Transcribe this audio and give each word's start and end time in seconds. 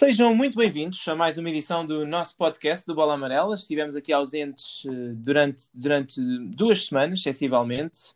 Sejam 0.00 0.34
muito 0.34 0.56
bem-vindos 0.56 1.06
a 1.08 1.14
mais 1.14 1.36
uma 1.36 1.50
edição 1.50 1.84
do 1.84 2.06
nosso 2.06 2.34
podcast 2.34 2.86
do 2.86 2.94
Bola 2.94 3.12
Amarela. 3.12 3.54
Estivemos 3.54 3.94
aqui 3.94 4.14
ausentes 4.14 4.82
uh, 4.86 5.14
durante, 5.14 5.64
durante 5.74 6.18
duas 6.56 6.86
semanas, 6.86 7.22
sensivelmente. 7.22 8.14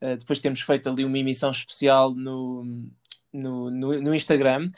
Uh, 0.00 0.16
depois 0.16 0.40
temos 0.40 0.62
feito 0.62 0.88
ali 0.88 1.04
uma 1.04 1.16
emissão 1.16 1.52
especial 1.52 2.12
no, 2.12 2.64
no, 3.32 3.70
no, 3.70 4.02
no, 4.02 4.12
Instagram. 4.12 4.72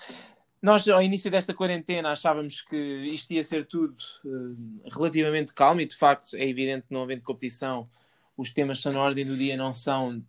Nós, 0.60 0.86
ao 0.86 1.00
início 1.00 1.30
desta 1.30 1.54
quarentena, 1.54 2.10
achávamos 2.10 2.60
que 2.60 2.76
isto 2.76 3.32
ia 3.32 3.42
ser 3.42 3.66
tudo 3.66 3.96
uh, 4.26 4.86
relativamente 4.94 5.54
calmo 5.54 5.80
e, 5.80 5.86
de 5.86 5.96
facto, 5.96 6.36
é 6.36 6.46
evidente 6.46 6.88
que 6.88 6.92
não 6.92 7.04
havendo 7.04 7.22
competição, 7.22 7.88
os 8.36 8.50
temas 8.50 8.76
que 8.76 8.80
estão 8.80 8.92
na 8.92 9.00
ordem 9.00 9.24
do 9.24 9.34
dia 9.34 9.56
não 9.56 9.72
são, 9.72 10.22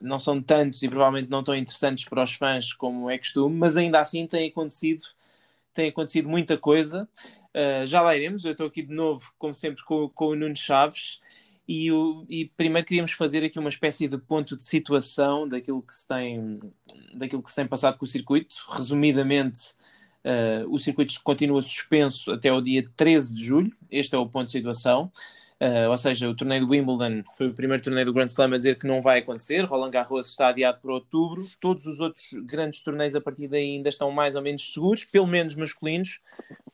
não 0.00 0.18
são 0.18 0.42
tantos 0.42 0.82
e 0.82 0.88
provavelmente 0.88 1.30
não 1.30 1.42
tão 1.42 1.54
interessantes 1.54 2.04
para 2.04 2.22
os 2.22 2.34
fãs 2.34 2.72
como 2.72 3.10
é 3.10 3.18
costume, 3.18 3.56
mas 3.56 3.76
ainda 3.76 4.00
assim 4.00 4.26
tem 4.26 4.48
acontecido, 4.48 5.04
tem 5.72 5.88
acontecido 5.88 6.28
muita 6.28 6.56
coisa. 6.56 7.08
Uh, 7.54 7.84
já 7.84 8.00
lá 8.00 8.16
iremos, 8.16 8.44
eu 8.44 8.52
estou 8.52 8.66
aqui 8.66 8.82
de 8.82 8.94
novo, 8.94 9.32
como 9.38 9.52
sempre, 9.52 9.84
com, 9.84 10.08
com 10.08 10.28
o 10.28 10.34
Nuno 10.34 10.56
Chaves. 10.56 11.20
E, 11.68 11.92
o, 11.92 12.26
e, 12.28 12.46
primeiro 12.56 12.86
queríamos 12.86 13.12
fazer 13.12 13.44
aqui 13.44 13.58
uma 13.58 13.68
espécie 13.68 14.08
de 14.08 14.18
ponto 14.18 14.56
de 14.56 14.64
situação 14.64 15.48
daquilo 15.48 15.80
que 15.80 15.94
se 15.94 16.06
tem, 16.06 16.60
daquilo 17.14 17.42
que 17.42 17.50
se 17.50 17.56
tem 17.56 17.66
passado 17.66 17.98
com 17.98 18.04
o 18.04 18.08
circuito. 18.08 18.56
Resumidamente, 18.68 19.74
uh, 20.24 20.68
o 20.68 20.78
circuito 20.78 21.14
continua 21.22 21.62
suspenso 21.62 22.32
até 22.32 22.52
o 22.52 22.60
dia 22.60 22.88
13 22.96 23.32
de 23.32 23.44
julho. 23.44 23.76
Este 23.90 24.14
é 24.14 24.18
o 24.18 24.28
ponto 24.28 24.46
de 24.46 24.52
situação. 24.52 25.10
Uh, 25.62 25.88
ou 25.88 25.96
seja, 25.96 26.28
o 26.28 26.34
torneio 26.34 26.66
do 26.66 26.72
Wimbledon 26.72 27.22
foi 27.36 27.46
o 27.46 27.54
primeiro 27.54 27.80
torneio 27.80 28.06
do 28.06 28.12
Grand 28.12 28.26
Slam 28.26 28.52
a 28.52 28.56
dizer 28.56 28.76
que 28.76 28.84
não 28.84 29.00
vai 29.00 29.20
acontecer. 29.20 29.60
Roland 29.60 29.92
Garros 29.92 30.28
está 30.28 30.48
adiado 30.48 30.80
para 30.80 30.92
outubro. 30.92 31.40
Todos 31.60 31.86
os 31.86 32.00
outros 32.00 32.32
grandes 32.44 32.82
torneios 32.82 33.14
a 33.14 33.20
partir 33.20 33.46
daí 33.46 33.76
ainda 33.76 33.88
estão 33.88 34.10
mais 34.10 34.34
ou 34.34 34.42
menos 34.42 34.72
seguros, 34.72 35.04
pelo 35.04 35.28
menos 35.28 35.54
masculinos, 35.54 36.20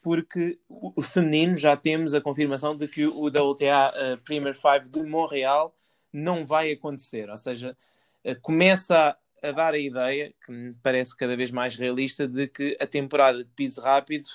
porque 0.01 0.59
o 0.71 1.03
feminino 1.03 1.55
já 1.55 1.77
temos 1.77 2.15
a 2.15 2.21
confirmação 2.23 2.75
de 2.75 2.89
que 2.89 3.05
o 3.05 3.27
WTA 3.27 3.93
uh, 3.95 3.99
eh, 3.99 4.17
Premier 4.25 4.57
5 4.57 4.89
de 4.89 5.03
Montreal 5.03 5.77
não 6.11 6.43
vai 6.47 6.73
acontecer. 6.73 7.29
Ou 7.29 7.37
seja, 7.37 7.77
uh, 8.25 8.41
começa 8.41 9.19
a, 9.43 9.49
a 9.49 9.53
dar 9.53 9.75
a 9.75 9.79
ideia, 9.79 10.33
que 10.47 10.51
me 10.51 10.73
parece 10.83 11.15
cada 11.15 11.37
vez 11.37 11.51
mais 11.51 11.77
realista, 11.77 12.27
de 12.27 12.49
que 12.49 12.75
a 12.81 12.87
temporada 12.87 13.45
de 13.45 13.51
piso 13.51 13.83
rápido 13.83 14.29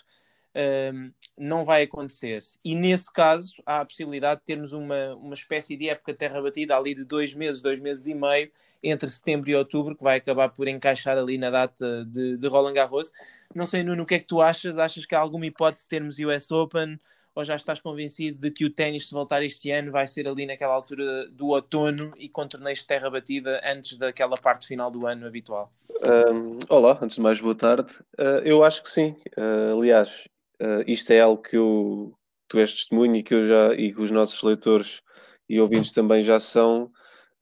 não 1.37 1.65
vai 1.65 1.83
acontecer. 1.83 2.41
E 2.63 2.75
nesse 2.75 3.11
caso, 3.11 3.55
há 3.65 3.81
a 3.81 3.85
possibilidade 3.85 4.41
de 4.41 4.45
termos 4.45 4.71
uma, 4.73 5.15
uma 5.15 5.33
espécie 5.33 5.75
de 5.75 5.89
época 5.89 6.13
terra 6.13 6.41
batida 6.41 6.77
ali 6.77 6.93
de 6.93 7.03
dois 7.03 7.33
meses, 7.33 7.61
dois 7.61 7.79
meses 7.79 8.05
e 8.05 8.13
meio, 8.13 8.51
entre 8.81 9.07
setembro 9.07 9.49
e 9.49 9.55
outubro, 9.55 9.95
que 9.95 10.03
vai 10.03 10.17
acabar 10.17 10.49
por 10.49 10.67
encaixar 10.67 11.17
ali 11.17 11.37
na 11.37 11.49
data 11.49 12.05
de, 12.05 12.37
de 12.37 12.47
Roland 12.47 12.73
Garros. 12.73 13.11
Não 13.53 13.65
sei, 13.65 13.83
Nuno, 13.83 14.03
o 14.03 14.05
que 14.05 14.15
é 14.15 14.19
que 14.19 14.27
tu 14.27 14.41
achas? 14.41 14.77
Achas 14.77 15.05
que 15.05 15.15
há 15.15 15.19
alguma 15.19 15.45
hipótese 15.45 15.83
de 15.83 15.89
termos 15.89 16.17
US 16.19 16.51
Open? 16.51 16.99
Ou 17.35 17.43
já 17.43 17.55
estás 17.55 17.79
convencido 17.79 18.39
de 18.39 18.51
que 18.51 18.63
o 18.63 18.69
ténis, 18.69 19.07
se 19.07 19.13
voltar 19.13 19.41
este 19.41 19.71
ano, 19.71 19.91
vai 19.91 20.05
ser 20.05 20.27
ali 20.27 20.45
naquela 20.45 20.75
altura 20.75 21.27
do 21.29 21.47
outono 21.47 22.13
e 22.15 22.29
com 22.29 22.47
torneios 22.47 22.79
de 22.79 22.85
terra 22.85 23.09
batida 23.09 23.59
antes 23.65 23.97
daquela 23.97 24.37
parte 24.37 24.67
final 24.67 24.91
do 24.91 25.07
ano 25.07 25.25
habitual? 25.25 25.73
Um, 26.03 26.59
olá, 26.69 26.99
antes 27.01 27.15
de 27.15 27.21
mais, 27.21 27.41
boa 27.41 27.55
tarde. 27.55 27.91
Uh, 28.19 28.37
eu 28.45 28.63
acho 28.63 28.83
que 28.83 28.89
sim. 28.89 29.15
Uh, 29.35 29.79
aliás, 29.79 30.27
uh, 30.63 30.83
isto 30.87 31.11
é 31.11 31.19
algo 31.19 31.41
que 31.41 31.57
eu, 31.57 32.17
tu 32.47 32.59
és 32.59 32.73
testemunho 32.73 33.17
e 33.17 33.23
que 33.23 33.33
eu 33.33 33.47
já, 33.47 33.73
e 33.75 33.93
que 33.93 34.01
os 34.01 34.11
nossos 34.11 34.41
leitores 34.41 35.01
e 35.49 35.59
ouvintes 35.59 35.91
também 35.91 36.23
já 36.23 36.39
são. 36.39 36.91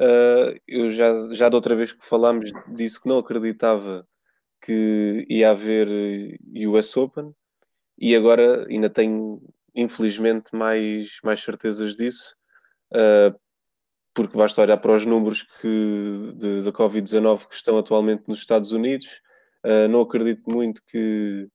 Uh, 0.01 0.59
eu 0.67 0.91
já, 0.91 1.11
já 1.31 1.47
da 1.47 1.55
outra 1.55 1.75
vez 1.75 1.93
que 1.93 2.03
falámos 2.05 2.51
disse 2.69 2.99
que 2.99 3.07
não 3.07 3.19
acreditava 3.19 4.07
que 4.61 5.25
ia 5.29 5.51
haver 5.51 5.87
US 6.67 6.95
Open 6.97 7.33
e 7.97 8.15
agora 8.15 8.67
ainda 8.67 8.89
tenho 8.89 9.41
infelizmente 9.75 10.55
mais, 10.55 11.17
mais 11.23 11.41
certezas 11.41 11.95
disso 11.95 12.35
uh, 12.93 13.37
porque 14.13 14.35
basta 14.35 14.61
olhar 14.61 14.77
para 14.77 14.93
os 14.93 15.05
números 15.05 15.43
que, 15.61 16.33
da 16.63 16.71
Covid-19 16.71 17.47
que 17.47 17.55
estão 17.55 17.77
atualmente 17.77 18.23
nos 18.27 18.39
Estados 18.39 18.71
Unidos 18.71 19.21
uh, 19.65 19.87
não 19.87 20.01
acredito 20.01 20.49
muito 20.49 20.81
que 20.87 21.47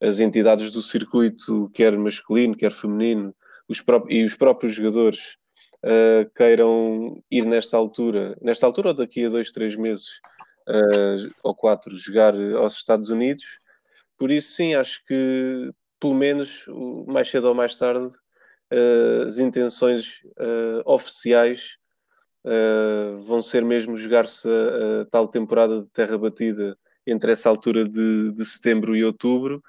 as 0.00 0.20
entidades 0.20 0.70
do 0.72 0.82
circuito, 0.82 1.70
quer 1.72 1.96
masculino, 1.96 2.56
quer 2.56 2.72
feminino, 2.72 3.34
os 3.68 3.82
e 4.08 4.22
os 4.22 4.34
próprios 4.34 4.74
jogadores 4.74 5.36
uh, 5.84 6.30
queiram 6.34 7.22
ir 7.30 7.44
nesta 7.44 7.76
altura, 7.76 8.36
nesta 8.40 8.66
altura 8.66 8.88
ou 8.88 8.94
daqui 8.94 9.24
a 9.24 9.28
dois, 9.28 9.50
três 9.50 9.76
meses 9.76 10.06
uh, 10.68 11.32
ou 11.42 11.54
quatro, 11.54 11.96
jogar 11.96 12.34
aos 12.56 12.74
Estados 12.76 13.08
Unidos. 13.08 13.58
Por 14.18 14.30
isso, 14.30 14.52
sim, 14.52 14.74
acho 14.74 15.04
que 15.06 15.70
pelo 16.00 16.14
menos 16.14 16.64
mais 17.06 17.30
cedo 17.30 17.48
ou 17.48 17.54
mais 17.54 17.76
tarde 17.76 18.12
uh, 18.72 19.22
as 19.26 19.38
intenções 19.38 20.20
oficiais 20.84 21.78
vão 23.20 23.40
ser 23.40 23.64
mesmo 23.64 23.96
jogar-se 23.96 24.46
a, 24.46 25.00
a, 25.00 25.04
tal 25.06 25.26
temporada 25.26 25.80
de 25.80 25.88
terra 25.88 26.18
batida 26.18 26.76
entre 27.06 27.32
essa 27.32 27.48
altura 27.48 27.88
de, 27.88 28.32
de 28.32 28.44
setembro 28.44 28.94
e 28.94 29.02
outubro 29.02 29.62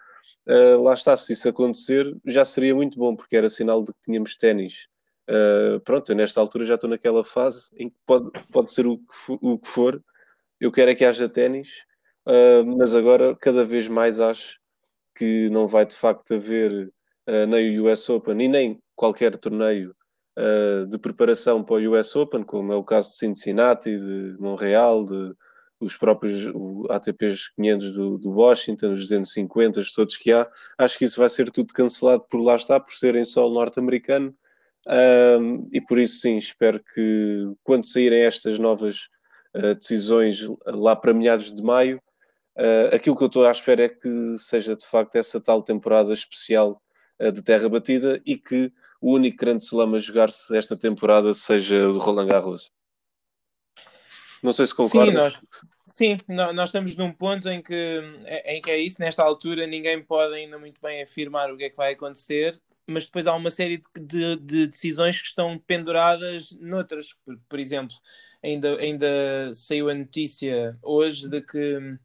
Uh, 0.48 0.80
lá 0.82 0.94
está, 0.94 1.18
se 1.18 1.34
isso 1.34 1.50
acontecer, 1.50 2.16
já 2.26 2.46
seria 2.46 2.76
muito 2.76 3.00
bom, 3.00 3.16
porque 3.16 3.36
era 3.36 3.50
sinal 3.50 3.84
de 3.84 3.92
que 3.92 4.00
tínhamos 4.04 4.36
ténis. 4.36 4.88
Uh, 5.28 5.80
pronto, 5.80 6.12
eu 6.12 6.16
nesta 6.16 6.40
altura 6.40 6.66
já 6.66 6.76
estou 6.76 6.90
naquela 6.90 7.26
fase 7.26 7.70
em 7.76 7.90
que 7.90 7.96
pode, 8.06 8.30
pode 8.52 8.72
ser 8.72 8.86
o 8.86 9.00
que, 9.00 9.16
for, 9.16 9.40
o 9.42 9.58
que 9.58 9.68
for. 9.68 10.04
Eu 10.60 10.72
quero 10.72 10.92
é 10.92 10.96
que 10.96 11.04
haja 11.04 11.28
ténis, 11.28 11.84
uh, 12.28 12.64
mas 12.78 12.96
agora 12.96 13.36
cada 13.36 13.66
vez 13.66 13.88
mais 13.88 14.20
acho 14.20 14.60
que 15.16 15.50
não 15.50 15.68
vai 15.68 15.86
de 15.86 15.96
facto 15.96 16.36
haver 16.36 16.92
nem 17.48 17.80
o 17.80 17.92
US 17.92 18.08
Open 18.08 18.40
e 18.40 18.48
nem 18.48 18.80
qualquer 18.96 19.36
torneio 19.38 19.96
de 20.90 20.98
preparação 21.00 21.64
para 21.64 21.76
o 21.76 21.98
US 21.98 22.16
Open, 22.16 22.44
como 22.44 22.72
é 22.72 22.76
o 22.76 22.84
caso 22.84 23.10
de 23.10 23.16
Cincinnati, 23.16 23.98
de 23.98 24.36
Montreal, 24.38 25.06
de 25.06 25.34
os 25.80 25.98
próprios 25.98 26.46
ATPs 26.90 27.50
500 27.56 27.96
do, 27.96 28.18
do, 28.18 28.32
Washington, 28.32 28.94
os 28.94 29.02
250, 29.02 29.82
todos 29.96 30.18
que 30.18 30.32
há, 30.32 30.50
acho 30.78 30.98
que 30.98 31.06
isso 31.06 31.20
vai 31.20 31.30
ser 31.30 31.52
tudo 31.52 31.74
cancelado 31.74 32.26
por 32.30 32.42
lá 32.42 32.56
está, 32.56 32.80
por 32.80 32.94
serem 32.94 33.26
só 33.26 33.50
norte-americano. 33.50 34.36
Um, 34.88 35.66
e 35.74 35.82
por 35.82 35.98
isso, 36.00 36.22
sim, 36.22 36.38
espero 36.38 36.82
que 36.94 37.52
quando 37.64 37.86
saírem 37.86 38.22
estas 38.22 38.60
novas 38.60 39.10
uh, 39.56 39.76
decisões 39.76 40.48
lá 40.66 40.96
para 40.96 41.14
meados 41.14 41.54
de 41.54 41.62
maio, 41.62 42.00
uh, 42.58 42.96
aquilo 42.96 43.18
que 43.18 43.24
eu 43.24 43.28
estou 43.28 43.46
à 43.46 43.52
espera 43.52 43.86
é 43.86 43.90
que 43.90 44.38
seja 44.38 44.76
de 44.76 44.86
facto 44.86 45.16
essa 45.16 45.42
tal 45.42 45.64
temporada 45.64 46.14
especial 46.14 46.82
uh, 47.20 47.32
de 47.32 47.42
terra 47.42 47.68
batida 47.68 48.22
e 48.26 48.38
que 48.38 48.72
o 49.02 49.14
único 49.14 49.38
grande 49.38 49.64
slam 49.64 49.96
a 49.96 50.00
jogar-se 50.00 50.56
esta 50.56 50.78
temporada 50.78 51.34
seja 51.34 51.90
o 51.90 51.98
Roland 51.98 52.28
Garros. 52.28 52.72
Não 54.42 54.54
sei 54.54 54.68
se 54.68 54.76
concordas. 54.76 55.14
Sim, 55.14 55.14
nós, 55.14 55.44
sim, 55.86 56.18
nós 56.28 56.70
estamos 56.70 56.96
num 56.96 57.12
ponto 57.12 57.50
em 57.50 57.62
que, 57.62 58.02
em 58.46 58.62
que 58.62 58.72
é 58.72 58.78
isso, 58.78 59.02
nesta 59.02 59.24
altura 59.24 59.68
ninguém 59.68 60.02
pode 60.02 60.34
ainda 60.34 60.58
muito 60.58 60.82
bem 60.82 61.02
afirmar 61.02 61.52
o 61.52 61.58
que 61.58 61.66
é 61.66 61.70
que 61.70 61.78
vai 61.78 61.94
acontecer, 61.94 62.60
mas 62.88 63.06
depois 63.06 63.28
há 63.28 63.34
uma 63.34 63.52
série 63.52 63.78
de, 63.78 64.02
de, 64.02 64.36
de 64.38 64.68
decisões 64.68 65.22
que 65.22 65.28
estão 65.28 65.58
penduradas 65.60 66.52
noutras. 66.60 67.14
Por, 67.26 67.38
por 67.50 67.60
exemplo, 67.60 67.96
ainda, 68.44 68.80
ainda 68.80 69.52
saiu 69.54 69.90
a 69.90 69.96
notícia 69.96 70.78
hoje 70.82 71.28
de 71.28 71.42
que 71.42 71.98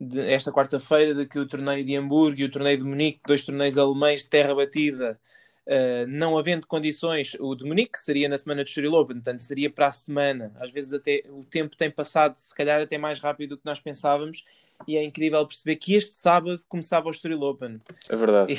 de 0.00 0.20
esta 0.32 0.52
quarta-feira 0.52 1.14
de 1.14 1.26
que 1.26 1.38
o 1.38 1.46
torneio 1.46 1.84
de 1.84 1.96
Hamburgo 1.96 2.40
e 2.40 2.44
o 2.44 2.50
torneio 2.50 2.78
de 2.78 2.84
Munique, 2.84 3.20
dois 3.26 3.44
torneios 3.44 3.78
alemães 3.78 4.24
de 4.24 4.30
terra 4.30 4.54
batida, 4.54 5.18
Uh, 5.66 6.06
não 6.06 6.36
havendo 6.36 6.66
condições, 6.66 7.34
o 7.40 7.54
de 7.54 7.64
Munique 7.64 7.98
seria 7.98 8.28
na 8.28 8.36
semana 8.36 8.62
de 8.62 8.68
Estoril 8.68 8.92
Open, 8.92 9.16
portanto 9.16 9.40
seria 9.40 9.70
para 9.70 9.86
a 9.86 9.92
semana. 9.92 10.52
Às 10.60 10.70
vezes 10.70 10.92
até 10.92 11.22
o 11.30 11.42
tempo 11.42 11.74
tem 11.74 11.90
passado, 11.90 12.36
se 12.36 12.54
calhar 12.54 12.82
até 12.82 12.98
mais 12.98 13.18
rápido 13.18 13.50
do 13.50 13.56
que 13.56 13.64
nós 13.64 13.80
pensávamos, 13.80 14.44
e 14.86 14.98
é 14.98 15.02
incrível 15.02 15.46
perceber 15.46 15.76
que 15.76 15.94
este 15.94 16.14
sábado 16.14 16.62
começava 16.68 17.08
o 17.08 17.10
Estoril 17.10 17.40
Open. 17.40 17.80
É 18.10 18.16
verdade. 18.16 18.54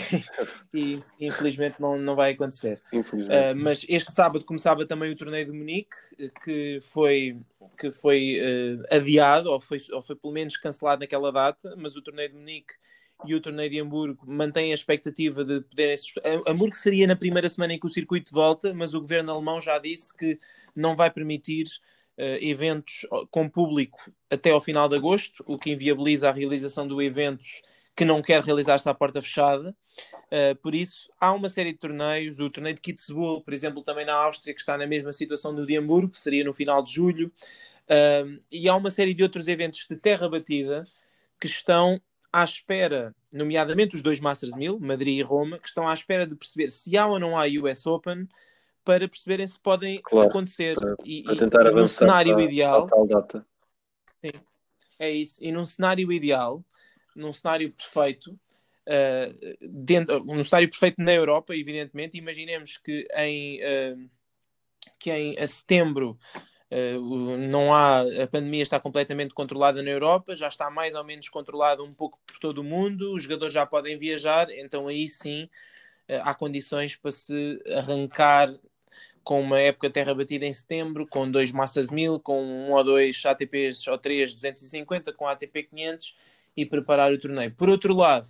E, 0.73 0.99
e 1.19 1.27
infelizmente 1.27 1.79
não, 1.79 1.95
não 1.95 2.15
vai 2.15 2.31
acontecer. 2.31 2.81
Uh, 2.91 3.55
mas 3.55 3.85
este 3.87 4.11
sábado 4.11 4.43
começava 4.43 4.83
também 4.87 5.11
o 5.11 5.15
torneio 5.15 5.45
de 5.45 5.51
Munique, 5.51 5.95
que 6.43 6.79
foi, 6.81 7.37
que 7.79 7.91
foi 7.91 8.39
uh, 8.41 8.95
adiado, 8.95 9.51
ou 9.51 9.61
foi, 9.61 9.79
ou 9.91 10.01
foi 10.01 10.15
pelo 10.15 10.33
menos 10.33 10.57
cancelado 10.57 11.01
naquela 11.01 11.31
data, 11.31 11.75
mas 11.77 11.95
o 11.95 12.01
torneio 12.01 12.29
de 12.29 12.35
Munique 12.35 12.73
e 13.25 13.33
o 13.33 13.41
torneio 13.41 13.69
de 13.69 13.79
Hamburgo 13.79 14.23
mantém 14.27 14.71
a 14.71 14.75
expectativa 14.75 15.45
de 15.45 15.61
poderem. 15.61 15.95
Hamburgo 16.47 16.75
seria 16.75 17.07
na 17.07 17.15
primeira 17.15 17.47
semana 17.47 17.73
em 17.73 17.79
que 17.79 17.85
o 17.85 17.89
circuito 17.89 18.33
volta, 18.33 18.73
mas 18.73 18.93
o 18.93 19.01
governo 19.01 19.31
alemão 19.31 19.61
já 19.61 19.79
disse 19.79 20.15
que 20.15 20.39
não 20.75 20.95
vai 20.95 21.09
permitir 21.09 21.65
uh, 22.17 22.37
eventos 22.41 23.05
com 23.31 23.49
público 23.49 24.11
até 24.29 24.51
ao 24.51 24.59
final 24.59 24.89
de 24.89 24.95
agosto, 24.95 25.43
o 25.47 25.57
que 25.57 25.71
inviabiliza 25.71 26.29
a 26.29 26.33
realização 26.33 26.87
do 26.87 27.01
evento 27.01 27.43
que 27.95 28.03
não 28.03 28.21
quer 28.21 28.43
realizar-se 28.43 28.89
à 28.89 28.93
porta 28.93 29.21
fechada. 29.21 29.75
Uh, 30.25 30.55
por 30.61 30.75
isso, 30.75 31.09
há 31.19 31.31
uma 31.31 31.47
série 31.47 31.71
de 31.71 31.79
torneios. 31.79 32.39
O 32.39 32.49
torneio 32.49 32.75
de 32.75 32.81
Kitzbühel, 32.81 33.41
por 33.41 33.53
exemplo, 33.53 33.81
também 33.81 34.05
na 34.05 34.13
Áustria, 34.13 34.53
que 34.53 34.59
está 34.59 34.77
na 34.77 34.85
mesma 34.85 35.13
situação 35.13 35.55
do 35.55 35.65
de 35.65 35.77
Hamburgo, 35.77 36.09
que 36.09 36.19
seria 36.19 36.43
no 36.43 36.53
final 36.53 36.83
de 36.83 36.91
julho. 36.91 37.31
Uh, 37.85 38.41
e 38.51 38.67
há 38.67 38.75
uma 38.75 38.91
série 38.91 39.13
de 39.13 39.23
outros 39.23 39.47
eventos 39.47 39.87
de 39.89 39.95
terra 39.95 40.27
batida 40.27 40.83
que 41.39 41.47
estão 41.47 42.01
à 42.35 42.43
espera, 42.43 43.15
nomeadamente 43.33 43.95
os 43.95 44.03
dois 44.03 44.19
Masters 44.19 44.53
1000, 44.55 44.77
Madrid 44.81 45.19
e 45.19 45.21
Roma, 45.21 45.57
que 45.57 45.69
estão 45.69 45.87
à 45.87 45.93
espera 45.93 46.27
de 46.27 46.35
perceber 46.35 46.67
se 46.67 46.97
há 46.97 47.07
ou 47.07 47.17
não 47.17 47.37
há 47.37 47.45
US 47.45 47.87
Open 47.87 48.27
para 48.83 49.07
perceberem 49.07 49.47
se 49.47 49.57
podem 49.57 50.01
claro, 50.03 50.29
acontecer. 50.29 50.75
Para, 50.75 50.97
e, 51.05 51.23
para 51.23 51.37
tentar 51.37 51.63
e, 51.63 51.67
avançar 51.69 51.81
num 51.81 51.87
cenário 51.87 52.33
para, 52.33 52.43
ideal. 52.43 52.87
Para 52.87 52.97
tal 52.97 53.07
data. 53.07 53.47
Sim, 54.19 54.31
é 54.99 55.11
isso. 55.11 55.41
E 55.41 55.49
num 55.49 55.63
cenário 55.63 56.11
ideal, 56.11 56.61
num 57.15 57.31
cenário 57.31 57.71
perfeito, 57.71 58.31
uh, 58.33 59.57
dentro, 59.61 60.21
num 60.25 60.43
cenário 60.43 60.69
perfeito 60.69 60.95
na 61.01 61.13
Europa, 61.13 61.55
evidentemente, 61.55 62.17
imaginemos 62.17 62.75
que 62.75 63.07
em, 63.15 63.61
uh, 63.63 64.09
que 64.99 65.09
em 65.09 65.39
a 65.39 65.47
setembro 65.47 66.19
não 67.49 67.73
há, 67.73 68.01
a 68.01 68.27
pandemia 68.27 68.63
está 68.63 68.79
completamente 68.79 69.33
controlada 69.33 69.83
na 69.83 69.89
Europa, 69.89 70.35
já 70.35 70.47
está 70.47 70.69
mais 70.69 70.95
ou 70.95 71.03
menos 71.03 71.29
controlada 71.29 71.83
um 71.83 71.93
pouco 71.93 72.19
por 72.25 72.37
todo 72.39 72.59
o 72.59 72.63
mundo, 72.63 73.13
os 73.13 73.23
jogadores 73.23 73.53
já 73.53 73.65
podem 73.65 73.97
viajar, 73.97 74.49
então 74.49 74.87
aí 74.87 75.07
sim 75.07 75.43
uh, 76.09 76.21
há 76.23 76.33
condições 76.33 76.95
para 76.95 77.11
se 77.11 77.61
arrancar 77.75 78.53
com 79.23 79.41
uma 79.41 79.59
época 79.59 79.89
terra 79.89 80.13
batida 80.13 80.45
em 80.45 80.53
setembro, 80.53 81.07
com 81.07 81.29
dois 81.29 81.51
Masters 81.51 81.89
1000, 81.89 82.19
com 82.19 82.43
um 82.43 82.71
ou 82.71 82.83
dois 82.83 83.25
ATPs 83.25 83.87
ou 83.87 83.97
três 83.97 84.33
250, 84.33 85.11
com 85.13 85.27
ATP 85.27 85.63
500 85.63 86.15
e 86.55 86.65
preparar 86.65 87.11
o 87.11 87.19
torneio. 87.19 87.51
Por 87.51 87.67
outro 87.67 87.93
lado, 87.95 88.27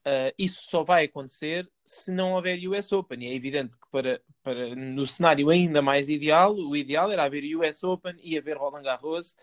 Uh, 0.00 0.32
isso 0.38 0.70
só 0.70 0.82
vai 0.82 1.04
acontecer 1.04 1.68
se 1.84 2.10
não 2.10 2.32
houver 2.32 2.58
US 2.68 2.90
Open. 2.92 3.22
E 3.22 3.26
é 3.26 3.34
evidente 3.34 3.76
que 3.76 3.86
para, 3.90 4.20
para 4.42 4.74
no 4.74 5.06
cenário 5.06 5.50
ainda 5.50 5.82
mais 5.82 6.08
ideal, 6.08 6.54
o 6.54 6.74
ideal 6.74 7.12
era 7.12 7.24
haver 7.24 7.44
US 7.56 7.84
Open 7.84 8.14
e 8.22 8.38
haver 8.38 8.56
Roland 8.56 8.82
Garros. 8.82 9.36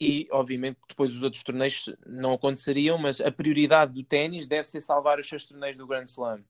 E 0.00 0.28
obviamente 0.30 0.78
depois 0.88 1.14
os 1.14 1.22
outros 1.22 1.42
torneios 1.42 1.92
não 2.06 2.34
aconteceriam, 2.34 2.98
mas 2.98 3.20
a 3.20 3.30
prioridade 3.30 3.94
do 3.94 4.04
ténis 4.04 4.46
deve 4.46 4.68
ser 4.68 4.80
salvar 4.80 5.18
os 5.18 5.28
seus 5.28 5.46
torneios 5.46 5.76
do 5.76 5.86
Grand 5.86 6.04
Slam. 6.04 6.44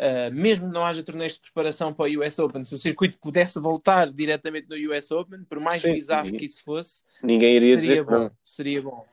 Uh, 0.00 0.32
mesmo 0.32 0.66
que 0.66 0.72
não 0.72 0.82
haja 0.82 1.02
torneios 1.02 1.34
de 1.34 1.40
preparação 1.40 1.92
para 1.92 2.10
o 2.10 2.24
US 2.24 2.38
Open, 2.38 2.64
se 2.64 2.74
o 2.74 2.78
circuito 2.78 3.18
pudesse 3.18 3.60
voltar 3.60 4.10
diretamente 4.10 4.66
no 4.66 4.90
US 4.90 5.10
Open, 5.10 5.44
por 5.44 5.60
mais 5.60 5.82
Sim, 5.82 5.92
bizarro 5.92 6.32
que 6.32 6.46
isso 6.46 6.62
fosse, 6.64 7.02
ninguém 7.22 7.56
iria 7.56 7.76
dizer 7.76 8.02
bom. 8.02 8.30
Seria 8.42 8.80
bom. 8.80 9.06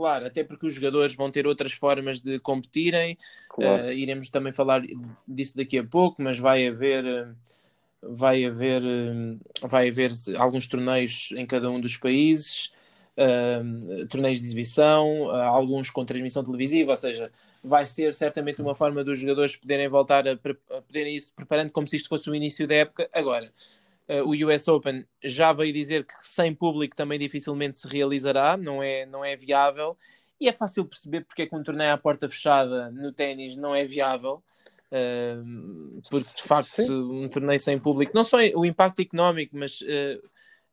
Claro, 0.00 0.26
até 0.28 0.42
porque 0.42 0.66
os 0.66 0.72
jogadores 0.72 1.14
vão 1.14 1.30
ter 1.30 1.46
outras 1.46 1.72
formas 1.72 2.20
de 2.20 2.38
competirem. 2.38 3.18
Claro. 3.50 3.84
Uh, 3.84 3.92
iremos 3.92 4.30
também 4.30 4.50
falar 4.50 4.82
disso 5.28 5.54
daqui 5.54 5.76
a 5.76 5.84
pouco, 5.84 6.22
mas 6.22 6.38
vai 6.38 6.66
haver, 6.66 7.04
vai 8.02 8.46
haver, 8.46 8.82
vai 9.60 9.90
haver 9.90 10.10
alguns 10.38 10.66
torneios 10.66 11.34
em 11.36 11.44
cada 11.44 11.70
um 11.70 11.78
dos 11.78 11.98
países. 11.98 12.72
Uh, 13.14 14.06
torneios 14.06 14.38
de 14.38 14.46
exibição, 14.46 15.26
uh, 15.26 15.32
alguns 15.32 15.90
com 15.90 16.02
transmissão 16.02 16.42
televisiva, 16.42 16.92
ou 16.92 16.96
seja, 16.96 17.30
vai 17.62 17.84
ser 17.84 18.14
certamente 18.14 18.62
uma 18.62 18.74
forma 18.74 19.04
dos 19.04 19.18
jogadores 19.18 19.54
poderem 19.54 19.86
voltar 19.86 20.26
a, 20.26 20.32
a 20.32 20.80
poderem 20.80 21.16
ir 21.16 21.20
se 21.20 21.30
preparando 21.30 21.70
como 21.72 21.86
se 21.86 21.96
isto 21.96 22.08
fosse 22.08 22.30
o 22.30 22.34
início 22.34 22.66
da 22.66 22.76
época. 22.76 23.06
Agora, 23.12 23.52
o 24.24 24.30
US 24.48 24.66
Open 24.68 25.06
já 25.22 25.52
veio 25.52 25.72
dizer 25.72 26.04
que 26.04 26.14
sem 26.22 26.54
público 26.54 26.96
também 26.96 27.18
dificilmente 27.18 27.76
se 27.76 27.86
realizará, 27.86 28.56
não 28.56 28.82
é, 28.82 29.06
não 29.06 29.24
é 29.24 29.36
viável. 29.36 29.96
E 30.40 30.48
é 30.48 30.52
fácil 30.52 30.84
perceber 30.86 31.24
porque 31.24 31.42
é 31.42 31.46
que 31.46 31.54
um 31.54 31.62
torneio 31.62 31.92
à 31.92 31.98
porta 31.98 32.28
fechada 32.28 32.90
no 32.90 33.12
ténis 33.12 33.56
não 33.56 33.74
é 33.74 33.84
viável. 33.84 34.42
Uh, 34.90 36.00
porque 36.10 36.30
de 36.34 36.42
facto 36.42 36.68
Sim. 36.68 36.92
um 36.92 37.28
torneio 37.28 37.60
sem 37.60 37.78
público, 37.78 38.10
não 38.12 38.24
só 38.24 38.38
o 38.56 38.64
impacto 38.64 39.00
económico, 39.00 39.56
mas 39.56 39.80
uh, 39.82 40.20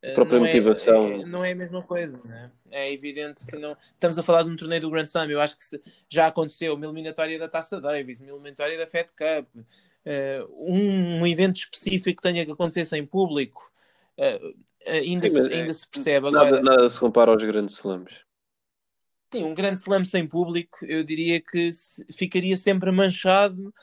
a 0.04 0.14
própria 0.14 0.40
não 0.40 0.46
motivação. 0.46 1.08
É, 1.08 1.14
é, 1.22 1.26
não 1.26 1.44
é 1.44 1.52
a 1.52 1.56
mesma 1.56 1.82
coisa, 1.82 2.20
né? 2.24 2.52
é 2.72 2.92
evidente 2.92 3.46
que 3.46 3.58
não. 3.58 3.76
Estamos 3.80 4.18
a 4.20 4.24
falar 4.24 4.44
de 4.44 4.50
um 4.50 4.56
torneio 4.56 4.82
do 4.82 4.90
Grand 4.90 5.04
Slam, 5.04 5.30
eu 5.30 5.42
acho 5.42 5.58
que 5.58 5.64
se... 5.64 5.82
já 6.10 6.28
aconteceu 6.28 6.76
uma 6.76 6.86
eliminatória 6.86 7.38
da 7.40 7.48
Taça 7.48 7.82
Davis, 7.82 8.20
uma 8.20 8.30
eliminatória 8.30 8.78
da 8.78 8.88
Fed 8.88 9.10
Cup, 9.10 9.48
uh, 9.56 10.72
um, 10.72 11.22
um, 11.22 11.28
evento 11.28 11.58
específico 11.58 12.22
que 12.22 12.30
tenha 12.30 12.46
que 12.46 12.52
acontecer 12.52 12.86
sem 12.86 13.06
público, 13.06 13.72
uh, 14.20 14.56
ainda, 14.88 15.28
Sim, 15.30 15.42
se, 15.42 15.54
ainda 15.54 15.74
se 15.74 15.88
percebe. 15.88 16.32
Nada, 16.32 16.48
Agora, 16.48 16.64
nada 16.64 16.90
se 16.90 17.00
compara 17.00 17.32
aos 17.32 17.44
grandes 17.44 17.76
slams. 17.76 18.28
Sim, 19.32 19.44
um 19.44 19.54
grande 19.54 19.80
slam 19.80 20.06
sem 20.06 20.26
público, 20.26 20.86
eu 20.86 21.04
diria 21.04 21.42
que 21.42 21.70
ficaria 22.14 22.56
sempre 22.56 22.92
manchado 22.92 23.74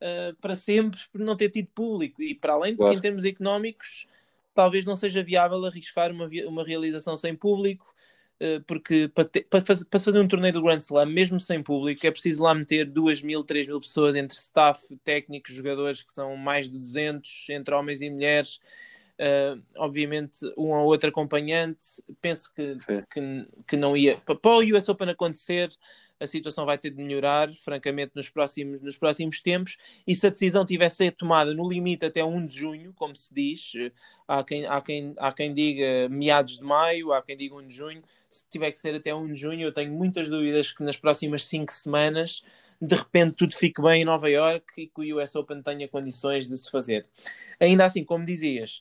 uh, 0.00 0.34
para 0.40 0.54
sempre 0.54 1.00
por 1.12 1.20
não 1.20 1.36
ter 1.36 1.50
tido 1.50 1.70
público. 1.72 2.22
E 2.22 2.34
para 2.34 2.54
além 2.54 2.72
de 2.72 2.78
claro. 2.78 2.92
que, 2.92 2.98
em 2.98 3.02
termos 3.02 3.24
económicos, 3.24 4.06
talvez 4.54 4.84
não 4.84 4.96
seja 4.96 5.22
viável 5.22 5.64
arriscar 5.64 6.12
uma, 6.12 6.28
uma 6.46 6.64
realização 6.64 7.16
sem 7.16 7.34
público, 7.34 7.92
uh, 8.40 8.62
porque 8.66 9.08
para, 9.08 9.24
te, 9.24 9.42
para, 9.42 9.60
faz, 9.60 9.82
para, 9.82 10.00
fazer 10.00 10.20
um 10.20 10.28
torneio 10.28 10.54
do 10.54 10.62
Grand 10.62 10.78
Slam, 10.78 11.06
mesmo 11.06 11.40
sem 11.40 11.62
público, 11.62 12.06
é 12.06 12.10
preciso 12.10 12.42
lá 12.42 12.54
meter 12.54 12.84
2 12.86 13.22
mil, 13.22 13.42
3 13.42 13.66
mil 13.66 13.80
pessoas 13.80 14.14
entre 14.14 14.38
staff, 14.38 14.96
técnicos, 15.04 15.54
jogadores 15.54 16.02
que 16.02 16.12
são 16.12 16.36
mais 16.36 16.68
de 16.68 16.78
200, 16.78 17.48
entre 17.50 17.74
homens 17.74 18.00
e 18.00 18.08
mulheres. 18.08 18.60
Uh, 19.16 19.62
obviamente, 19.76 20.38
um 20.56 20.72
ou 20.72 20.86
outro 20.86 21.08
acompanhante. 21.08 22.02
Penso 22.20 22.52
que, 22.52 22.74
que, 23.12 23.46
que, 23.66 23.76
não 23.76 23.96
ia. 23.96 24.18
Para 24.18 24.38
o 24.44 24.76
US 24.76 24.88
Open 24.88 25.08
acontecer, 25.08 25.68
a 26.24 26.26
situação 26.26 26.66
vai 26.66 26.76
ter 26.76 26.90
de 26.90 27.02
melhorar, 27.02 27.52
francamente, 27.52 28.12
nos 28.14 28.28
próximos, 28.28 28.80
nos 28.80 28.96
próximos 28.96 29.40
tempos. 29.40 29.76
E 30.06 30.14
se 30.14 30.26
a 30.26 30.30
decisão 30.30 30.64
tivesse 30.64 30.96
ser 30.96 31.12
tomada 31.12 31.54
no 31.54 31.68
limite 31.68 32.04
até 32.04 32.24
1 32.24 32.46
de 32.46 32.58
junho, 32.58 32.92
como 32.94 33.14
se 33.14 33.32
diz, 33.32 33.72
há 34.26 34.42
quem, 34.42 34.66
há 34.66 34.80
quem, 34.80 35.14
há 35.18 35.32
quem 35.32 35.54
diga 35.54 36.08
meados 36.08 36.58
de 36.58 36.64
maio, 36.64 37.12
há 37.12 37.22
quem 37.22 37.36
diga 37.36 37.54
1 37.56 37.68
de 37.68 37.74
junho, 37.74 38.02
se 38.30 38.46
tiver 38.50 38.70
que 38.70 38.78
ser 38.78 38.94
até 38.94 39.14
1 39.14 39.32
de 39.32 39.38
junho, 39.38 39.62
eu 39.62 39.72
tenho 39.72 39.92
muitas 39.92 40.28
dúvidas 40.28 40.72
que 40.72 40.82
nas 40.82 40.96
próximas 40.96 41.46
5 41.46 41.72
semanas, 41.72 42.44
de 42.80 42.94
repente, 42.94 43.36
tudo 43.36 43.54
fique 43.54 43.80
bem 43.80 44.02
em 44.02 44.04
Nova 44.04 44.28
York 44.28 44.64
e 44.76 44.86
que 44.86 45.12
o 45.12 45.22
US 45.22 45.34
Open 45.36 45.62
tenha 45.62 45.86
condições 45.88 46.48
de 46.48 46.56
se 46.56 46.70
fazer. 46.70 47.06
Ainda 47.60 47.84
assim, 47.84 48.04
como 48.04 48.24
dizias, 48.24 48.80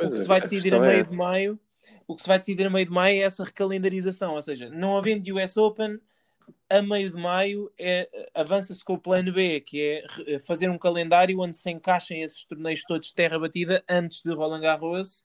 o 0.00 0.08
que 0.08 0.14
é, 0.14 0.16
se 0.18 0.26
vai 0.26 0.40
decidir 0.40 0.74
a 0.74 0.80
meio 0.80 1.00
é... 1.00 1.02
de 1.02 1.12
maio 1.12 1.58
o 2.06 2.14
que 2.14 2.22
se 2.22 2.28
vai 2.28 2.38
decidir 2.38 2.66
a 2.66 2.70
meio 2.70 2.86
de 2.86 2.92
maio 2.92 3.16
é 3.16 3.20
essa 3.20 3.44
recalendarização, 3.44 4.34
ou 4.34 4.42
seja, 4.42 4.68
não 4.68 4.96
havendo 4.96 5.34
US 5.36 5.56
Open, 5.56 5.98
a 6.68 6.82
meio 6.82 7.10
de 7.10 7.16
maio 7.16 7.70
é, 7.78 8.08
avança-se 8.34 8.84
com 8.84 8.94
o 8.94 8.98
plano 8.98 9.32
B, 9.32 9.60
que 9.60 10.02
é 10.26 10.38
fazer 10.40 10.68
um 10.68 10.78
calendário 10.78 11.38
onde 11.40 11.56
se 11.56 11.70
encaixem 11.70 12.22
esses 12.22 12.44
torneios 12.44 12.82
todos 12.82 13.08
de 13.08 13.14
terra 13.14 13.38
batida 13.38 13.82
antes 13.88 14.22
de 14.22 14.32
Roland 14.32 14.60
Garros, 14.60 15.24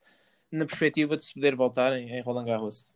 na 0.51 0.65
perspectiva 0.65 1.15
de 1.15 1.23
se 1.23 1.33
poder 1.33 1.55
voltar 1.55 1.93
em, 1.93 2.09
em 2.09 2.21
Roland 2.21 2.45
Garros. 2.45 2.91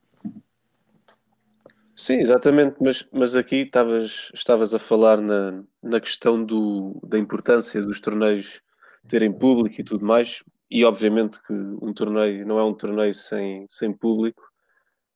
Sim, 1.95 2.15
exatamente, 2.15 2.75
mas, 2.81 3.07
mas 3.11 3.35
aqui 3.35 3.57
estavas, 3.57 4.31
estavas 4.33 4.73
a 4.73 4.79
falar 4.79 5.21
na, 5.21 5.63
na 5.81 5.99
questão 5.99 6.43
do, 6.43 6.99
da 7.03 7.19
importância 7.19 7.81
dos 7.81 7.99
torneios 7.99 8.61
terem 9.07 9.31
público 9.31 9.79
e 9.79 9.83
tudo 9.83 10.03
mais, 10.03 10.43
e 10.71 10.83
obviamente 10.83 11.39
que 11.43 11.53
um 11.53 11.93
torneio 11.93 12.47
não 12.47 12.57
é 12.57 12.63
um 12.63 12.73
torneio 12.73 13.13
sem, 13.13 13.65
sem 13.69 13.93
público, 13.93 14.52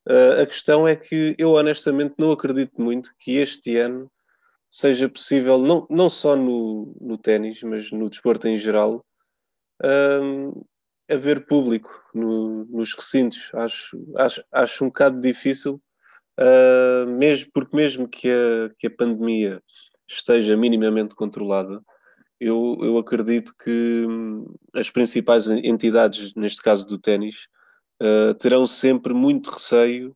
Uh, 0.09 0.41
a 0.41 0.45
questão 0.45 0.87
é 0.87 0.95
que 0.95 1.35
eu 1.37 1.51
honestamente 1.51 2.15
não 2.17 2.31
acredito 2.31 2.81
muito 2.81 3.11
que 3.19 3.37
este 3.37 3.75
ano 3.75 4.09
seja 4.69 5.09
possível, 5.09 5.59
não, 5.59 5.85
não 5.89 6.09
só 6.09 6.33
no, 6.35 6.95
no 7.01 7.17
ténis, 7.17 7.61
mas 7.61 7.91
no 7.91 8.09
desporto 8.09 8.47
em 8.47 8.55
geral, 8.55 9.05
uh, 9.83 10.65
haver 11.09 11.45
público 11.45 12.01
no, 12.13 12.63
nos 12.65 12.93
recintos. 12.93 13.51
Acho, 13.53 13.97
acho, 14.15 14.43
acho 14.51 14.85
um 14.85 14.87
bocado 14.87 15.19
difícil, 15.19 15.81
uh, 16.39 17.05
mesmo, 17.07 17.51
porque 17.53 17.75
mesmo 17.75 18.07
que 18.07 18.29
a, 18.29 18.69
que 18.79 18.87
a 18.87 18.91
pandemia 18.91 19.61
esteja 20.07 20.55
minimamente 20.55 21.15
controlada, 21.15 21.81
eu, 22.39 22.77
eu 22.81 22.97
acredito 22.97 23.53
que 23.61 24.05
hum, 24.07 24.55
as 24.73 24.89
principais 24.89 25.47
entidades, 25.47 26.33
neste 26.35 26.61
caso 26.61 26.85
do 26.85 26.97
ténis, 26.97 27.47
uh, 28.01 28.33
terão 28.35 28.67
sempre 28.67 29.13
muito 29.13 29.49
receio 29.51 30.15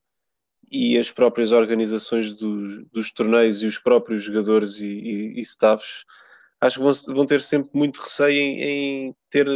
e 0.71 0.97
as 0.97 1.11
próprias 1.11 1.51
organizações 1.51 2.33
dos, 2.33 2.85
dos 2.91 3.11
torneios 3.11 3.61
e 3.61 3.65
os 3.65 3.77
próprios 3.77 4.23
jogadores 4.23 4.79
e, 4.79 4.87
e, 4.87 5.39
e 5.39 5.41
staffs 5.41 6.05
acho 6.61 6.77
que 6.77 6.83
vão, 6.83 7.15
vão, 7.15 7.25
ter 7.25 7.41
sempre 7.41 7.71
muito 7.73 7.99
receio 7.99 8.39
em, 8.39 8.61
em, 8.61 9.15
ter 9.29 9.47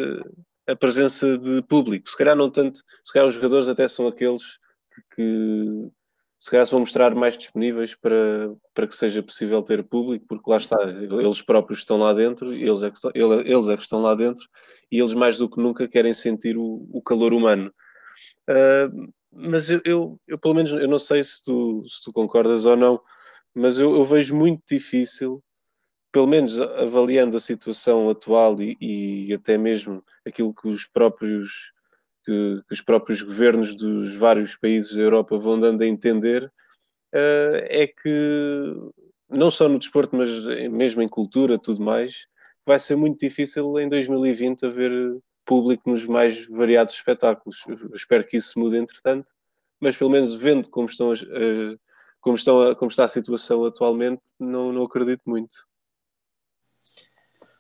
a 0.68 0.76
presença 0.76 1.38
de 1.38 1.62
público. 1.62 2.10
Se 2.10 2.18
calhar 2.18 2.36
não 2.36 2.50
tanto, 2.50 2.82
se 3.04 3.14
calhar 3.14 3.28
os 3.28 3.36
jogadores 3.36 3.68
até 3.68 3.88
são 3.88 4.08
aqueles 4.08 4.58
que, 4.94 5.16
que 5.16 5.92
se 6.40 6.52
calhar 6.52 6.66
se 6.66 6.72
vão 6.72 6.82
mostrar 6.82 7.14
mais 7.16 7.38
disponíveis 7.38 7.96
para, 7.96 8.54
para 8.74 8.88
que 8.88 8.96
seja 8.96 9.24
possível 9.24 9.62
ter 9.62 9.84
público, 9.84 10.26
porque 10.28 10.50
lá 10.50 10.58
está, 10.58 10.78
eles 10.84 11.42
próprios 11.42 11.80
estão 11.80 11.98
lá 11.98 12.14
dentro, 12.14 12.54
eles 12.54 12.84
é 12.84 12.92
que, 12.92 13.00
eles 13.16 13.68
é 13.68 13.78
que 13.78 13.84
estão 13.84 14.02
lá 14.02 14.16
dentro 14.16 14.48
e 14.92 15.00
eles 15.00 15.14
mais 15.14 15.38
do 15.38 15.50
que 15.50 15.62
nunca 15.62 15.88
querem 15.88 16.14
sentir 16.14 16.58
o, 16.58 16.88
o 16.92 17.02
calor 17.02 17.34
humano. 17.34 17.72
Uh, 18.50 19.12
mas 19.32 19.70
eu, 19.70 19.82
eu, 19.84 20.20
eu, 20.28 20.38
pelo 20.38 20.54
menos, 20.54 20.72
eu 20.72 20.88
não 20.88 21.00
sei 21.00 21.24
se 21.24 21.44
tu, 21.44 21.84
se 21.88 22.04
tu 22.04 22.14
concordas 22.14 22.66
ou 22.66 22.76
não, 22.76 23.02
mas 23.54 23.78
eu, 23.78 23.96
eu, 23.96 24.06
vejo 24.06 24.36
muito 24.36 24.64
difícil, 24.70 25.44
pelo 26.12 26.28
menos 26.28 26.60
avaliando 26.60 27.36
a 27.36 27.40
situação 27.40 28.10
atual 28.10 28.62
e, 28.62 28.78
e 28.80 29.34
até 29.34 29.58
mesmo 29.58 30.04
aquilo 30.26 30.54
que 30.54 30.68
os 30.68 30.86
próprios 30.86 31.74
que, 32.26 32.62
que, 32.68 32.74
os 32.74 32.82
próprios 32.82 33.22
governos 33.22 33.76
dos 33.76 34.16
vários 34.16 34.56
países 34.56 34.96
da 34.96 35.04
Europa 35.04 35.38
vão 35.38 35.60
dando 35.60 35.84
a 35.84 35.88
entender, 35.88 36.52
é 37.14 37.88
que, 37.88 38.74
não 39.30 39.50
só 39.52 39.70
no 39.70 39.80
desporto, 39.80 40.16
mas 40.16 40.30
mesmo 40.70 41.02
em 41.02 41.08
cultura, 41.08 41.60
tudo 41.60 41.82
mais, 41.82 42.28
vai 42.66 42.80
ser 42.80 42.96
muito 42.96 43.20
difícil 43.20 43.80
em 43.80 43.88
2020 43.88 44.66
haver 44.66 45.18
público 45.46 45.90
nos 45.90 46.06
mais 46.06 46.46
variados 46.48 46.96
espetáculos. 46.96 47.64
Eu 47.68 47.92
espero 47.94 48.26
que 48.26 48.38
isso 48.38 48.60
mude 48.60 48.78
entretanto, 48.78 49.32
mas 49.80 49.96
pelo 49.96 50.10
menos 50.10 50.34
vendo 50.34 50.70
como, 50.70 50.88
estão, 50.88 51.14
uh, 51.14 51.80
como, 52.20 52.36
estão 52.36 52.62
a, 52.62 52.76
como 52.76 52.90
está 52.90 53.06
a 53.06 53.10
situação 53.10 53.64
atualmente, 53.66 54.24
não, 54.40 54.74
não 54.74 54.84
acredito 54.84 55.22
muito. 55.26 55.56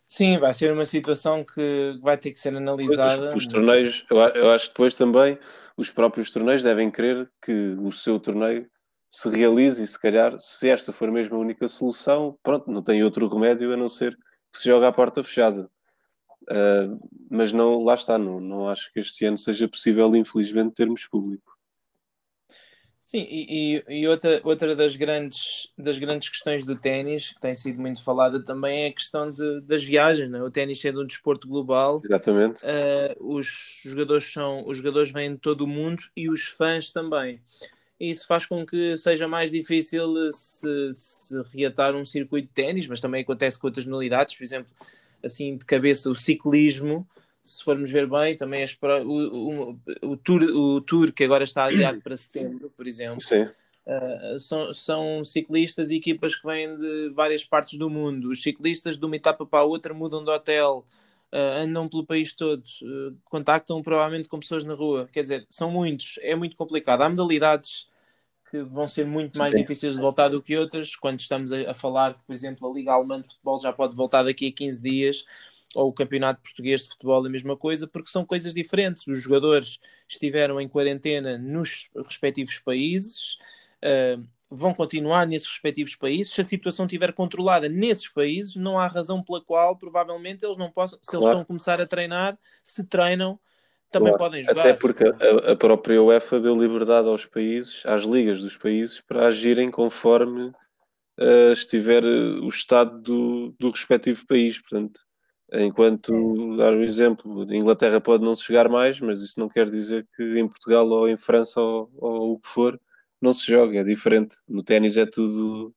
Sim, 0.08 0.38
vai 0.38 0.54
ser 0.54 0.72
uma 0.72 0.86
situação 0.86 1.44
que 1.44 2.00
vai 2.02 2.18
ter 2.18 2.32
que 2.32 2.40
ser 2.40 2.56
analisada. 2.56 3.34
Os, 3.34 3.44
os 3.44 3.48
torneios, 3.48 4.06
eu, 4.10 4.18
eu, 4.18 4.52
acho 4.52 4.66
que 4.66 4.72
depois 4.72 4.94
também 4.94 5.38
os 5.76 5.90
próprios 5.90 6.32
torneios 6.32 6.64
devem 6.64 6.92
querer 6.92 7.30
que 7.42 7.76
o 7.80 7.92
seu 7.92 8.20
torneio 8.20 8.70
se 9.10 9.30
realize 9.30 9.82
e 9.82 9.88
se 9.88 10.00
calhar, 10.00 10.38
se 10.40 10.70
esta 10.70 10.92
for 10.92 11.12
mesmo 11.12 11.36
a 11.36 11.40
única 11.40 11.68
solução, 11.68 12.38
pronto, 12.44 12.70
não 12.70 12.84
tem 12.84 13.04
outro 13.04 13.28
remédio 13.28 13.74
a 13.74 13.78
não 13.78 13.88
ser 13.88 14.16
que 14.52 14.60
se 14.60 14.68
joga 14.68 14.88
à 14.88 14.92
porta 14.92 15.24
fechada. 15.24 15.70
Uh, 16.50 17.00
mas 17.30 17.52
não, 17.52 17.84
lá 17.84 17.96
está, 17.96 18.18
não, 18.18 18.40
não 18.40 18.70
acho 18.70 18.92
que 18.94 19.00
este 19.00 19.26
ano 19.26 19.38
seja 19.38 19.68
possível, 19.68 20.16
infelizmente, 20.16 20.76
termos 20.76 21.06
público. 21.06 21.56
Sim, 23.02 23.28
e, 23.30 23.84
e, 23.88 24.08
outra, 24.08 24.42
outra 24.44 24.76
das, 24.76 24.96
grandes, 24.96 25.72
das 25.78 26.00
grandes 26.00 26.28
questões 26.28 26.66
do 26.66 26.76
ténis, 26.76 27.34
que 27.34 27.40
tem 27.40 27.54
sido 27.54 27.80
muito 27.80 28.04
falada 28.04 28.44
também, 28.44 28.86
é 28.86 28.88
a 28.88 28.94
questão 28.94 29.32
de, 29.32 29.62
das 29.62 29.84
viagens. 29.84 30.28
Né? 30.28 30.42
O 30.42 30.50
ténis 30.50 30.82
sendo 30.82 31.04
um 31.04 31.06
desporto 31.06 31.48
global, 31.48 32.02
Exatamente. 32.04 32.64
Uh, 32.66 33.38
os, 33.38 33.82
jogadores 33.86 34.34
são, 34.34 34.68
os 34.68 34.78
jogadores 34.78 35.12
vêm 35.12 35.34
de 35.34 35.38
todo 35.38 35.62
o 35.62 35.68
mundo 35.68 36.02
e 36.18 36.28
os 36.28 36.46
fãs 36.46 36.92
também. 36.92 37.40
Isso 38.00 38.26
faz 38.26 38.48
com 38.48 38.66
que 38.66 38.98
seja 38.98 39.28
mais 39.28 39.52
difícil 39.52 40.32
se, 40.32 40.90
se 40.92 41.42
reatar 41.54 41.96
um 41.96 42.04
circuito 42.04 42.48
de 42.48 42.54
ténis, 42.56 42.88
mas 42.88 43.00
também 43.00 43.22
acontece 43.22 43.60
com 43.60 43.68
outras 43.68 43.86
modalidades, 43.86 44.36
por 44.36 44.44
exemplo, 44.44 44.74
assim 45.26 45.58
de 45.58 45.66
cabeça, 45.66 46.10
o 46.10 46.16
ciclismo, 46.16 47.08
se 47.44 47.64
formos 47.64 47.92
ver 47.92 48.08
bem, 48.08 48.36
também 48.36 48.64
é 48.64 48.88
o, 49.04 49.72
o, 49.72 49.80
o, 50.02 50.18
tour, 50.18 50.42
o 50.42 50.82
Tour 50.82 51.12
que 51.12 51.24
agora 51.24 51.44
está 51.44 51.66
aliado 51.66 52.02
para 52.02 52.18
setembro, 52.18 52.72
por 52.76 52.88
exemplo, 52.88 53.20
uh, 53.86 54.40
são, 54.40 54.74
são 54.74 55.24
ciclistas 55.24 55.92
e 55.92 55.98
equipas 55.98 56.36
que 56.36 56.46
vêm 56.46 56.76
de 56.76 57.10
várias 57.10 57.44
partes 57.44 57.78
do 57.78 57.90
mundo. 57.90 58.30
Os 58.30 58.42
ciclistas 58.42 58.98
de 58.98 59.06
uma 59.06 59.16
etapa 59.16 59.46
para 59.46 59.60
a 59.60 59.64
outra 59.64 59.94
mudam 59.94 60.24
de 60.24 60.32
hotel, 60.32 60.86
uh, 61.32 61.38
andam 61.38 61.88
pelo 61.88 62.06
país 62.06 62.34
todo, 62.34 62.64
uh, 62.64 63.14
contactam 63.26 63.82
provavelmente 63.84 64.28
com 64.28 64.40
pessoas 64.40 64.64
na 64.64 64.74
rua. 64.74 65.08
Quer 65.12 65.22
dizer, 65.22 65.46
são 65.48 65.70
muitos, 65.70 66.18
é 66.22 66.36
muito 66.36 66.56
complicado. 66.56 67.02
Há 67.02 67.10
modalidades 67.10 67.88
que 68.56 68.64
vão 68.64 68.88
ser 68.88 69.06
muito 69.06 69.38
mais 69.38 69.54
Sim. 69.54 69.62
difíceis 69.62 69.96
de 69.96 70.02
voltar 70.02 70.30
do 70.30 70.42
que 70.42 70.56
outras. 70.58 70.96
Quando 70.96 71.20
estamos 71.20 71.52
a, 71.52 71.72
a, 71.72 71.74
falar 71.74 72.14
que, 72.14 72.24
por 72.24 72.34
exemplo, 72.34 72.70
a 72.70 72.74
Liga 72.74 72.94
Alemã 72.94 73.22
de 73.22 73.28
Futebol 73.30 73.60
já 73.60 73.74
pode 73.74 73.96
voltar 73.96 74.24
daqui 74.24 74.48
a 74.48 74.52
15 74.52 74.82
dias, 74.82 75.26
ou 75.76 75.90
o 75.90 75.94
Campeonato 75.94 76.40
Português 76.40 76.82
de 76.82 76.90
Futebol 76.90 77.26
a 77.26 77.30
mesma 77.30 77.58
coisa, 77.58 77.88
porque 77.88 78.10
são 78.10 78.26
coisas 78.26 78.54
diferentes. 78.54 79.06
Os 79.08 79.22
jogadores 79.22 79.80
estiveram 80.08 80.60
em 80.62 80.70
quarentena 80.70 81.38
nos 81.38 81.90
respectivos 81.96 82.60
países. 82.60 83.38
Uh, 83.84 84.26
vão 84.50 84.74
continuar 84.74 85.28
nesses 85.28 85.50
respectivos 85.50 85.96
países. 85.96 86.34
Se 86.34 86.42
a 86.42 86.46
situação 86.46 86.86
estiver 86.86 87.12
controlada 87.14 87.68
nesses 87.68 88.08
países, 88.08 88.56
não 88.56 88.80
há 88.80 88.88
razão 88.88 89.22
pela 89.22 89.44
qual 89.44 89.76
provavelmente 89.76 90.46
eles 90.46 90.58
não 90.58 90.72
possam, 90.72 90.98
se 91.02 91.10
claro. 91.10 91.24
eles 91.24 91.30
estão 91.30 91.42
a 91.42 91.46
começar 91.46 91.82
a 91.82 91.86
treinar, 91.86 92.38
se 92.64 92.86
treinam, 92.86 93.40
também 93.98 94.14
claro. 94.14 94.32
podem 94.32 94.44
jogar. 94.44 94.62
Até 94.62 94.74
porque 94.74 95.04
a, 95.06 95.52
a, 95.52 95.56
própria 95.56 96.02
UEFA 96.02 96.40
deu 96.40 96.58
liberdade 96.58 97.08
aos 97.08 97.26
países, 97.26 97.84
às 97.86 98.04
ligas 98.04 98.42
dos 98.42 98.58
países, 98.58 99.02
para 99.02 99.28
agirem 99.28 99.72
conforme 99.72 100.48
uh, 101.20 101.54
estiver 101.54 102.04
o 102.06 102.48
estado 102.48 103.02
do, 103.02 103.56
do 103.60 103.70
respectivo 103.70 104.26
país. 104.28 104.60
Portanto, 104.60 105.02
enquanto, 105.54 106.56
dar 106.58 106.74
um 106.74 106.82
exemplo, 106.82 107.48
a 107.50 107.56
Inglaterra 107.56 108.02
pode 108.02 108.24
não 108.24 108.36
se 108.36 108.46
jogar 108.46 108.70
mais, 108.70 109.00
mas 109.00 109.22
isso 109.22 109.40
não 109.40 109.48
quer 109.48 109.70
dizer 109.70 110.08
que 110.16 110.24
em 110.38 110.48
Portugal 110.48 110.88
ou 110.88 111.08
em 111.08 111.18
França 111.18 111.62
ou, 111.62 111.90
ou 111.98 112.34
o 112.34 112.40
que 112.40 112.48
for, 112.48 112.80
não 113.22 113.34
se 113.34 113.50
joga, 113.50 113.80
é 113.80 113.84
diferente. 113.84 114.38
No 114.48 114.64
ténis 114.64 114.98
é 114.98 115.06
tudo 115.06 115.74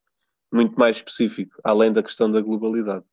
muito 0.52 0.78
mais 0.78 0.96
específico, 0.96 1.60
além 1.62 1.92
da 1.92 2.02
questão 2.02 2.30
da 2.30 2.40
globalidade. 2.40 3.04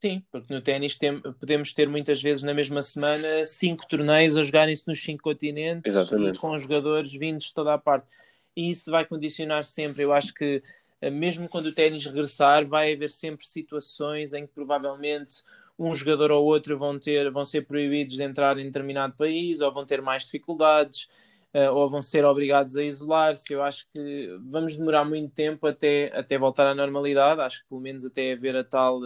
Sim, 0.00 0.22
porque 0.32 0.52
no 0.52 0.62
ténis 0.62 0.98
podemos 1.38 1.74
ter 1.74 1.86
muitas 1.86 2.22
vezes 2.22 2.42
na 2.42 2.54
mesma 2.54 2.80
semana 2.80 3.44
cinco 3.44 3.86
torneios 3.86 4.34
a 4.34 4.42
jogarem-se 4.42 4.88
nos 4.88 5.02
cinco 5.02 5.22
continentes 5.22 5.94
com 6.38 6.56
jogadores 6.56 7.12
vindos 7.12 7.44
de 7.44 7.54
toda 7.54 7.74
a 7.74 7.78
parte. 7.78 8.10
E 8.56 8.70
isso 8.70 8.90
vai 8.90 9.04
condicionar 9.04 9.62
sempre. 9.62 10.02
Eu 10.02 10.12
acho 10.12 10.32
que 10.32 10.62
eh, 11.02 11.10
mesmo 11.10 11.48
quando 11.48 11.66
o 11.66 11.72
ténis 11.72 12.06
regressar, 12.06 12.66
vai 12.66 12.94
haver 12.94 13.10
sempre 13.10 13.46
situações 13.46 14.32
em 14.32 14.46
que 14.46 14.52
provavelmente 14.54 15.36
um 15.78 15.94
jogador 15.94 16.30
ou 16.30 16.44
outro 16.44 16.78
vão 16.78 16.98
ter, 16.98 17.30
vão 17.30 17.44
ser 17.44 17.66
proibidos 17.66 18.16
de 18.16 18.22
entrar 18.22 18.58
em 18.58 18.64
determinado 18.64 19.14
país, 19.16 19.60
ou 19.60 19.72
vão 19.72 19.86
ter 19.86 20.02
mais 20.02 20.24
dificuldades, 20.24 21.08
uh, 21.54 21.72
ou 21.74 21.88
vão 21.88 22.02
ser 22.02 22.24
obrigados 22.24 22.76
a 22.76 22.82
isolar-se. 22.82 23.52
Eu 23.52 23.62
acho 23.62 23.86
que 23.92 24.38
vamos 24.48 24.76
demorar 24.76 25.04
muito 25.04 25.32
tempo 25.34 25.66
até, 25.66 26.10
até 26.14 26.38
voltar 26.38 26.66
à 26.66 26.74
normalidade. 26.74 27.40
Acho 27.40 27.62
que 27.62 27.68
pelo 27.68 27.80
menos 27.80 28.04
até 28.04 28.32
haver 28.32 28.56
a 28.56 28.64
tal 28.64 29.00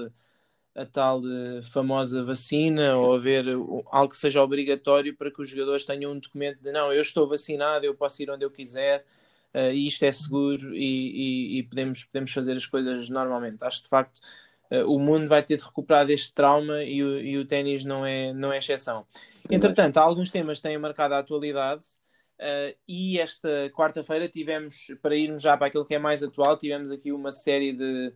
a 0.74 0.84
tal 0.84 1.20
uh, 1.20 1.62
famosa 1.62 2.24
vacina 2.24 2.96
ou 2.96 3.14
haver 3.14 3.46
algo 3.90 4.08
que 4.08 4.16
seja 4.16 4.42
obrigatório 4.42 5.16
para 5.16 5.30
que 5.30 5.40
os 5.40 5.48
jogadores 5.48 5.84
tenham 5.84 6.12
um 6.12 6.18
documento 6.18 6.60
de 6.60 6.72
não, 6.72 6.92
eu 6.92 7.00
estou 7.00 7.28
vacinado, 7.28 7.86
eu 7.86 7.94
posso 7.94 8.22
ir 8.22 8.30
onde 8.30 8.44
eu 8.44 8.50
quiser 8.50 9.04
uh, 9.54 9.70
e 9.72 9.86
isto 9.86 10.04
é 10.04 10.10
seguro 10.10 10.74
e, 10.74 11.56
e, 11.56 11.58
e, 11.58 11.62
podemos, 11.62 12.04
podemos 12.04 12.32
fazer 12.32 12.52
as 12.54 12.66
coisas 12.66 13.08
normalmente. 13.08 13.64
Acho 13.64 13.78
que 13.78 13.84
de 13.84 13.88
facto 13.88 14.18
uh, 14.70 14.90
o 14.92 14.98
mundo 14.98 15.28
vai 15.28 15.42
ter 15.42 15.56
de 15.58 15.64
recuperar 15.64 16.06
deste 16.06 16.32
trauma 16.34 16.82
e 16.82 17.02
o, 17.02 17.20
e 17.20 17.38
o 17.38 17.46
ténis 17.46 17.84
não 17.84 18.04
é, 18.04 18.32
não 18.32 18.52
é 18.52 18.58
exceção. 18.58 19.06
Entretanto, 19.48 19.98
há 19.98 20.02
alguns 20.02 20.30
temas 20.30 20.58
que 20.58 20.64
têm 20.64 20.78
marcado 20.78 21.14
a 21.14 21.18
atualidade. 21.18 21.84
Uh, 22.36 22.74
e 22.88 23.20
esta 23.20 23.70
quarta-feira 23.72 24.28
tivemos, 24.28 24.88
para 25.00 25.14
irmos 25.14 25.40
já 25.40 25.56
para 25.56 25.68
aquilo 25.68 25.84
que 25.84 25.94
é 25.94 26.00
mais 26.00 26.20
atual, 26.20 26.58
tivemos 26.58 26.90
aqui 26.90 27.12
uma 27.12 27.30
série 27.30 27.72
de, 27.72 28.12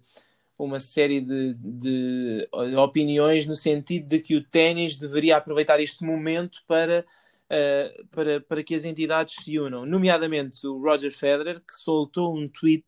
uma 0.59 0.81
série 0.81 1.21
de, 1.21 1.55
de, 1.55 2.49
opiniões 2.77 3.47
no 3.47 3.55
sentido 3.55 4.09
de 4.09 4.21
que 4.21 4.35
o 4.35 4.43
ténis 4.43 4.97
deveria 4.97 5.37
aproveitar 5.37 5.81
este 5.81 6.05
momento 6.05 6.62
para, 6.67 7.07
uh, 7.45 8.07
para, 8.09 8.41
para 8.41 8.62
que 8.62 8.75
as 8.75 8.85
entidades 8.85 9.37
se 9.37 9.59
unam, 9.59 9.87
nomeadamente 9.87 10.67
o 10.67 10.83
Roger 10.83 11.12
Federer, 11.12 11.61
que 11.61 11.75
soltou 11.75 12.37
um 12.37 12.49
tweet 12.49 12.85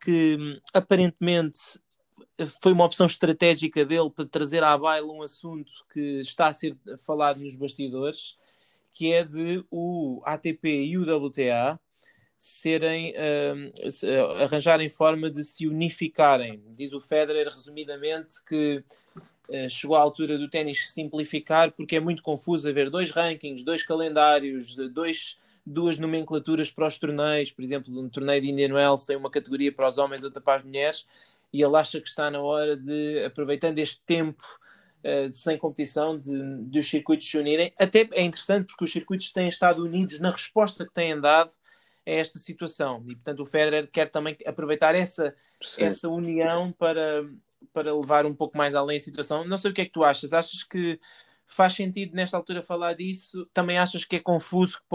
que 0.00 0.60
aparentemente 0.72 1.58
foi 2.62 2.72
uma 2.72 2.84
opção 2.84 3.06
estratégica 3.06 3.84
dele 3.84 4.10
para 4.10 4.24
trazer 4.24 4.62
à 4.62 4.78
baila 4.78 5.12
um 5.12 5.22
assunto 5.22 5.72
que 5.92 6.20
está 6.20 6.46
a 6.46 6.52
ser 6.52 6.76
falado 7.04 7.40
nos 7.40 7.56
bastidores, 7.56 8.36
que 8.92 9.12
é 9.12 9.24
de 9.24 9.64
o 9.70 10.22
ATP 10.24 10.84
e 10.84 10.98
o 10.98 11.02
WTA 11.02 11.80
serem 12.38 13.12
uh, 13.12 14.42
arranjarem 14.42 14.88
forma 14.88 15.28
de 15.28 15.42
se 15.42 15.66
unificarem. 15.66 16.62
Diz 16.70 16.92
o 16.92 17.00
Federer 17.00 17.48
resumidamente 17.48 18.44
que 18.44 18.84
uh, 19.48 19.68
chegou 19.68 19.96
à 19.96 20.00
altura 20.00 20.38
do 20.38 20.48
ténis 20.48 20.92
simplificar 20.92 21.72
porque 21.72 21.96
é 21.96 22.00
muito 22.00 22.22
confuso 22.22 22.68
haver 22.68 22.90
dois 22.90 23.10
rankings, 23.10 23.64
dois 23.64 23.82
calendários, 23.82 24.76
dois 24.92 25.36
duas 25.68 25.98
nomenclaturas 25.98 26.70
para 26.70 26.86
os 26.86 26.96
torneios, 26.96 27.50
por 27.50 27.62
exemplo, 27.62 28.00
um 28.00 28.08
torneio 28.08 28.40
de 28.40 28.50
Indian 28.50 28.74
Wells 28.74 29.04
tem 29.04 29.16
uma 29.16 29.30
categoria 29.30 29.70
para 29.70 29.86
os 29.86 29.98
homens, 29.98 30.24
outra 30.24 30.40
para 30.40 30.56
as 30.56 30.64
mulheres, 30.64 31.06
e 31.52 31.62
ele 31.62 31.76
acha 31.76 32.00
que 32.00 32.08
está 32.08 32.30
na 32.30 32.40
hora 32.40 32.74
de, 32.74 33.22
aproveitando 33.24 33.78
este 33.78 34.00
tempo 34.06 34.42
uh, 35.04 35.28
de, 35.28 35.36
sem 35.36 35.58
competição, 35.58 36.18
de, 36.18 36.64
de 36.64 36.78
os 36.78 36.88
circuitos 36.88 37.28
se 37.28 37.36
unirem. 37.36 37.72
Até 37.78 38.08
é 38.12 38.22
interessante 38.22 38.66
porque 38.66 38.84
os 38.84 38.92
circuitos 38.92 39.30
têm 39.30 39.48
estado 39.48 39.84
unidos 39.84 40.18
na 40.20 40.30
resposta 40.30 40.86
que 40.86 40.94
têm 40.94 41.20
dado 41.20 41.52
a 42.08 42.12
esta 42.12 42.38
situação. 42.38 43.04
E, 43.06 43.14
portanto, 43.14 43.40
o 43.40 43.46
Federer 43.46 43.88
quer 43.90 44.08
também 44.08 44.36
aproveitar 44.46 44.94
essa, 44.94 45.34
essa 45.76 46.08
união 46.08 46.72
para, 46.72 47.28
para 47.72 47.94
levar 47.94 48.24
um 48.24 48.34
pouco 48.34 48.56
mais 48.56 48.74
além 48.74 48.96
a 48.96 49.00
situação. 49.00 49.46
Não 49.46 49.58
sei 49.58 49.70
o 49.70 49.74
que 49.74 49.82
é 49.82 49.84
que 49.84 49.92
tu 49.92 50.02
achas. 50.02 50.32
Achas 50.32 50.64
que 50.64 50.98
faz 51.46 51.74
sentido 51.74 52.14
nesta 52.14 52.36
altura 52.36 52.62
falar 52.62 52.94
disso? 52.94 53.46
Também 53.52 53.78
achas 53.78 54.04
que 54.04 54.16
é 54.16 54.20
confuso 54.20 54.78
que 54.78 54.86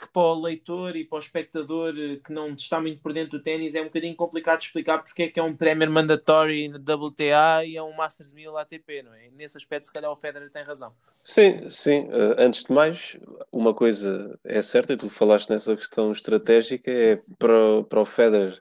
que 0.00 0.12
para 0.12 0.22
o 0.22 0.40
leitor 0.40 0.96
e 0.96 1.04
para 1.04 1.16
o 1.16 1.18
espectador 1.18 1.94
eh, 1.96 2.16
que 2.24 2.32
não 2.32 2.54
está 2.54 2.80
muito 2.80 3.00
por 3.00 3.12
dentro 3.12 3.38
do 3.38 3.42
ténis 3.42 3.74
é 3.74 3.82
um 3.82 3.86
bocadinho 3.86 4.16
complicado 4.16 4.60
de 4.60 4.66
explicar 4.66 4.98
porque 5.02 5.24
é 5.24 5.28
que 5.28 5.38
é 5.38 5.42
um 5.42 5.54
Premier 5.54 5.90
Mandatory 5.90 6.68
na 6.68 6.78
WTA 6.78 7.64
e 7.66 7.76
é 7.76 7.82
um 7.82 7.94
Masters 7.94 8.32
1000 8.32 8.56
ATP, 8.56 9.02
não 9.02 9.12
é? 9.12 9.28
Nesse 9.32 9.58
aspecto, 9.58 9.86
se 9.86 9.92
calhar 9.92 10.10
o 10.10 10.16
Federer 10.16 10.50
tem 10.50 10.62
razão. 10.62 10.94
Sim, 11.22 11.68
sim. 11.68 12.06
Uh, 12.06 12.34
antes 12.38 12.64
de 12.64 12.72
mais, 12.72 13.16
uma 13.52 13.74
coisa 13.74 14.38
é 14.42 14.62
certa, 14.62 14.94
e 14.94 14.96
tu 14.96 15.10
falaste 15.10 15.50
nessa 15.50 15.76
questão 15.76 16.10
estratégica, 16.10 16.90
é 16.90 17.20
para, 17.38 17.84
para 17.84 18.00
o 18.00 18.04
Federer 18.04 18.60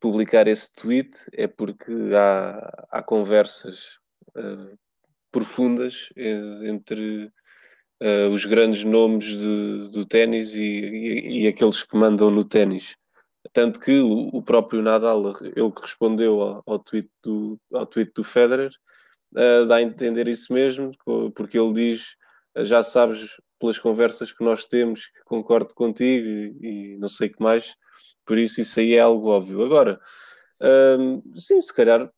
publicar 0.00 0.46
esse 0.46 0.72
tweet 0.74 1.10
é 1.32 1.48
porque 1.48 1.92
há, 2.14 2.86
há 2.90 3.02
conversas 3.02 3.98
uh, 4.36 4.78
profundas 5.30 6.08
entre 6.16 7.32
uh, 8.02 8.30
os 8.32 8.44
grandes 8.44 8.84
nomes 8.84 9.24
de, 9.24 9.88
do 9.90 10.06
ténis 10.06 10.54
e, 10.54 10.60
e, 10.60 11.42
e, 11.42 11.48
aqueles 11.48 11.82
que 11.82 11.96
mandam 11.96 12.30
no 12.30 12.44
ténis 12.44 12.96
Tanto 13.52 13.80
que 13.80 13.98
o, 14.00 14.28
o 14.32 14.42
próprio 14.42 14.82
Nadal, 14.82 15.34
ele 15.42 15.72
que 15.72 15.82
respondeu 15.82 16.40
ao, 16.40 16.62
ao, 16.66 16.78
tweet, 16.78 17.08
do, 17.22 17.58
ao 17.72 17.86
tweet 17.86 18.12
do 18.14 18.24
Federer, 18.24 18.70
uh, 19.34 19.66
dá 19.66 19.76
a 19.76 19.82
entender 19.82 20.28
isso 20.28 20.52
mesmo, 20.52 20.92
porque 21.34 21.58
ele 21.58 21.72
diz: 21.72 22.16
já 22.56 22.82
sabes 22.82 23.36
pelas 23.58 23.78
conversas 23.78 24.32
que 24.32 24.44
nós 24.44 24.64
temos 24.64 25.06
que 25.06 25.22
concordo 25.24 25.74
contigo 25.74 26.26
e, 26.26 26.94
e 26.94 26.98
não 26.98 27.08
sei 27.08 27.28
o 27.28 27.32
que 27.32 27.42
mais, 27.42 27.74
por 28.26 28.38
isso 28.38 28.60
isso 28.60 28.80
aí 28.80 28.94
é 28.94 29.00
algo 29.00 29.28
óbvio. 29.28 29.64
Agora, 29.64 30.00
uh, 30.60 31.38
sim, 31.38 31.60
se 31.60 31.72
calhar 31.72 32.10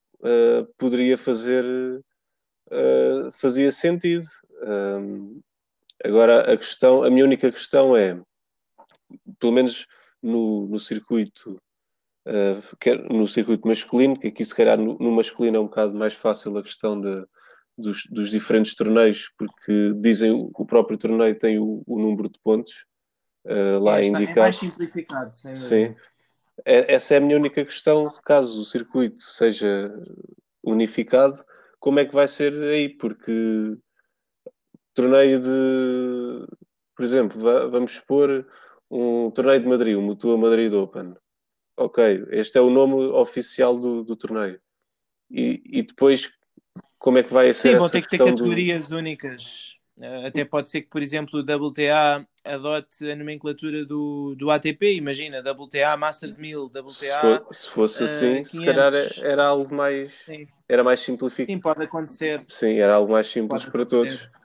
poderia 0.77 1.17
fazer, 1.17 1.65
fazia 3.33 3.73
sentido. 3.73 4.27
Agora 6.05 6.53
a 6.53 6.57
questão, 6.57 7.03
a 7.03 7.11
minha 7.11 7.25
única 7.25 7.51
questão 7.51 7.97
é, 7.97 8.21
pelo 9.39 9.53
menos 9.53 9.87
no, 10.23 10.67
no 10.69 10.79
circuito 10.79 11.61
uh, 12.27 13.15
no 13.15 13.27
circuito 13.27 13.67
masculino, 13.67 14.19
que 14.19 14.29
aqui 14.29 14.45
se 14.45 14.55
calhar 14.55 14.79
no, 14.79 14.97
no, 14.99 15.13
masculino 15.13 15.57
é 15.57 15.61
um 15.61 15.67
bocado 15.67 15.95
mais 15.95 16.15
fácil 16.15 16.57
a 16.59 16.63
questão 16.63 17.01
de, 17.01 17.25
dos, 17.77 18.05
dos 18.11 18.31
diferentes 18.31 18.75
torneios, 18.75 19.31
porque 19.39 19.93
dizem 19.97 20.31
o 20.33 20.67
próprio 20.67 20.99
torneio 20.99 21.39
tem 21.39 21.59
o, 21.59 21.83
o 21.87 21.99
número 21.99 22.29
de 22.29 22.39
pontos 22.43 22.85
uh, 23.47 23.79
lá 23.81 24.01
é, 24.01 24.07
indicado. 24.07 24.39
É 24.39 24.43
mais 24.43 24.57
simplificado, 24.57 25.35
sem 25.35 25.55
Sim. 25.55 25.97
É, 26.65 26.95
essa 26.95 27.15
é 27.15 27.17
a 27.17 27.21
minha 27.21 27.39
única 27.39 27.65
questão, 27.65 28.05
caso 28.25 28.61
o 28.61 28.65
circuito 28.65 29.23
seja 29.23 29.91
unificado, 30.63 31.43
como 31.79 31.99
é 31.99 32.05
que 32.05 32.15
vai 32.15 32.29
ser 32.29 32.53
aí? 32.65 32.91
Porque 32.91 33.79
torneio 34.95 35.41
de, 35.41 36.47
por 36.97 37.05
exemplo, 37.05 37.41
vamos 37.71 37.93
expor 37.93 38.47
um 38.91 39.31
torneio 39.31 39.61
de 39.61 39.69
Madrid, 39.69 39.97
o 39.97 40.03
Mutua 40.03 40.37
Madrid 40.37 40.73
Open 40.73 41.15
ok, 41.81 42.27
este 42.31 42.59
é 42.59 42.61
o 42.61 42.71
nome 42.71 42.95
oficial 43.07 43.79
do, 43.79 44.05
do 44.05 44.15
torneio. 44.15 44.61
E, 45.31 45.63
e 45.65 45.83
depois, 45.83 46.31
como 46.99 47.19
é 47.19 47.23
que 47.23 47.33
vai 47.33 47.53
ser 47.55 47.73
Sim, 47.73 47.79
vão 47.79 47.89
ter 47.89 48.03
que 48.03 48.09
ter 48.09 48.19
categorias 48.19 48.89
do... 48.89 48.99
únicas. 48.99 49.77
Uh, 49.97 50.27
até 50.27 50.45
pode 50.45 50.71
ser 50.71 50.83
que, 50.83 50.89
por 50.89 51.03
exemplo, 51.03 51.41
o 51.41 51.43
WTA 51.43 52.27
adote 52.45 53.11
a 53.11 53.17
nomenclatura 53.17 53.85
do, 53.85 54.35
do 54.35 54.51
ATP. 54.51 54.95
Imagina, 54.97 55.41
WTA 55.41 55.97
Masters 55.97 56.37
1000, 56.37 56.67
WTA. 56.67 56.93
Se, 56.93 57.21
for, 57.21 57.47
se 57.51 57.69
fosse 57.69 58.03
uh, 58.03 58.07
assim, 58.07 58.45
500. 58.45 58.51
se 58.51 58.65
calhar 58.65 58.93
era 59.23 59.47
algo 59.47 59.75
mais. 59.75 60.13
Sim. 60.25 60.47
Era 60.69 60.83
mais 60.83 61.01
simplificado. 61.01 61.53
Sim, 61.53 61.61
pode 61.61 61.85
acontecer. 61.85 62.45
Sim, 62.49 62.79
era 62.79 62.95
algo 62.95 63.13
mais 63.13 63.27
simples 63.27 63.63
pode 63.63 63.73
para 63.73 63.83
acontecer. 63.83 64.29
todos. 64.29 64.40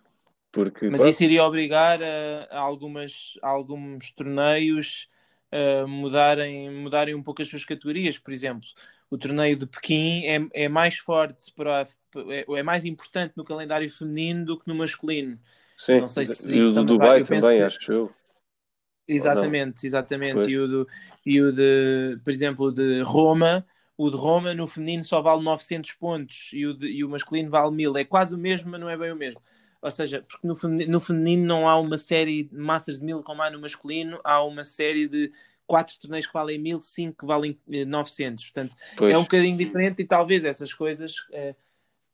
Porque, 0.56 0.90
Mas 0.90 1.02
isso 1.02 1.22
iria 1.22 1.44
obrigar 1.44 2.02
a, 2.02 2.48
a, 2.50 2.60
algumas, 2.60 3.38
a 3.42 3.50
alguns 3.50 4.10
torneios 4.12 5.10
uh, 5.52 5.86
mudarem, 5.86 6.72
mudarem 6.72 7.14
um 7.14 7.22
pouco 7.22 7.42
as 7.42 7.50
suas 7.50 7.66
categorias. 7.66 8.18
Por 8.18 8.32
exemplo, 8.32 8.66
o 9.12 9.18
torneio 9.18 9.58
de 9.58 9.66
Pequim 9.66 10.24
é, 10.24 10.64
é 10.64 10.70
mais 10.70 10.96
forte, 10.96 11.52
para, 11.54 11.86
é, 12.30 12.46
é, 12.48 12.64
mais 12.64 12.86
importante 12.86 13.34
no 13.36 13.44
calendário 13.44 13.90
feminino 13.90 14.46
do 14.46 14.58
que 14.58 14.66
no 14.66 14.76
masculino. 14.76 15.38
Sim, 15.78 16.00
não 16.00 16.08
sei 16.08 16.26
se 16.26 16.56
e 16.56 16.64
o 16.64 16.72
do 16.72 16.86
Dubai 16.86 17.22
vai. 17.22 17.42
também, 17.42 17.58
que... 17.58 17.64
acho 17.64 17.92
eu. 17.92 18.12
Exatamente, 19.06 19.86
exatamente. 19.86 20.50
E 20.50 20.58
o, 20.58 20.68
do, 20.70 20.88
e 21.26 21.42
o 21.42 21.52
de, 21.52 22.18
por 22.24 22.32
exemplo, 22.32 22.72
de 22.72 23.02
Roma, 23.02 23.66
o 23.98 24.10
de 24.10 24.16
Roma 24.16 24.54
no 24.54 24.68
feminino 24.68 25.04
só 25.04 25.22
vale 25.22 25.44
900 25.44 25.92
pontos 25.96 26.52
e 26.54 26.66
o, 26.66 26.74
de, 26.74 26.88
e 26.88 27.04
o 27.04 27.10
masculino 27.10 27.50
vale 27.50 27.76
1000. 27.76 27.98
É 27.98 28.06
quase 28.06 28.34
o 28.34 28.38
mesmo, 28.38 28.72
mas 28.72 28.80
não 28.80 28.90
é 28.90 28.98
bem 28.98 29.12
o 29.12 29.18
mesmo. 29.18 29.42
Ou 29.86 29.92
seja, 29.92 30.26
porque 30.28 30.48
no 30.48 30.56
feminino, 30.56 30.92
no 30.92 31.00
feminino 31.00 31.46
não 31.46 31.70
há 31.70 31.80
uma 31.80 31.96
série 31.96 32.44
de 32.44 32.58
Masters 32.58 33.02
de 33.02 33.06
1000 33.06 33.22
como 33.22 33.44
há 33.44 33.52
no 33.52 33.62
masculino, 33.62 34.20
há 34.24 34.42
uma 34.42 34.64
série 34.64 35.08
de 35.08 35.32
quatro 35.68 35.96
torneios 36.00 36.26
que 36.26 36.34
valem 36.34 36.58
1000, 36.58 36.82
cinco 36.82 37.20
que 37.20 37.26
valem 37.28 37.60
900. 37.68 38.44
Eh, 38.44 38.48
Portanto, 38.48 38.76
pois. 38.98 39.14
é 39.14 39.18
um 39.18 39.22
bocadinho 39.22 39.56
diferente 39.56 40.02
e 40.02 40.06
talvez 40.06 40.44
essas 40.44 40.74
coisas 40.74 41.28
eh, 41.32 41.54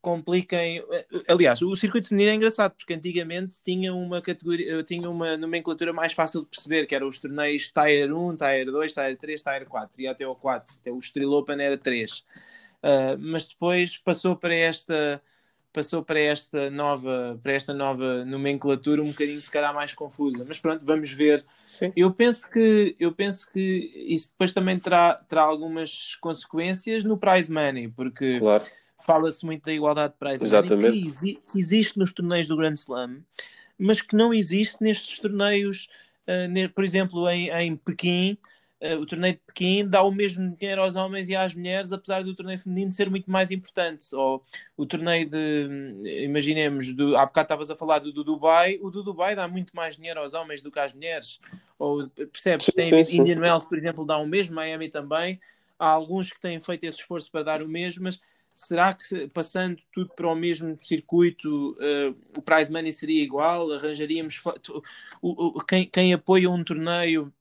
compliquem. 0.02 0.84
Eh, 0.92 1.06
aliás, 1.30 1.62
o 1.62 1.74
circuito 1.74 2.10
feminino 2.10 2.32
é 2.32 2.36
engraçado 2.36 2.74
porque 2.76 2.94
antigamente 2.94 3.64
tinha 3.64 3.94
uma 3.94 4.22
categoria, 4.22 4.84
tinha 4.84 5.10
uma 5.10 5.38
nomenclatura 5.38 5.94
mais 5.94 6.12
fácil 6.12 6.42
de 6.42 6.48
perceber, 6.48 6.86
que 6.86 6.94
eram 6.94 7.08
os 7.08 7.20
torneios 7.20 7.72
Tier 7.72 8.14
1, 8.14 8.36
Tier 8.36 8.66
2, 8.66 8.94
Tier 8.94 9.18
3, 9.18 9.44
Tier 9.44 9.66
4, 9.66 10.02
e 10.02 10.08
até 10.08 10.28
o 10.28 10.36
4. 10.36 10.76
Até 10.78 10.92
o 10.92 11.00
Estrela 11.00 11.38
Open 11.38 11.62
era 11.62 11.78
3. 11.78 12.20
Uh, 12.84 13.16
mas 13.18 13.46
depois 13.46 13.96
passou 13.96 14.36
para 14.36 14.54
esta 14.54 15.22
passou 15.74 16.04
para 16.04 16.20
esta 16.20 16.70
nova 16.70 17.40
para 17.42 17.54
esta 17.54 17.74
nova 17.74 18.26
nomenclatura 18.26 19.02
um 19.02 19.08
bocadinho 19.08 19.42
se 19.42 19.50
calhar 19.50 19.74
mais 19.74 19.94
confusa 19.94 20.46
mas 20.48 20.60
pronto 20.60 20.86
vamos 20.86 21.12
ver 21.12 21.46
Sim. 21.66 21.92
eu 21.96 22.12
penso 22.12 22.50
que 22.50 22.96
eu 23.00 23.12
penso 23.12 23.52
que 23.52 23.92
isso 24.08 24.30
depois 24.30 24.52
também 24.52 24.78
terá, 24.78 25.16
terá 25.16 25.42
algumas 25.42 26.16
consequências 26.16 27.04
no 27.04 27.18
prize 27.18 27.52
money 27.52 27.88
porque 27.88 28.40
claro. 28.40 28.64
fala-se 29.04 29.46
muito 29.46 29.66
da 29.66 29.74
igualdade 29.74 30.14
de 30.14 30.20
prize 30.20 30.44
Exatamente. 30.44 30.86
money 30.88 31.02
que, 31.02 31.08
exi 31.08 31.40
que, 31.52 31.60
existe 31.60 31.98
nos 31.98 32.14
torneios 32.14 32.48
do 32.48 32.58
Grand 32.58 32.74
Slam 32.74 33.22
mas 33.78 34.02
que 34.02 34.16
não 34.16 34.34
existe 34.34 34.78
nestes 34.82 35.20
torneios 35.20 35.88
uh, 36.28 36.70
por 36.74 36.84
exemplo 36.84 37.30
em, 37.30 37.50
em 37.50 37.76
Pequim 37.76 38.38
o 39.00 39.06
torneio 39.06 39.36
de 39.36 39.42
Pequim 39.46 39.88
dá 39.88 40.02
o 40.02 40.12
mesmo 40.12 40.56
dinheiro 40.58 40.82
aos 40.82 40.96
homens 40.96 41.30
e 41.30 41.36
às 41.36 41.54
mulheres, 41.54 41.92
apesar 41.92 42.24
do 42.24 42.36
torneio 42.36 42.58
feminino 42.58 42.90
ser 42.90 43.12
muito 43.12 43.30
mais 43.30 43.52
importante. 43.52 44.08
Ou 44.16 44.44
o 44.76 44.88
torneio 44.88 45.30
de, 45.30 46.24
imaginemos, 46.24 46.92
do, 46.94 47.16
há 47.16 47.26
bocado 47.26 47.46
estavas 47.46 47.70
a 47.70 47.76
falar 47.76 48.00
do, 48.00 48.12
do, 48.12 48.24
Dubai, 48.24 48.80
o 48.82 48.90
do 48.90 49.04
Dubai 49.04 49.36
dá 49.36 49.48
muito 49.48 49.76
mais 49.76 49.98
dinheiro 49.98 50.20
aos 50.20 50.34
homens 50.34 50.64
do 50.64 50.72
que 50.72 50.80
às 50.80 50.96
mulheres. 50.96 51.40
Ou 51.78 52.10
percebes? 52.10 52.66
Sim, 52.66 52.72
Tem, 52.72 53.06
sim, 53.06 53.18
Indian 53.18 53.40
Wells, 53.40 53.66
por 53.66 53.78
exemplo, 53.78 54.04
dá 54.04 54.18
o 54.18 54.26
mesmo, 54.26 54.56
Miami 54.56 54.90
também. 54.90 55.40
Há 55.78 55.88
alguns 55.88 56.34
que 56.34 56.42
têm 56.42 56.60
feito 56.60 56.84
esse 56.84 57.00
esforço 57.00 57.32
para 57.32 57.44
dar 57.44 57.62
o 57.62 57.68
mesmo, 57.68 58.06
mas 58.06 58.20
será 58.54 58.94
que 58.94 59.28
passando 59.28 59.78
tudo 59.92 60.12
para 60.16 60.28
o 60.28 60.36
mesmo 60.36 60.76
circuito 60.80 61.72
uh, 61.74 62.16
o 62.36 62.42
prize 62.42 62.72
money 62.72 62.92
seria 62.92 63.24
igual? 63.24 63.72
Arranjaríamos 63.72 64.42
o, 65.22 65.60
o, 65.60 65.64
quem, 65.64 65.88
quem 65.88 66.14
apoia 66.14 66.50
um 66.50 66.64
torneio 66.64 67.32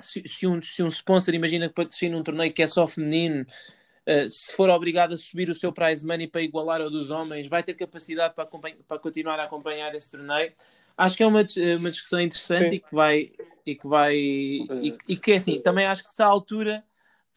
se, 0.00 0.22
se, 0.28 0.46
um, 0.46 0.60
se 0.62 0.82
um 0.82 0.88
sponsor 0.88 1.34
imagina 1.34 1.68
que 1.68 1.74
patrocina 1.74 2.16
um 2.16 2.22
torneio 2.22 2.52
que 2.52 2.62
é 2.62 2.66
só 2.66 2.86
feminino, 2.86 3.42
uh, 3.42 4.28
se 4.28 4.52
for 4.52 4.70
obrigado 4.70 5.14
a 5.14 5.16
subir 5.16 5.48
o 5.50 5.54
seu 5.54 5.72
prize 5.72 6.06
money 6.06 6.26
para 6.26 6.42
igualar 6.42 6.80
ao 6.80 6.90
dos 6.90 7.10
homens, 7.10 7.46
vai 7.46 7.62
ter 7.62 7.74
capacidade 7.74 8.34
para, 8.34 8.46
para 8.46 8.98
continuar 8.98 9.38
a 9.40 9.44
acompanhar 9.44 9.94
esse 9.94 10.10
torneio. 10.10 10.52
Acho 10.96 11.16
que 11.16 11.22
é 11.22 11.26
uma, 11.26 11.46
uma 11.78 11.90
discussão 11.90 12.20
interessante 12.20 12.70
Sim. 12.70 12.74
e 12.76 12.80
que 12.80 12.94
vai 12.94 13.32
e 13.64 13.74
que 13.74 13.86
vai 13.86 14.16
e, 14.16 14.96
e, 15.06 15.16
que 15.16 15.32
é 15.32 15.36
assim, 15.36 15.60
também 15.60 15.86
acho 15.86 16.02
que 16.02 16.10
se 16.10 16.22
há 16.22 16.26
altura 16.26 16.82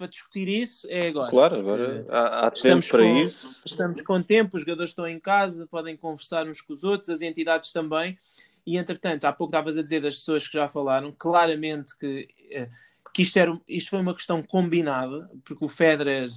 para 0.01 0.07
discutir 0.07 0.47
isso 0.47 0.87
é 0.89 1.09
agora. 1.09 1.29
Claro, 1.29 1.59
agora 1.59 2.05
há, 2.09 2.47
há 2.47 2.51
tempo 2.51 2.87
para 2.87 3.03
com, 3.03 3.17
isso. 3.17 3.61
Estamos 3.67 4.01
com 4.01 4.23
tempo, 4.23 4.55
os 4.55 4.61
jogadores 4.61 4.89
estão 4.89 5.07
em 5.07 5.19
casa, 5.19 5.67
podem 5.67 5.95
conversar 5.95 6.47
uns 6.47 6.59
com 6.59 6.73
os 6.73 6.83
outros, 6.83 7.09
as 7.09 7.21
entidades 7.21 7.71
também. 7.71 8.17
E 8.65 8.77
entretanto, 8.77 9.25
há 9.25 9.33
pouco 9.33 9.51
estavas 9.51 9.77
a 9.77 9.83
dizer 9.83 10.01
das 10.01 10.15
pessoas 10.15 10.47
que 10.47 10.57
já 10.57 10.67
falaram, 10.67 11.13
claramente 11.17 11.97
que, 11.97 12.27
eh, 12.51 12.69
que 13.13 13.21
isto, 13.23 13.37
era, 13.37 13.59
isto 13.67 13.89
foi 13.89 13.99
uma 13.99 14.13
questão 14.13 14.41
combinada, 14.43 15.29
porque 15.43 15.63
o 15.65 15.67
Federer, 15.67 16.29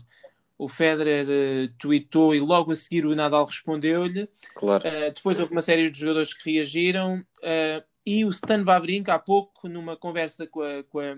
o 0.57 0.69
Federer 0.69 1.27
uh, 1.27 1.75
tweetou 1.79 2.35
e 2.35 2.41
logo 2.41 2.73
a 2.73 2.75
seguir 2.75 3.05
o 3.05 3.15
Nadal 3.15 3.45
respondeu-lhe. 3.45 4.29
Claro. 4.55 4.85
Uh, 4.89 5.13
depois 5.13 5.39
houve 5.39 5.53
uma 5.53 5.63
série 5.63 5.91
de 5.91 5.99
jogadores 5.99 6.33
que 6.33 6.53
reagiram. 6.53 7.25
Uh, 7.39 7.85
e 8.07 8.25
o 8.25 8.29
Stan 8.31 8.63
Wawrinka, 8.63 9.15
há 9.15 9.19
pouco, 9.19 9.69
numa 9.69 9.97
conversa 9.97 10.47
com 10.47 10.63
a, 10.63 10.83
com 10.85 11.01
a 11.01 11.17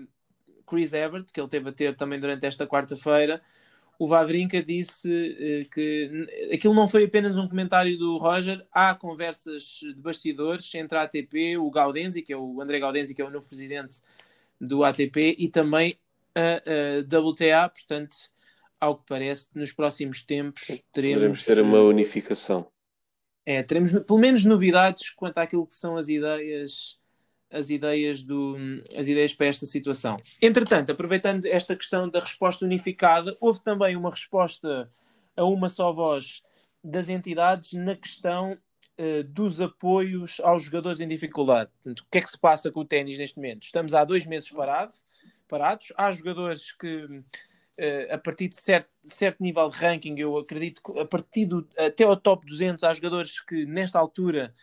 Chris 0.65 0.93
Evert, 0.93 1.27
que 1.31 1.39
ele 1.39 1.49
teve 1.49 1.69
a 1.69 1.71
ter 1.71 1.95
também 1.95 2.19
durante 2.19 2.45
esta 2.45 2.65
quarta-feira, 2.65 3.41
o 3.99 4.07
Vavrinka 4.07 4.61
disse 4.61 5.07
uh, 5.09 5.69
que 5.69 6.27
aquilo 6.53 6.73
não 6.73 6.87
foi 6.87 7.05
apenas 7.05 7.37
um 7.37 7.47
comentário 7.47 7.97
do 7.97 8.17
Roger, 8.17 8.65
há 8.71 8.93
conversas 8.93 9.79
de 9.81 10.01
bastidores 10.01 10.73
entre 10.75 10.97
a 10.97 11.03
ATP, 11.03 11.57
o 11.57 11.69
Gaudenzi, 11.71 12.21
que 12.21 12.31
é 12.31 12.37
o 12.37 12.61
André 12.61 12.79
Gaudenzi, 12.79 13.15
que 13.15 13.21
é 13.21 13.25
o 13.25 13.31
novo 13.31 13.47
presidente 13.47 14.01
do 14.59 14.83
ATP, 14.83 15.35
e 15.37 15.49
também 15.49 15.95
a, 16.35 16.61
a 16.63 17.19
WTA, 17.19 17.69
portanto, 17.69 18.15
ao 18.79 18.97
que 18.97 19.05
parece, 19.07 19.49
nos 19.55 19.71
próximos 19.71 20.21
tempos 20.21 20.81
teremos... 20.93 21.45
ter 21.45 21.61
uma 21.61 21.79
unificação. 21.79 22.67
É, 23.45 23.63
teremos 23.63 23.93
pelo 23.93 24.19
menos 24.19 24.43
novidades 24.43 25.09
quanto 25.11 25.37
àquilo 25.37 25.65
que 25.65 25.73
são 25.73 25.97
as 25.97 26.09
ideias 26.09 26.99
as 27.51 27.69
ideias, 27.69 28.23
do, 28.23 28.57
as 28.95 29.07
ideias 29.07 29.33
para 29.33 29.47
esta 29.47 29.65
situação. 29.65 30.17
Entretanto, 30.41 30.91
aproveitando 30.91 31.45
esta 31.45 31.75
questão 31.75 32.09
da 32.09 32.19
resposta 32.19 32.65
unificada, 32.65 33.35
houve 33.39 33.61
também 33.61 33.95
uma 33.95 34.11
resposta 34.11 34.89
a 35.35 35.45
uma 35.45 35.69
só 35.69 35.93
voz 35.93 36.41
das 36.83 37.09
entidades 37.09 37.73
na 37.73 37.95
questão 37.95 38.57
uh, 38.99 39.23
dos 39.23 39.61
apoios 39.61 40.39
aos 40.41 40.63
jogadores 40.63 40.99
em 40.99 41.07
dificuldade. 41.07 41.71
Portanto, 41.71 42.01
o 42.01 42.05
que 42.11 42.17
é 42.17 42.21
que 42.21 42.29
se 42.29 42.37
passa 42.37 42.71
com 42.71 42.81
o 42.81 42.85
ténis 42.85 43.17
neste 43.17 43.37
momento? 43.37 43.63
Estamos 43.63 43.93
há 43.93 44.03
dois 44.03 44.25
meses 44.25 44.49
parado, 44.49 44.93
parados. 45.47 45.93
Há 45.97 46.11
jogadores 46.11 46.71
que, 46.73 47.05
uh, 47.05 47.23
a 48.13 48.17
partir 48.17 48.49
de 48.49 48.55
certo, 48.55 48.89
certo 49.05 49.41
nível 49.41 49.69
de 49.69 49.77
ranking, 49.77 50.15
eu 50.17 50.37
acredito 50.37 50.81
que 50.81 50.99
a 50.99 51.05
partir 51.05 51.45
do, 51.45 51.67
até 51.77 52.03
ao 52.03 52.17
top 52.17 52.45
200, 52.45 52.83
há 52.83 52.93
jogadores 52.93 53.39
que 53.39 53.65
nesta 53.65 53.99
altura 53.99 54.53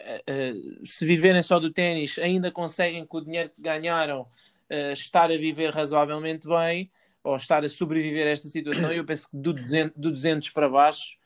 Uh, 0.00 0.86
se 0.86 1.04
viverem 1.04 1.42
só 1.42 1.58
do 1.58 1.72
ténis, 1.72 2.18
ainda 2.18 2.50
conseguem 2.50 3.04
com 3.04 3.18
o 3.18 3.24
dinheiro 3.24 3.50
que 3.50 3.60
ganharam 3.60 4.22
uh, 4.22 4.92
estar 4.92 5.30
a 5.30 5.36
viver 5.36 5.70
razoavelmente 5.70 6.48
bem 6.48 6.90
ou 7.22 7.36
estar 7.36 7.64
a 7.64 7.68
sobreviver 7.68 8.26
a 8.26 8.30
esta 8.30 8.48
situação. 8.48 8.90
Eu 8.92 9.04
penso 9.04 9.30
que 9.30 9.36
do 9.36 9.52
200, 9.52 9.96
do 9.96 10.10
200 10.10 10.48
para 10.50 10.68
baixo 10.68 11.18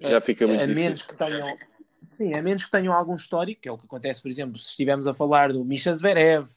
já 0.00 0.20
fica 0.20 0.46
muito 0.46 0.60
a 0.60 0.66
difícil. 0.66 0.84
menos 0.84 1.02
que 1.02 1.14
tenham 1.14 1.56
sim, 2.06 2.34
a 2.34 2.42
menos 2.42 2.64
que 2.64 2.70
tenham 2.70 2.92
algum 2.92 3.14
histórico, 3.14 3.60
que 3.60 3.68
é 3.68 3.72
o 3.72 3.78
que 3.78 3.84
acontece, 3.84 4.22
por 4.22 4.28
exemplo, 4.28 4.58
se 4.58 4.70
estivermos 4.70 5.06
a 5.06 5.14
falar 5.14 5.52
do 5.52 5.64
Misha 5.64 5.94
Zverev, 5.94 6.48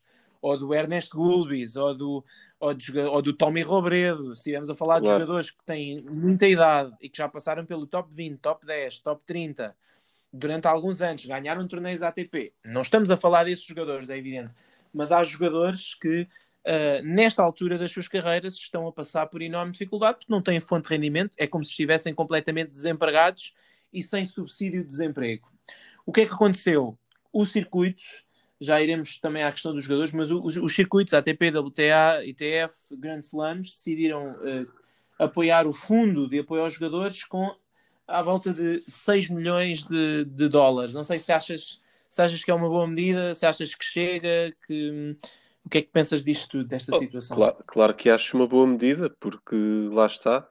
ou 0.42 0.58
do 0.58 0.74
Ernest 0.74 1.12
Gulbis, 1.12 1.76
ou 1.76 1.96
do, 1.96 2.26
ou, 2.60 2.74
do, 2.74 3.12
ou 3.12 3.22
do 3.22 3.34
Tommy 3.34 3.62
Robredo, 3.62 4.36
se 4.36 4.42
estivermos 4.42 4.70
a 4.70 4.76
falar 4.76 5.02
claro. 5.02 5.06
de 5.06 5.22
jogadores 5.22 5.52
que 5.52 5.64
têm 5.66 6.02
muita 6.04 6.48
idade 6.48 6.96
e 7.02 7.10
que 7.10 7.18
já 7.18 7.28
passaram 7.28 7.66
pelo 7.66 7.86
top 7.86 8.14
20, 8.14 8.38
top 8.40 8.66
10, 8.66 9.00
top 9.00 9.22
30 9.26 9.76
durante 10.32 10.68
alguns 10.68 11.02
anos, 11.02 11.26
ganharam 11.26 11.68
torneios 11.68 12.02
ATP. 12.02 12.54
Não 12.66 12.82
estamos 12.82 13.12
a 13.12 13.18
falar 13.18 13.46
desses 13.46 13.66
jogadores, 13.66 14.10
é 14.10 14.18
evidente, 14.18 14.54
mas 14.94 15.12
há 15.12 15.22
jogadores 15.24 15.94
que 15.96 16.28
Uh, 16.60 17.02
nesta 17.04 17.42
altura 17.42 17.78
das 17.78 17.90
suas 17.90 18.08
carreiras 18.08 18.54
estão 18.56 18.86
a 18.86 18.92
passar 18.92 19.26
por 19.28 19.42
enorme 19.42 19.72
dificuldade 19.72 20.18
porque 20.18 20.32
não 20.32 20.42
têm 20.42 20.60
fonte 20.60 20.88
de 20.88 20.94
rendimento, 20.94 21.32
é 21.38 21.48
como 21.48 21.64
se 21.64 21.72
estivessem 21.72 22.14
completamente 22.14 22.70
desempregados 22.70 23.54
e 23.94 24.04
sem 24.04 24.26
subsídio 24.26 24.84
de 24.84 24.90
desemprego. 24.90 25.50
O 26.06 26.12
que 26.12 26.22
é 26.22 26.26
que 26.26 26.34
aconteceu? 26.34 27.00
O 27.32 27.46
circuito, 27.46 28.04
já 28.60 28.82
iremos 28.82 29.18
também 29.20 29.44
à 29.44 29.52
questão 29.52 29.74
dos 29.74 29.86
jogadores, 29.86 30.12
mas 30.12 30.30
os, 30.30 30.58
os 30.58 30.76
circuitos 30.76 31.14
ATP, 31.14 31.50
WTA, 31.50 32.26
ITF, 32.26 32.96
Grand 32.98 33.20
Slams 33.20 33.72
decidiram 33.72 34.34
uh, 34.34 34.68
apoiar 35.18 35.66
o 35.66 35.74
fundo 35.74 36.28
de 36.28 36.40
apoio 36.40 36.64
aos 36.64 36.74
jogadores 36.74 37.24
com 37.24 37.56
à 38.10 38.22
volta 38.22 38.54
de 38.54 38.84
6 38.88 39.30
milhões 39.30 39.84
de, 39.84 40.26
de 40.26 40.50
dólares. 40.50 40.94
Não 40.94 41.04
sei 41.04 41.20
se 41.20 41.32
achas, 41.32 41.80
se 42.10 42.22
achas 42.22 42.44
que 42.44 42.52
é 42.52 42.54
uma 42.54 42.68
boa 42.68 42.88
medida, 42.88 43.34
se 43.36 43.46
achas 43.46 43.74
que 43.76 43.86
chega, 43.86 44.54
que 44.66 45.16
o 45.64 45.70
que 45.70 45.78
é 45.78 45.82
que 45.82 45.92
pensas 45.92 46.24
disto, 46.24 46.64
desta 46.64 46.96
oh, 46.96 47.00
situação? 47.00 47.38
Claro, 47.38 47.58
claro, 47.68 47.94
que 47.94 48.10
acho 48.10 48.36
uma 48.36 48.48
boa 48.48 48.66
medida, 48.66 49.10
porque 49.20 49.56
lá 49.92 50.08
está. 50.08 50.48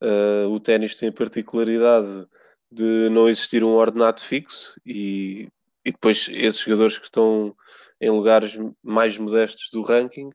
Uh, 0.00 0.48
o 0.48 0.58
ténis 0.58 0.96
tem 0.96 1.10
a 1.10 1.12
particularidade 1.12 2.26
de 2.70 3.08
não 3.10 3.28
existir 3.28 3.62
um 3.62 3.74
ordenado 3.74 4.20
fixo 4.20 4.78
e, 4.84 5.48
e 5.84 5.92
depois 5.92 6.28
esses 6.32 6.60
jogadores 6.60 6.98
que 6.98 7.04
estão 7.04 7.54
em 8.00 8.10
lugares 8.10 8.58
mais 8.82 9.16
modestos 9.16 9.70
do 9.70 9.82
ranking, 9.82 10.30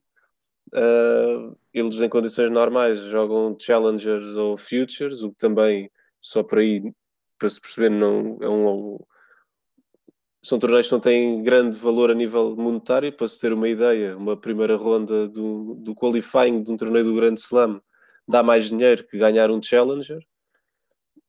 uh, 0.73 1.57
eles 1.73 1.99
em 1.99 2.09
condições 2.09 2.49
normais 2.49 2.99
jogam 2.99 3.57
challengers 3.59 4.35
ou 4.35 4.57
futures, 4.57 5.21
o 5.21 5.31
que 5.31 5.37
também 5.37 5.89
só 6.21 6.43
por 6.43 6.59
aí 6.59 6.93
para 7.37 7.49
se 7.49 7.61
perceber 7.61 7.89
não 7.89 8.37
é 8.41 8.49
um, 8.49 8.99
são 10.41 10.57
torneios 10.57 10.87
que 10.87 10.93
não 10.93 10.99
têm 10.99 11.43
grande 11.43 11.77
valor 11.77 12.11
a 12.11 12.13
nível 12.13 12.55
monetário, 12.55 13.11
para 13.11 13.27
se 13.27 13.39
ter 13.39 13.51
uma 13.51 13.67
ideia, 13.67 14.15
uma 14.15 14.37
primeira 14.37 14.75
ronda 14.75 15.27
do, 15.27 15.75
do 15.75 15.93
qualifying 15.93 16.63
de 16.63 16.71
um 16.71 16.77
torneio 16.77 17.05
do 17.05 17.15
Grande 17.15 17.39
Slam 17.39 17.81
dá 18.29 18.43
mais 18.43 18.69
dinheiro 18.69 19.03
que 19.03 19.17
ganhar 19.17 19.49
um 19.49 19.61
Challenger. 19.61 20.19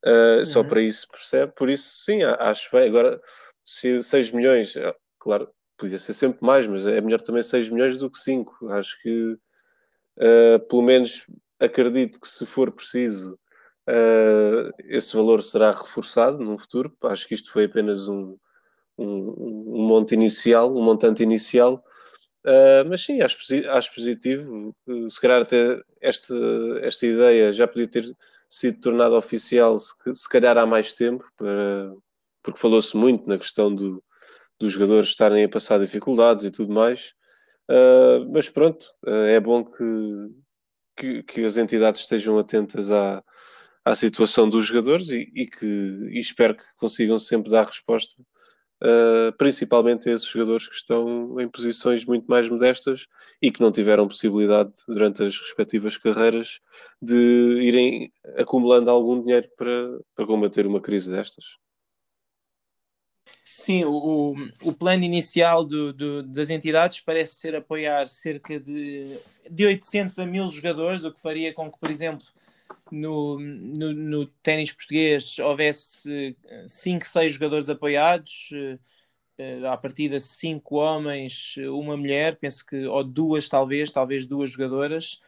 Uh, 0.05 0.39
uhum. 0.39 0.45
Só 0.45 0.63
para 0.63 0.83
isso 0.83 1.09
percebe. 1.09 1.53
Por 1.57 1.71
isso, 1.71 2.05
sim, 2.05 2.23
acho 2.23 2.71
bem. 2.71 2.89
Agora, 2.89 3.21
se 3.65 4.03
6 4.03 4.31
milhões, 4.33 4.77
é, 4.77 4.95
claro, 5.19 5.51
podia 5.79 5.99
ser 5.99 6.13
sempre 6.13 6.47
mais, 6.47 6.67
mas 6.67 6.87
é 6.87 7.01
melhor 7.01 7.21
também 7.21 7.43
6 7.43 7.71
milhões 7.71 7.99
do 7.99 8.11
que 8.11 8.19
5. 8.19 8.69
Acho 8.71 9.01
que, 9.03 9.33
uh, 10.19 10.61
pelo 10.69 10.83
menos, 10.83 11.25
acredito 11.59 12.21
que 12.21 12.29
se 12.29 12.45
for 12.45 12.71
preciso, 12.71 13.39
uh, 13.91 14.71
esse 14.85 15.15
valor 15.15 15.43
será 15.43 15.73
reforçado 15.73 16.39
no 16.39 16.59
futuro. 16.59 16.97
Acho 17.05 17.27
que 17.27 17.35
isto 17.35 17.53
foi 17.53 17.65
apenas 17.65 18.09
um 18.09 18.37
um, 19.01 19.79
um 19.79 19.87
monte 19.87 20.13
inicial, 20.13 20.75
um 20.77 20.83
montante 20.83 21.23
inicial, 21.23 21.83
uh, 22.47 22.89
mas 22.89 23.01
sim, 23.01 23.23
acho, 23.23 23.39
acho 23.71 23.95
positivo. 23.95 24.75
Se 25.09 25.21
calhar 25.21 25.43
até 25.43 25.81
esta, 26.01 26.35
esta 26.83 27.07
ideia 27.07 27.51
já 27.51 27.67
podia 27.67 27.89
ter 27.89 28.17
sido 28.49 28.81
tornada 28.81 29.17
oficial, 29.17 29.79
se, 29.79 29.95
se 30.13 30.29
calhar 30.29 30.59
há 30.59 30.67
mais 30.67 30.93
tempo, 30.93 31.25
para, 31.37 31.95
porque 32.43 32.61
falou-se 32.61 32.97
muito 32.97 33.27
na 33.27 33.39
questão 33.39 33.75
do, 33.75 34.03
dos 34.59 34.73
jogadores 34.73 35.09
estarem 35.09 35.45
a 35.45 35.49
passar 35.49 35.81
dificuldades 35.81 36.45
e 36.45 36.51
tudo 36.51 36.73
mais. 36.73 37.15
Uh, 37.71 38.29
mas 38.33 38.49
pronto, 38.49 38.85
uh, 39.07 39.27
é 39.27 39.41
bom 39.41 39.65
que, 39.65 39.85
que, 40.97 41.23
que, 41.23 41.45
as 41.45 41.57
entidades 41.57 42.01
estejam 42.01 42.37
atentas 42.37 42.91
à, 42.91 43.23
à 43.91 43.95
situação 43.95 44.49
dos 44.49 44.67
jogadores 44.67 45.11
e, 45.11 45.31
e 45.35 45.47
que 45.47 45.67
e 45.67 46.19
espero 46.19 46.55
que 46.55 46.63
consigam 46.79 47.19
sempre 47.19 47.51
dar 47.51 47.65
resposta 47.65 48.23
uh, 48.83 49.33
principalmente 49.37 50.09
a 50.09 50.13
esses 50.13 50.27
jogadores 50.27 50.69
que 50.69 50.75
estão 50.75 51.41
em 51.41 51.49
posições 51.49 52.05
muito 52.05 52.27
mais 52.27 52.49
modestas 52.49 53.07
e 53.41 53.51
que 53.51 53.61
não 53.61 53.71
tiveram 53.71 54.09
possibilidade 54.09 54.73
durante 54.89 55.23
as 55.23 55.39
respectivas 55.39 55.97
carreiras 55.97 56.61
de 57.01 57.17
irem 57.63 58.13
acumulando 58.37 58.91
algum 58.91 59.21
dinheiro 59.21 59.49
para, 59.57 60.01
para 60.15 60.27
combater 60.27 60.67
uma 60.67 60.81
crise 60.81 61.11
destas. 61.11 61.45
Sim, 63.45 63.85
o, 63.85 64.35
o 64.63 64.73
plano 64.73 65.05
inicial 65.05 65.65
do, 65.65 65.93
do, 65.93 66.23
das 66.23 66.49
entidades 66.49 67.01
parece 67.01 67.35
ser 67.35 67.55
apoiar 67.55 68.07
cerca 68.07 68.59
de, 68.59 69.09
de 69.51 69.67
800 69.67 70.19
a 70.19 70.25
1000 70.25 70.51
jogadores, 70.51 71.05
o 71.05 71.13
que 71.13 71.21
faria 71.21 71.53
com 71.53 71.71
que, 71.71 71.79
por 71.79 71.91
exemplo, 71.91 72.25
no, 72.91 73.39
no, 73.39 73.93
no 73.93 74.27
ténis 74.43 74.73
português 74.73 75.39
houvesse 75.39 76.37
5, 76.67 77.05
6 77.05 77.35
jogadores 77.35 77.69
apoiados, 77.69 78.51
uh, 78.53 79.67
à 79.67 79.77
partida 79.77 80.21
5 80.21 80.77
homens, 80.77 81.55
uma 81.73 81.97
mulher, 81.97 82.37
penso 82.37 82.65
que, 82.67 82.87
ou 82.87 83.03
duas 83.03 83.49
talvez, 83.49 83.91
talvez 83.91 84.27
duas 84.27 84.51
jogadoras, 84.51 85.19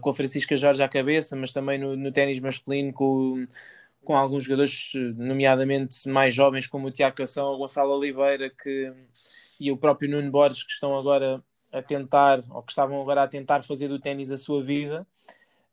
com 0.00 0.10
a 0.10 0.14
Francisca 0.14 0.56
Jorge 0.56 0.82
à 0.82 0.88
cabeça, 0.88 1.34
mas 1.34 1.52
também 1.52 1.76
no, 1.76 1.96
no 1.96 2.12
ténis 2.12 2.38
masculino 2.38 2.92
com, 2.92 3.46
com 4.04 4.16
alguns 4.16 4.44
jogadores, 4.44 4.92
nomeadamente 5.16 6.08
mais 6.08 6.32
jovens, 6.32 6.68
como 6.68 6.86
o 6.86 6.90
Tiago 6.90 7.16
Cação, 7.16 7.48
o 7.48 7.58
Gonçalo 7.58 7.92
Oliveira 7.92 8.48
que, 8.48 8.92
e 9.58 9.72
o 9.72 9.76
próprio 9.76 10.08
Nuno 10.08 10.30
Borges, 10.30 10.62
que 10.62 10.72
estão 10.72 10.96
agora 10.96 11.42
a 11.72 11.82
tentar, 11.82 12.42
ou 12.50 12.62
que 12.62 12.70
estavam 12.70 13.00
agora 13.02 13.24
a 13.24 13.28
tentar 13.28 13.62
fazer 13.64 13.88
do 13.88 13.98
ténis 13.98 14.30
a 14.30 14.36
sua 14.36 14.62
vida. 14.62 15.06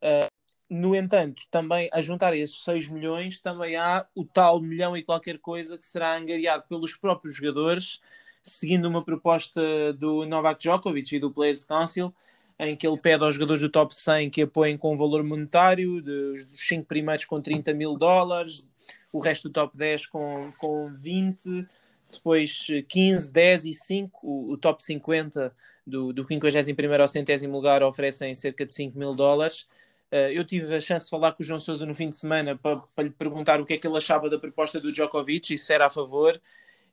Uh, 0.02 0.33
no 0.70 0.96
entanto, 0.96 1.44
também 1.52 1.90
a 1.92 2.02
juntar 2.02 2.36
esses 2.36 2.64
6 2.64 2.88
milhões, 2.90 3.40
também 3.40 3.76
há 3.76 4.06
o 4.16 4.26
tal 4.26 4.62
milhão 4.62 4.96
e 4.98 5.04
qualquer 5.04 5.38
coisa 5.38 5.78
que 5.78 5.86
será 5.86 6.16
angariado 6.16 6.64
pelos 6.68 6.96
próprios 6.96 7.36
jogadores, 7.36 8.02
seguindo 8.42 8.88
uma 8.88 9.04
proposta 9.04 9.94
do 9.94 10.26
Novak 10.26 10.60
Djokovic 10.60 11.16
e 11.16 11.20
do 11.20 11.32
Players 11.32 11.66
Council, 11.66 12.14
em 12.60 12.76
que 12.76 12.88
ele 12.88 12.98
pede 12.98 13.24
aos 13.24 13.36
jogadores 13.36 13.62
do 13.62 13.70
top 13.70 13.94
100 13.94 14.30
que 14.30 14.44
apoiem 14.44 14.78
com 14.78 14.94
um 14.94 14.98
valor 14.98 15.24
monetário, 15.24 16.02
dos 16.02 16.48
5 16.68 16.86
primeiros 16.86 17.26
com 17.26 17.42
30 17.42 17.74
mil 17.74 17.98
dólares, 17.98 18.68
o 19.12 19.20
resto 19.20 19.50
do 19.50 19.54
top 19.54 19.78
10 19.78 20.08
com, 20.08 20.48
com 20.58 20.92
20, 20.94 21.68
depois 22.12 22.68
15, 22.88 23.32
10 23.32 23.66
e 23.66 23.74
5. 23.74 24.20
O, 24.24 24.52
o 24.52 24.58
top 24.58 24.84
50 24.84 25.54
do, 25.86 26.14
do 26.14 26.26
51 26.26 27.02
ao 27.02 27.08
centésimo 27.08 27.54
lugar 27.54 27.84
oferecem 27.84 28.34
cerca 28.36 28.66
de 28.66 28.74
5 28.74 28.98
mil 28.98 29.14
dólares. 29.16 29.68
Uh, 30.14 30.30
eu 30.32 30.46
tive 30.46 30.76
a 30.76 30.80
chance 30.80 31.06
de 31.06 31.10
falar 31.10 31.32
com 31.32 31.42
o 31.42 31.46
João 31.46 31.60
Sousa 31.60 31.88
no 31.88 31.96
fim 31.96 32.08
de 32.08 32.16
semana 32.16 32.56
para, 32.56 32.78
para 32.78 33.06
lhe 33.06 33.10
perguntar 33.10 33.60
o 33.60 33.66
que 33.66 33.74
é 33.74 33.78
que 33.80 33.88
ele 33.88 33.98
achava 33.98 34.30
da 34.30 34.38
proposta 34.38 34.80
do 34.80 34.94
Djokovic 34.94 35.56
e 35.56 35.58
se 35.58 35.74
era 35.74 35.88
a 35.88 35.90
favor. 35.90 36.40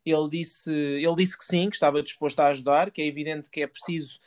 Ele 0.03 0.27
disse, 0.27 0.73
ele 0.73 1.15
disse 1.15 1.37
que 1.37 1.45
sim, 1.45 1.69
que 1.69 1.75
estava 1.75 2.01
disposto 2.01 2.39
a 2.39 2.47
ajudar, 2.47 2.89
que 2.89 2.99
é 2.99 3.05
evidente 3.05 3.51
que 3.51 3.61
é 3.61 3.67
preciso 3.67 4.19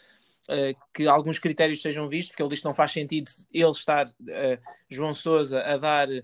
uh, 0.49 0.81
que 0.95 1.09
alguns 1.09 1.41
critérios 1.41 1.83
sejam 1.83 2.07
vistos, 2.07 2.31
porque 2.31 2.43
ele 2.45 2.51
diz 2.51 2.61
que 2.61 2.65
não 2.65 2.75
faz 2.75 2.93
sentido 2.93 3.29
ele 3.53 3.71
estar, 3.73 4.07
uh, 4.07 4.59
João 4.89 5.13
Sousa, 5.13 5.61
a 5.63 5.77
dar, 5.77 6.09
uh, 6.09 6.23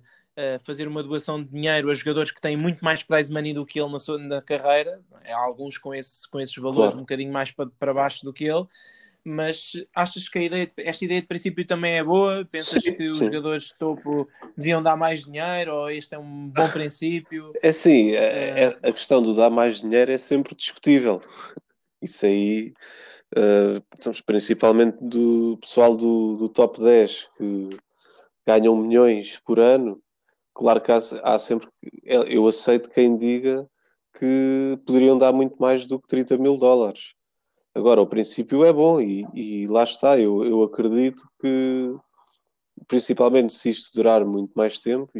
fazer 0.64 0.87
uma 0.87 1.02
doação 1.02 1.42
de 1.42 1.50
dinheiro 1.50 1.90
a 1.90 1.94
jogadores 1.94 2.30
que 2.30 2.40
têm 2.40 2.56
muito 2.56 2.85
mais 2.85 3.02
prize 3.02 3.33
money 3.33 3.52
do 3.52 3.66
que 3.66 3.80
ele 3.80 3.90
na, 3.90 3.98
sua, 3.98 4.16
na 4.16 4.40
carreira, 4.40 5.02
há 5.26 5.38
alguns 5.38 5.76
com, 5.76 5.92
esse, 5.92 6.30
com 6.30 6.38
esses 6.38 6.54
valores 6.54 6.92
claro. 6.92 6.98
um 6.98 7.00
bocadinho 7.00 7.33
mais 7.33 7.50
para, 7.50 7.68
para 7.80 7.92
baixo 7.92 8.24
do 8.24 8.33
que 8.33 8.44
ele 8.44 8.68
mas 9.24 9.72
achas 9.94 10.28
que 10.28 10.38
ideia, 10.38 10.70
esta 10.78 11.04
ideia 11.04 11.20
de 11.20 11.26
princípio 11.26 11.66
também 11.66 11.98
é 11.98 12.04
boa? 12.04 12.44
Pensas 12.44 12.83
sim, 12.83 12.94
que 12.94 13.06
sim. 13.06 13.12
os 13.12 13.18
jogadores 13.18 13.64
de 13.64 13.76
topo 13.76 14.28
deviam 14.56 14.83
dar 14.83 14.96
mais 14.96 15.24
dinheiro 15.24 15.74
ou 15.74 15.90
este 15.90 16.14
é 16.14 16.18
um 16.18 16.48
bom 16.48 16.68
princípio? 16.70 17.52
É 17.62 17.72
sim, 17.72 18.12
é, 18.12 18.64
é, 18.64 18.88
a 18.88 18.92
questão 18.92 19.22
do 19.22 19.35
dar 19.35 19.50
mais 19.50 19.80
dinheiro 19.80 20.11
é 20.11 20.18
sempre 20.18 20.54
discutível. 20.54 21.20
Isso 22.00 22.24
aí, 22.24 22.72
uh, 23.37 24.22
principalmente 24.24 24.96
do 25.00 25.59
pessoal 25.61 25.94
do, 25.94 26.37
do 26.37 26.48
top 26.48 26.80
10 26.80 27.28
que 27.37 27.70
ganham 28.46 28.74
milhões 28.76 29.38
por 29.44 29.61
ano, 29.61 30.02
claro 30.54 30.80
que 30.80 30.90
há, 30.90 30.98
há 31.22 31.38
sempre, 31.38 31.68
eu 32.02 32.48
aceito 32.48 32.90
quem 32.90 33.16
diga 33.16 33.68
que 34.18 34.78
poderiam 34.87 35.16
dar 35.16 35.33
muito 35.33 35.56
mais 35.61 35.87
do 35.87 36.00
que 36.00 36.09
30 36.09 36.38
mil 36.38 36.56
dólares 36.56 37.14
Agora, 37.74 38.00
o 38.00 38.06
princípio 38.06 38.64
é 38.64 38.72
bom 38.72 39.00
e, 39.00 39.26
e 39.35 39.66
lá 39.66 39.85
está. 39.85 40.18
Eu, 40.18 40.44
eu 40.44 40.62
acredito 40.62 41.22
que, 41.40 41.94
principalmente 42.88 43.52
se 43.52 43.70
isto 43.70 43.94
durar 43.94 44.24
muito 44.24 44.52
mais 44.54 44.78
tempo, 44.78 45.12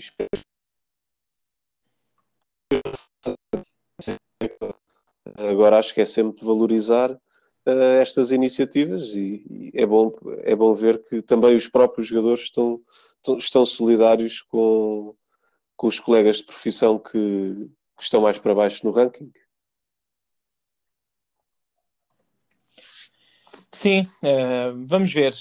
agora 5.37 5.79
acho 5.79 5.95
que 5.95 6.01
é 6.01 6.07
sempre 6.07 6.41
de 6.41 6.47
valorizar 6.47 7.13
uh, 7.13 7.71
estas 8.01 8.31
iniciativas 8.31 9.15
e, 9.15 9.45
e, 9.49 9.71
é, 9.75 9.87
bom, 9.87 10.13
é 10.39 10.55
bom 10.57 10.75
ver 10.75 11.03
que 11.05 11.23
também 11.23 11.55
os 11.55 11.69
próprios 11.69 12.09
jogadores 12.09 12.43
estão, 12.43 12.81
estão 13.39 13.65
solidários 13.65 14.43
com, 14.43 15.15
com 15.77 15.87
os 15.87 16.01
colegas 16.01 16.39
de 16.39 16.45
profissão 16.45 16.99
que, 16.99 17.71
que 17.97 18.03
estão 18.03 18.23
mais 18.23 18.39
para 18.39 18.55
baixo 18.55 18.85
no 18.85 18.93
ranking. 18.93 19.31
Sim, 23.73 24.03
uh, 24.23 24.87
vamos 24.87 25.13
ver. 25.13 25.33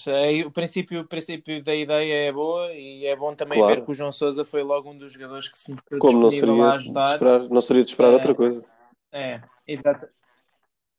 O 0.46 0.52
princípio, 0.52 1.02
o 1.02 1.08
princípio 1.08 1.64
da 1.64 1.74
ideia 1.76 2.30
é 2.30 2.32
boa 2.32 2.72
e 2.74 3.06
é 3.06 3.16
bom 3.16 3.34
também 3.34 3.58
claro. 3.58 3.76
ver 3.76 3.84
que 3.84 3.92
o 3.92 3.94
João 3.94 4.12
Sousa 4.12 4.46
foi 4.46 4.62
logo 4.62 4.92
um 4.92 4.98
dos 4.98 5.14
jogadores 5.14 5.48
que 5.48 5.58
se 5.58 5.72
mostrou 5.72 6.00
Como 6.00 6.30
disponível 6.30 6.48
não 6.48 6.56
seria 6.56 6.72
a 6.72 6.76
ajudar. 6.76 7.14
Esperar, 7.14 7.50
não 7.50 7.62
seria 7.62 7.84
de 7.84 7.90
esperar 7.90 8.10
uh, 8.12 8.14
outra 8.14 8.36
coisa. 8.36 8.64
É, 9.12 9.42
exato. 9.68 10.08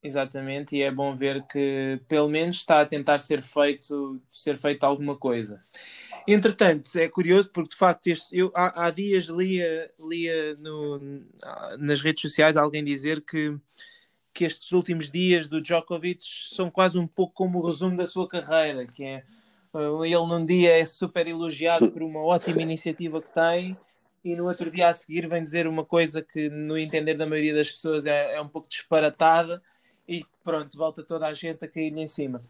Exatamente, 0.02 0.76
e 0.76 0.82
é 0.82 0.90
bom 0.90 1.14
ver 1.14 1.46
que 1.46 2.00
pelo 2.08 2.26
menos 2.26 2.56
está 2.56 2.80
a 2.80 2.86
tentar 2.86 3.18
ser 3.18 3.42
feito, 3.42 4.18
ser 4.30 4.58
feito 4.58 4.82
alguma 4.84 5.14
coisa. 5.14 5.60
Entretanto, 6.26 6.88
é 6.96 7.06
curioso 7.06 7.50
porque 7.50 7.70
de 7.70 7.76
facto 7.76 8.06
este, 8.06 8.34
eu 8.34 8.50
há, 8.54 8.86
há 8.86 8.90
dias 8.90 9.26
lia, 9.26 9.90
lia 10.00 10.56
no, 10.56 11.22
nas 11.78 12.00
redes 12.00 12.22
sociais 12.22 12.56
alguém 12.56 12.82
dizer 12.82 13.22
que 13.22 13.54
que 14.32 14.44
estes 14.44 14.72
últimos 14.72 15.10
dias 15.10 15.48
do 15.48 15.60
Djokovic 15.60 16.24
são 16.54 16.70
quase 16.70 16.98
um 16.98 17.06
pouco 17.06 17.34
como 17.34 17.58
o 17.58 17.66
resumo 17.66 17.96
da 17.96 18.06
sua 18.06 18.28
carreira, 18.28 18.86
que 18.86 19.04
é 19.04 19.24
uh, 19.74 20.04
ele 20.04 20.26
num 20.26 20.44
dia 20.44 20.78
é 20.78 20.84
super 20.84 21.26
elogiado 21.26 21.90
por 21.90 22.02
uma 22.02 22.20
ótima 22.20 22.62
iniciativa 22.62 23.20
que 23.20 23.32
tem 23.32 23.76
e 24.24 24.36
no 24.36 24.46
outro 24.46 24.70
dia 24.70 24.88
a 24.88 24.94
seguir 24.94 25.26
vem 25.26 25.42
dizer 25.42 25.66
uma 25.66 25.84
coisa 25.84 26.22
que 26.22 26.48
no 26.50 26.76
entender 26.76 27.14
da 27.14 27.26
maioria 27.26 27.54
das 27.54 27.70
pessoas 27.70 28.06
é, 28.06 28.34
é 28.36 28.40
um 28.40 28.48
pouco 28.48 28.68
disparatada 28.68 29.62
e 30.06 30.24
pronto, 30.44 30.76
volta 30.76 31.02
toda 31.02 31.26
a 31.26 31.34
gente 31.34 31.64
a 31.64 31.68
cair-lhe 31.68 32.00
em 32.00 32.08
cima. 32.08 32.42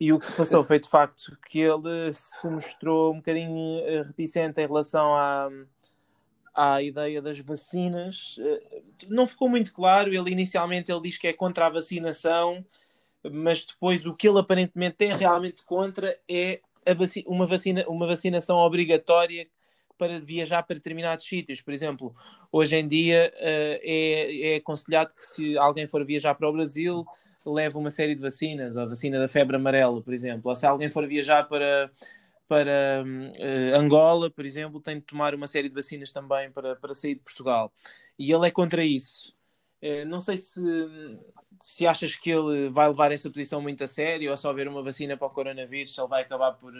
E 0.00 0.12
o 0.12 0.18
que 0.18 0.26
se 0.26 0.32
passou 0.32 0.64
foi 0.64 0.80
de 0.80 0.88
facto 0.88 1.38
que 1.48 1.60
ele 1.60 2.12
se 2.12 2.48
mostrou 2.48 3.12
um 3.12 3.16
bocadinho 3.16 3.80
uh, 3.80 4.02
reticente 4.04 4.60
em 4.60 4.66
relação 4.66 5.14
a 5.14 5.48
à 6.54 6.82
ideia 6.82 7.20
das 7.20 7.38
vacinas. 7.40 8.36
Eh, 8.38 8.82
não 9.08 9.26
ficou 9.26 9.48
muito 9.48 9.72
claro. 9.72 10.14
Ele 10.14 10.30
inicialmente 10.30 10.92
ele 10.92 11.02
diz 11.02 11.18
que 11.18 11.26
é 11.26 11.32
contra 11.32 11.66
a 11.66 11.70
vacinação, 11.70 12.64
mas 13.22 13.64
depois 13.66 14.06
o 14.06 14.14
que 14.14 14.28
ele 14.28 14.38
aparentemente 14.38 15.04
é 15.04 15.14
realmente 15.14 15.64
contra 15.64 16.18
é 16.28 16.60
vaci 16.94 17.24
uma, 17.26 17.46
vacina, 17.46 17.84
uma 17.88 18.06
vacinação 18.06 18.58
obrigatória 18.58 19.46
para 19.96 20.20
viajar 20.20 20.62
para 20.62 20.74
determinados 20.74 21.26
sítios. 21.26 21.60
Por 21.60 21.72
exemplo, 21.72 22.14
hoje 22.50 22.76
em 22.76 22.86
dia 22.86 23.32
uh, 23.36 23.80
é, 23.82 24.54
é 24.54 24.56
aconselhado 24.56 25.14
que 25.14 25.22
se 25.22 25.56
alguém 25.56 25.86
for 25.86 26.04
viajar 26.04 26.34
para 26.34 26.48
o 26.48 26.52
Brasil, 26.52 27.06
leve 27.46 27.76
uma 27.76 27.90
série 27.90 28.14
de 28.14 28.20
vacinas, 28.20 28.76
a 28.76 28.84
vacina 28.84 29.18
da 29.18 29.28
febre 29.28 29.56
amarela, 29.56 30.02
por 30.02 30.12
exemplo. 30.12 30.48
Ou 30.48 30.54
se 30.54 30.66
alguém 30.66 30.90
for 30.90 31.06
viajar 31.06 31.44
para 31.44 31.90
para 32.46 33.04
uh, 33.04 33.76
Angola, 33.76 34.30
por 34.30 34.44
exemplo, 34.44 34.80
tem 34.80 34.96
de 34.96 35.02
tomar 35.02 35.34
uma 35.34 35.46
série 35.46 35.68
de 35.68 35.74
vacinas 35.74 36.12
também 36.12 36.50
para, 36.50 36.76
para 36.76 36.94
sair 36.94 37.14
de 37.14 37.20
Portugal. 37.20 37.72
E 38.18 38.30
ele 38.32 38.46
é 38.46 38.50
contra 38.50 38.84
isso. 38.84 39.34
Uh, 39.82 40.04
não 40.06 40.20
sei 40.20 40.36
se, 40.36 40.60
se 41.60 41.86
achas 41.86 42.16
que 42.16 42.30
ele 42.30 42.68
vai 42.70 42.88
levar 42.88 43.12
essa 43.12 43.30
posição 43.30 43.60
muito 43.60 43.82
a 43.84 43.86
sério 43.86 44.30
ou 44.30 44.36
só 44.36 44.50
haver 44.50 44.68
uma 44.68 44.82
vacina 44.82 45.16
para 45.16 45.26
o 45.26 45.30
coronavírus, 45.30 45.96
ele 45.96 46.08
vai 46.08 46.22
acabar 46.22 46.52
por, 46.52 46.72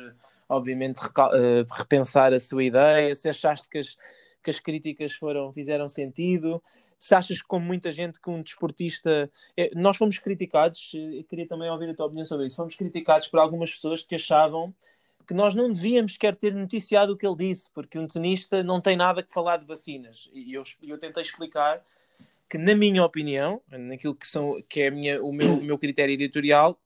obviamente, 0.49 0.99
uh, 0.99 1.75
repensar 1.77 2.33
a 2.33 2.39
sua 2.39 2.65
ideia, 2.65 3.15
se 3.15 3.29
achaste 3.29 3.69
que 3.69 3.79
as, 3.79 3.97
que 4.43 4.51
as 4.51 4.61
críticas 4.61 5.15
foram, 5.15 5.51
fizeram 5.51 5.89
sentido, 5.89 6.63
se 6.99 7.15
achas 7.15 7.41
que, 7.41 7.49
como 7.49 7.65
muita 7.65 7.91
gente, 7.91 8.21
que 8.21 8.31
um 8.31 8.43
desportista. 8.43 9.31
Nós 9.75 9.97
fomos 9.97 10.19
criticados, 10.19 10.93
queria 11.29 11.47
também 11.47 11.69
ouvir 11.71 11.91
a 11.91 11.95
tua 11.95 12.07
opinião 12.07 12.25
sobre 12.25 12.47
isso, 12.47 12.57
fomos 12.57 12.77
criticados 12.77 13.29
por 13.29 13.41
algumas 13.41 13.73
pessoas 13.73 14.03
que 14.03 14.15
achavam 14.15 14.75
que 15.27 15.35
nós 15.35 15.55
não 15.55 15.71
devíamos 15.71 16.13
sequer 16.13 16.35
ter 16.35 16.55
noticiado 16.55 17.13
o 17.13 17.17
que 17.17 17.27
ele 17.27 17.37
disse, 17.37 17.71
porque 17.73 17.99
um 17.99 18.07
tenista 18.07 18.63
não 18.63 18.81
tem 18.81 18.97
nada 18.97 19.23
que 19.23 19.33
falar 19.33 19.57
de 19.57 19.67
vacinas. 19.67 20.29
E 20.33 20.53
eu, 20.53 20.63
eu 20.83 20.99
tentei 20.99 21.23
explicar 21.23 21.83
que, 22.49 22.59
na 22.59 22.75
minha 22.75 23.05
opinião, 23.05 23.61
naquilo 23.69 24.15
que, 24.15 24.27
são, 24.27 24.61
que 24.69 24.83
é 24.83 24.91
minha, 24.91 25.23
o, 25.23 25.33
meu, 25.33 25.55
o 25.55 25.63
meu 25.63 25.79
critério 25.79 26.13
editorial, 26.13 26.79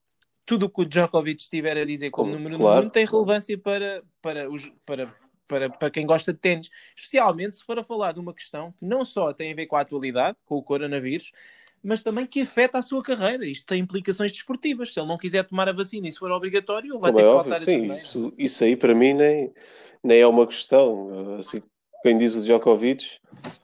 tudo 0.46 0.66
o 0.66 0.70
que 0.70 0.80
o 0.80 0.84
Djokovic 0.84 1.42
estiver 1.42 1.76
a 1.76 1.84
dizer 1.84 2.10
como, 2.10 2.32
número 2.32 2.56
claro. 2.56 2.86
um 2.86 2.90
tem 2.90 3.04
relevância 3.04 3.58
para, 3.58 4.02
para, 4.22 4.50
os, 4.50 4.72
para, 4.86 5.14
para, 5.46 5.68
para 5.68 5.90
quem 5.90 6.06
gosta 6.06 6.32
de 6.32 6.38
ténis, 6.38 6.70
especialmente 6.96 7.56
se 7.56 7.64
for 7.64 7.78
a 7.78 7.84
falar 7.84 8.12
de 8.12 8.20
uma 8.20 8.32
questão 8.32 8.72
que 8.72 8.84
não 8.84 9.04
só 9.04 9.32
tem 9.32 9.52
a 9.52 9.54
ver 9.54 9.66
com 9.66 9.76
a 9.76 9.80
atualidade, 9.80 10.38
com 10.46 10.56
o 10.56 10.62
coronavírus, 10.62 11.32
mas 11.82 12.02
também 12.02 12.26
que 12.26 12.42
afeta 12.42 12.78
a 12.78 12.82
sua 12.82 13.02
carreira. 13.02 13.46
Isto 13.46 13.66
tem 13.66 13.80
implicações 13.80 14.32
desportivas. 14.32 14.92
Se 14.92 15.00
ele 15.00 15.08
não 15.08 15.18
quiser 15.18 15.44
tomar 15.44 15.68
a 15.68 15.72
vacina 15.72 16.08
e 16.08 16.12
se 16.12 16.18
for 16.18 16.30
obrigatório, 16.30 16.92
ele 16.92 16.98
vai 16.98 17.12
Como 17.12 17.22
ter 17.22 17.28
é 17.28 17.30
que 17.30 17.36
óbvio, 17.36 17.50
faltar 17.50 17.64
sim, 17.64 17.84
isso, 17.84 18.32
isso 18.36 18.64
aí 18.64 18.76
para 18.76 18.94
mim 18.94 19.14
nem, 19.14 19.52
nem 20.02 20.20
é 20.20 20.26
uma 20.26 20.46
questão. 20.46 21.36
Assim, 21.38 21.62
quem 22.02 22.18
diz 22.18 22.34
o 22.34 22.42
Djokovic 22.42 23.18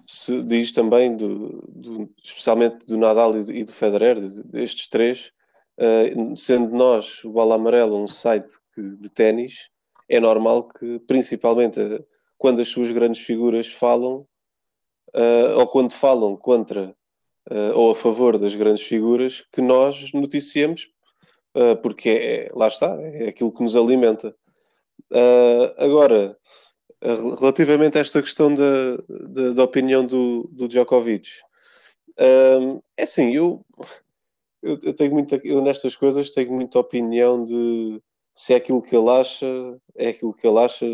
se 0.06 0.42
diz 0.42 0.72
também, 0.72 1.16
do, 1.16 1.64
do, 1.68 2.10
especialmente 2.22 2.84
do 2.86 2.96
Nadal 2.96 3.36
e 3.36 3.44
do, 3.44 3.52
e 3.52 3.64
do 3.64 3.72
Federer, 3.72 4.20
destes 4.20 4.88
três, 4.88 5.32
uh, 5.78 6.36
sendo 6.36 6.74
nós, 6.74 7.22
o 7.24 7.30
Bola 7.30 7.54
Amarelo, 7.54 7.96
um 7.96 8.08
site 8.08 8.54
de 8.76 9.10
ténis, 9.10 9.68
é 10.08 10.20
normal 10.20 10.68
que, 10.68 10.98
principalmente 11.00 11.80
quando 12.36 12.60
as 12.60 12.68
suas 12.68 12.90
grandes 12.90 13.24
figuras 13.24 13.68
falam, 13.68 14.26
uh, 15.14 15.58
ou 15.58 15.66
quando 15.66 15.92
falam 15.92 16.36
contra 16.36 16.94
uh, 17.50 17.76
ou 17.76 17.90
a 17.90 17.94
favor 17.94 18.38
das 18.38 18.54
grandes 18.54 18.82
figuras 18.82 19.44
que 19.52 19.60
nós 19.60 20.12
noticiemos, 20.12 20.88
uh, 21.56 21.76
porque 21.82 22.08
é, 22.08 22.50
lá 22.54 22.68
está, 22.68 22.96
é 23.00 23.28
aquilo 23.28 23.52
que 23.52 23.62
nos 23.62 23.76
alimenta. 23.76 24.34
Uh, 25.12 25.74
agora, 25.76 26.36
relativamente 27.38 27.98
a 27.98 28.00
esta 28.00 28.22
questão 28.22 28.54
da, 28.54 28.96
da, 29.08 29.50
da 29.50 29.64
opinião 29.64 30.06
do, 30.06 30.48
do 30.50 30.66
Djokovic, 30.66 31.28
é 32.16 33.02
assim, 33.02 33.34
eu, 33.34 33.64
eu, 34.62 34.78
eu, 34.82 34.94
tenho 34.94 35.12
muita, 35.12 35.38
eu 35.44 35.60
nestas 35.60 35.94
coisas 35.94 36.30
tenho 36.30 36.52
muita 36.52 36.78
opinião 36.78 37.44
de 37.44 38.00
se 38.34 38.54
é 38.54 38.56
aquilo 38.56 38.82
que 38.82 38.96
ele 38.96 39.10
acha, 39.10 39.46
é 39.94 40.08
aquilo 40.08 40.34
que 40.34 40.46
ele 40.46 40.58
acha 40.58 40.86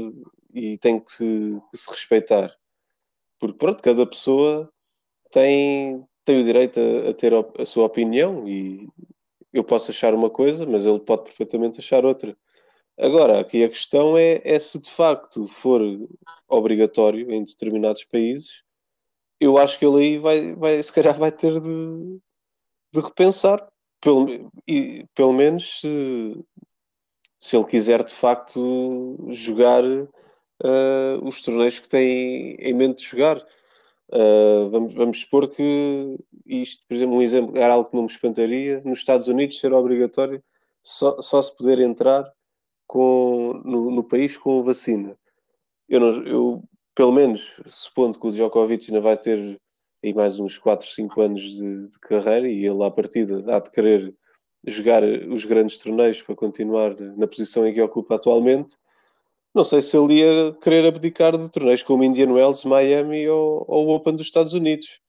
e 0.52 0.76
tem 0.78 1.00
que 1.00 1.12
se, 1.12 1.24
que 1.70 1.78
se 1.78 1.90
respeitar. 1.90 2.54
Porque 3.38 3.56
pronto, 3.56 3.82
cada 3.82 4.06
pessoa 4.06 4.70
tem, 5.30 6.04
tem 6.24 6.40
o 6.40 6.44
direito 6.44 6.78
a, 6.80 7.11
a 7.11 7.14
ter 7.14 7.33
a, 7.35 7.64
sua 7.64 7.87
opinião 7.87 8.48
e 8.48 8.88
eu 9.52 9.64
posso 9.64 9.90
achar 9.90 10.14
uma 10.14 10.30
coisa, 10.30 10.64
mas 10.66 10.87
ele 10.87 11.00
pode 11.00 11.24
perfeitamente 11.24 11.80
achar 11.80 12.04
outra. 12.04 12.37
Agora, 12.98 13.40
aqui 13.40 13.64
a 13.64 13.68
questão 13.68 14.16
é, 14.16 14.40
é 14.44 14.59
se 14.59 14.78
de 14.80 14.90
facto 14.90 15.46
for 15.46 15.80
obrigatório 16.48 17.30
em 17.30 17.44
determinados 17.44 18.04
países, 18.04 18.62
eu 19.40 19.56
acho 19.56 19.78
que 19.78 19.87
ele 19.87 19.98
aí 20.02 20.18
vai, 20.18 20.54
vai 20.54 20.83
se 20.83 20.92
calhar 20.92 21.18
vai 21.18 21.33
ter 21.33 21.59
de, 21.61 22.20
de 22.92 23.00
repensar, 23.00 23.66
pelo, 24.00 24.50
e, 24.68 25.06
pelo 25.14 25.33
menos 25.33 25.80
se, 25.80 26.44
se 27.38 27.56
ele 27.56 27.66
quiser 27.66 28.04
de 28.04 28.12
facto 28.12 29.16
jogar 29.30 29.83
uh, 29.85 31.24
os 31.24 31.40
torneios 31.40 31.78
que 31.78 31.88
tem 31.88 32.54
em 32.59 32.74
mente 32.74 32.98
de 32.98 33.11
jogar. 33.11 33.44
Uh, 34.12 34.68
vamos, 34.70 34.92
vamos 34.92 35.20
supor 35.20 35.49
que 35.49 36.18
isto, 36.44 36.85
por 36.88 36.94
exemplo, 36.94 37.16
um 37.16 37.23
exemplo, 37.23 37.57
era 37.57 37.75
algo 37.75 37.88
que 37.88 37.94
não 37.94 38.03
me 38.03 38.11
espantaria, 38.11 38.83
nos 38.85 38.99
Estados 38.99 39.29
Unidos 39.29 39.61
ser 39.61 39.73
obrigatório 39.73 40.42
só, 40.83 41.20
só 41.23 41.40
se 41.40 41.57
poder 41.57 41.79
entrar 41.79 42.31
com, 42.88 43.62
no, 43.64 43.90
no 43.90 44.03
país 44.03 44.37
com 44.37 44.64
vacina. 44.64 45.16
Eu, 45.88 46.01
não, 46.01 46.09
eu, 46.27 46.64
pelo 46.94 47.12
menos, 47.12 47.62
supondo 47.66 48.18
que 48.18 48.27
o 48.27 48.31
Djokovic 48.33 48.90
ainda 48.90 49.01
vai 49.01 49.16
ter 49.16 49.61
aí 50.03 50.12
mais 50.12 50.40
uns 50.40 50.59
4, 50.59 50.88
5 50.88 51.20
anos 51.20 51.40
de, 51.42 51.88
de 51.88 51.99
carreira 52.01 52.49
e 52.49 52.66
ele 52.66 52.83
à 52.83 52.90
partida 52.90 53.44
há 53.55 53.61
de 53.61 53.70
querer 53.70 54.14
jogar 54.66 55.03
os 55.05 55.44
grandes 55.44 55.79
torneios 55.79 56.20
para 56.23 56.35
continuar 56.35 56.99
na 57.16 57.27
posição 57.27 57.66
em 57.66 57.73
que 57.73 57.81
ocupa 57.81 58.16
atualmente, 58.16 58.77
não 59.54 59.64
sei 59.64 59.82
se 59.82 59.96
ele 59.96 60.20
ia 60.20 60.52
querer 60.62 60.86
abdicar 60.86 61.36
de 61.36 61.50
torneios 61.50 61.82
como 61.82 62.04
Indian 62.04 62.32
Wells, 62.32 62.64
Miami 62.66 63.28
ou, 63.28 63.64
ou 63.66 63.88
o 63.88 63.94
Open 63.94 64.14
dos 64.14 64.26
Estados 64.26 64.54
Unidos. 64.54 65.00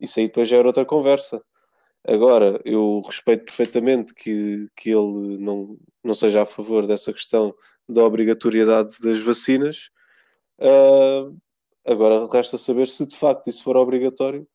Isso 0.00 0.20
aí 0.20 0.26
depois 0.26 0.48
já 0.48 0.56
era 0.58 0.66
outra 0.66 0.84
conversa. 0.84 1.42
Agora, 2.06 2.60
eu 2.64 3.02
respeito 3.04 3.44
perfeitamente 3.44 4.14
que, 4.14 4.68
que 4.76 4.90
ele 4.90 5.38
não, 5.38 5.78
não 6.02 6.14
seja 6.14 6.42
a 6.42 6.46
favor 6.46 6.86
dessa 6.86 7.12
questão 7.12 7.54
da 7.88 8.04
obrigatoriedade 8.04 8.96
das 9.02 9.20
vacinas. 9.20 9.90
Uh, 10.58 11.36
agora, 11.84 12.26
resta 12.30 12.56
saber 12.56 12.88
se 12.88 13.04
de 13.06 13.16
facto 13.16 13.48
isso 13.48 13.62
for 13.62 13.76
obrigatório, 13.76 14.46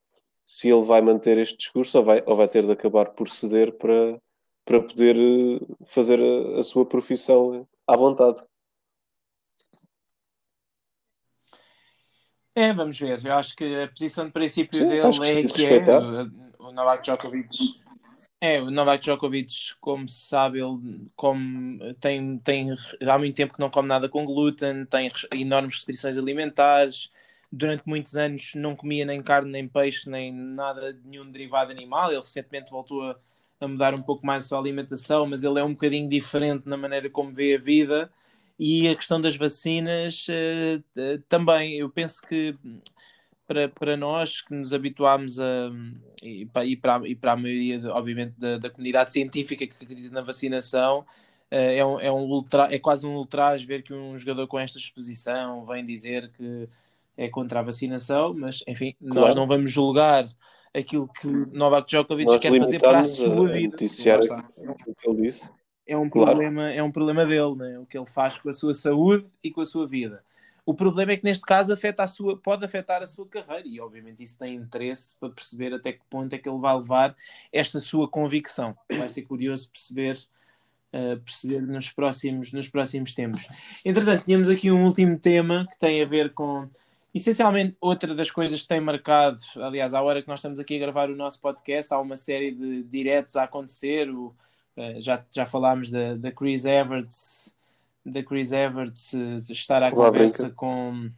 se 0.43 0.69
ele 0.69 0.83
vai 0.83 1.01
manter 1.01 1.37
este 1.37 1.57
discurso 1.57 1.97
ou 1.99 2.03
vai, 2.03 2.23
ou 2.25 2.35
vai 2.35 2.47
ter 2.47 2.65
de 2.65 2.71
acabar 2.71 3.11
por 3.11 3.29
ceder 3.29 3.73
para, 3.77 4.19
para 4.63 4.81
poder 4.81 5.15
eh, 5.17 5.59
fazer 5.85 6.19
a, 6.19 6.59
a 6.59 6.63
sua 6.63 6.85
profissão 6.85 7.67
à 7.87 7.97
vontade. 7.97 8.41
É, 12.55 12.71
vamos 12.71 12.97
ver. 12.97 13.23
Eu 13.25 13.33
acho 13.33 13.53
que 13.53 13.83
a 13.83 13.87
posição 13.89 14.25
de 14.25 14.31
princípio 14.31 14.79
Sim, 14.79 14.87
dele 14.87 15.19
que 15.19 15.27
é 15.27 15.43
que 15.43 15.65
é. 15.65 15.83
O 16.57 16.71
Novak 16.71 17.03
Djokovic 17.03 17.83
É, 18.39 18.61
o 18.61 18.71
Novak 18.71 19.03
Djokovic, 19.03 19.75
como 19.81 20.07
se 20.07 20.21
sabe, 20.27 20.61
ele 20.61 21.11
come, 21.17 21.93
tem, 21.95 22.37
tem, 22.39 22.73
há 23.05 23.17
muito 23.17 23.35
tempo 23.35 23.53
que 23.53 23.59
não 23.59 23.69
come 23.69 23.89
nada 23.89 24.07
com 24.07 24.23
glúten, 24.23 24.85
tem 24.85 25.11
enormes 25.33 25.75
restrições 25.75 26.17
alimentares, 26.17 27.11
durante 27.51 27.83
muitos 27.85 28.15
anos 28.15 28.53
não 28.55 28.73
comia 28.73 29.05
nem 29.05 29.21
carne, 29.21 29.51
nem 29.51 29.67
peixe, 29.67 30.09
nem 30.09 30.33
nada, 30.33 30.97
nenhum 31.03 31.29
derivado 31.29 31.71
animal. 31.71 32.09
Ele 32.09 32.19
recentemente 32.19 32.71
voltou 32.71 33.03
a, 33.03 33.17
a 33.59 33.67
mudar 33.67 33.93
um 33.93 34.01
pouco 34.01 34.25
mais 34.25 34.45
a 34.45 34.47
sua 34.47 34.59
alimentação, 34.59 35.25
mas 35.25 35.43
ele 35.43 35.59
é 35.59 35.63
um 35.63 35.73
bocadinho 35.73 36.07
diferente 36.07 36.67
na 36.69 36.77
maneira 36.77 37.09
como 37.09 37.33
vê 37.33 37.55
a 37.55 37.59
vida. 37.59 38.09
E 38.57 38.87
a 38.87 38.95
questão 38.95 39.19
das 39.19 39.35
vacinas 39.35 40.27
uh, 40.29 41.21
também, 41.27 41.75
eu 41.75 41.89
penso 41.89 42.21
que 42.21 42.55
para, 43.45 43.69
para 43.69 43.97
nós 43.97 44.41
que 44.41 44.53
nos 44.53 44.73
habituámos 44.73 45.39
a 45.39 45.69
e 46.23 46.45
para, 46.45 46.65
e 46.65 46.75
para, 46.75 47.07
e 47.07 47.15
para 47.15 47.31
a 47.33 47.37
maioria, 47.37 47.81
obviamente, 47.91 48.33
da, 48.37 48.57
da 48.57 48.69
comunidade 48.69 49.11
científica 49.11 49.67
que 49.67 49.75
acredita 49.83 50.13
na 50.13 50.21
vacinação, 50.21 50.99
uh, 50.99 51.05
é, 51.51 51.85
um, 51.85 51.99
é, 51.99 52.11
um 52.11 52.23
ultra, 52.23 52.73
é 52.73 52.79
quase 52.79 53.05
um 53.05 53.15
ultraje 53.15 53.65
ver 53.65 53.83
que 53.83 53.93
um 53.93 54.17
jogador 54.17 54.47
com 54.47 54.57
esta 54.57 54.77
exposição 54.77 55.65
vem 55.65 55.85
dizer 55.85 56.31
que 56.31 56.67
é 57.17 57.29
contra 57.29 57.59
a 57.59 57.63
vacinação, 57.63 58.33
mas 58.33 58.63
enfim, 58.67 58.95
claro. 58.99 59.27
nós 59.27 59.35
não 59.35 59.47
vamos 59.47 59.71
julgar 59.71 60.27
aquilo 60.73 61.07
que 61.07 61.27
Novak 61.27 61.87
Djokovic 61.87 62.29
nós 62.29 62.41
quer 62.41 62.57
fazer 62.57 62.79
para 62.79 62.99
a 62.99 63.03
sua 63.03 63.47
vida. 63.47 63.77
o 64.57 64.95
que 64.95 65.09
ele 65.09 65.21
disse. 65.21 65.49
É 65.87 65.95
um, 65.95 66.09
claro. 66.09 66.31
problema, 66.31 66.71
é 66.71 66.81
um 66.81 66.91
problema 66.91 67.25
dele, 67.25 67.55
né? 67.55 67.79
o 67.79 67.85
que 67.85 67.97
ele 67.97 68.07
faz 68.07 68.37
com 68.37 68.49
a 68.49 68.53
sua 68.53 68.73
saúde 68.73 69.25
e 69.43 69.51
com 69.51 69.61
a 69.61 69.65
sua 69.65 69.87
vida. 69.87 70.23
O 70.65 70.73
problema 70.73 71.11
é 71.11 71.17
que 71.17 71.23
neste 71.23 71.45
caso 71.45 71.71
afeta 71.71 72.03
a 72.03 72.07
sua, 72.07 72.37
pode 72.37 72.65
afetar 72.65 73.03
a 73.03 73.07
sua 73.07 73.27
carreira 73.27 73.67
e 73.67 73.79
obviamente 73.79 74.23
isso 74.23 74.39
tem 74.39 74.55
interesse 74.55 75.15
para 75.19 75.29
perceber 75.29 75.73
até 75.73 75.93
que 75.93 76.01
ponto 76.09 76.33
é 76.33 76.39
que 76.39 76.49
ele 76.49 76.57
vai 76.57 76.75
levar 76.75 77.15
esta 77.53 77.79
sua 77.79 78.09
convicção. 78.09 78.75
Vai 78.89 79.07
ser 79.07 79.21
curioso 79.21 79.69
perceber, 79.69 80.19
uh, 80.91 81.19
perceber 81.19 81.61
nos, 81.61 81.91
próximos, 81.91 82.51
nos 82.51 82.67
próximos 82.67 83.13
tempos. 83.13 83.47
Entretanto, 83.85 84.25
tínhamos 84.25 84.49
aqui 84.49 84.71
um 84.71 84.85
último 84.85 85.19
tema 85.19 85.67
que 85.69 85.77
tem 85.77 86.01
a 86.01 86.05
ver 86.05 86.33
com 86.33 86.67
Essencialmente, 87.15 87.77
outra 87.79 88.13
das 88.13 88.29
coisas 88.29 88.61
que 88.61 88.67
tem 88.67 88.81
marcado, 88.81 89.39
aliás, 89.55 89.93
à 89.93 90.01
hora 90.01 90.21
que 90.21 90.27
nós 90.27 90.39
estamos 90.39 90.59
aqui 90.59 90.75
a 90.75 90.79
gravar 90.79 91.09
o 91.09 91.15
nosso 91.15 91.39
podcast, 91.39 91.93
há 91.93 91.97
uma 91.97 92.17
série 92.17 92.51
de 92.51 92.83
diretos 92.83 93.37
a 93.37 93.43
acontecer. 93.43 94.09
O, 94.09 94.35
já, 94.99 95.23
já 95.31 95.45
falámos 95.45 95.89
da, 95.89 96.15
da 96.15 96.31
Chris 96.31 96.65
Everts, 96.65 97.55
da 98.05 98.21
Chris 98.23 98.51
Everts 98.51 99.13
uh, 99.13 99.41
estar 99.51 99.81
à 99.81 99.91
conversa 99.91 100.49
com, 100.49 101.09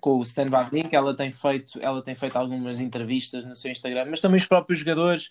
com 0.00 0.18
o 0.18 0.22
Stan 0.22 0.48
Wawrinka. 0.48 0.96
Ela 0.96 1.14
tem 1.14 1.32
feito, 1.32 1.78
ela 1.80 2.02
tem 2.02 2.14
feito 2.14 2.36
algumas 2.36 2.80
entrevistas 2.80 3.44
no 3.44 3.56
seu 3.56 3.70
Instagram, 3.70 4.06
mas 4.10 4.20
também 4.20 4.38
os 4.38 4.46
próprios 4.46 4.80
jogadores. 4.80 5.30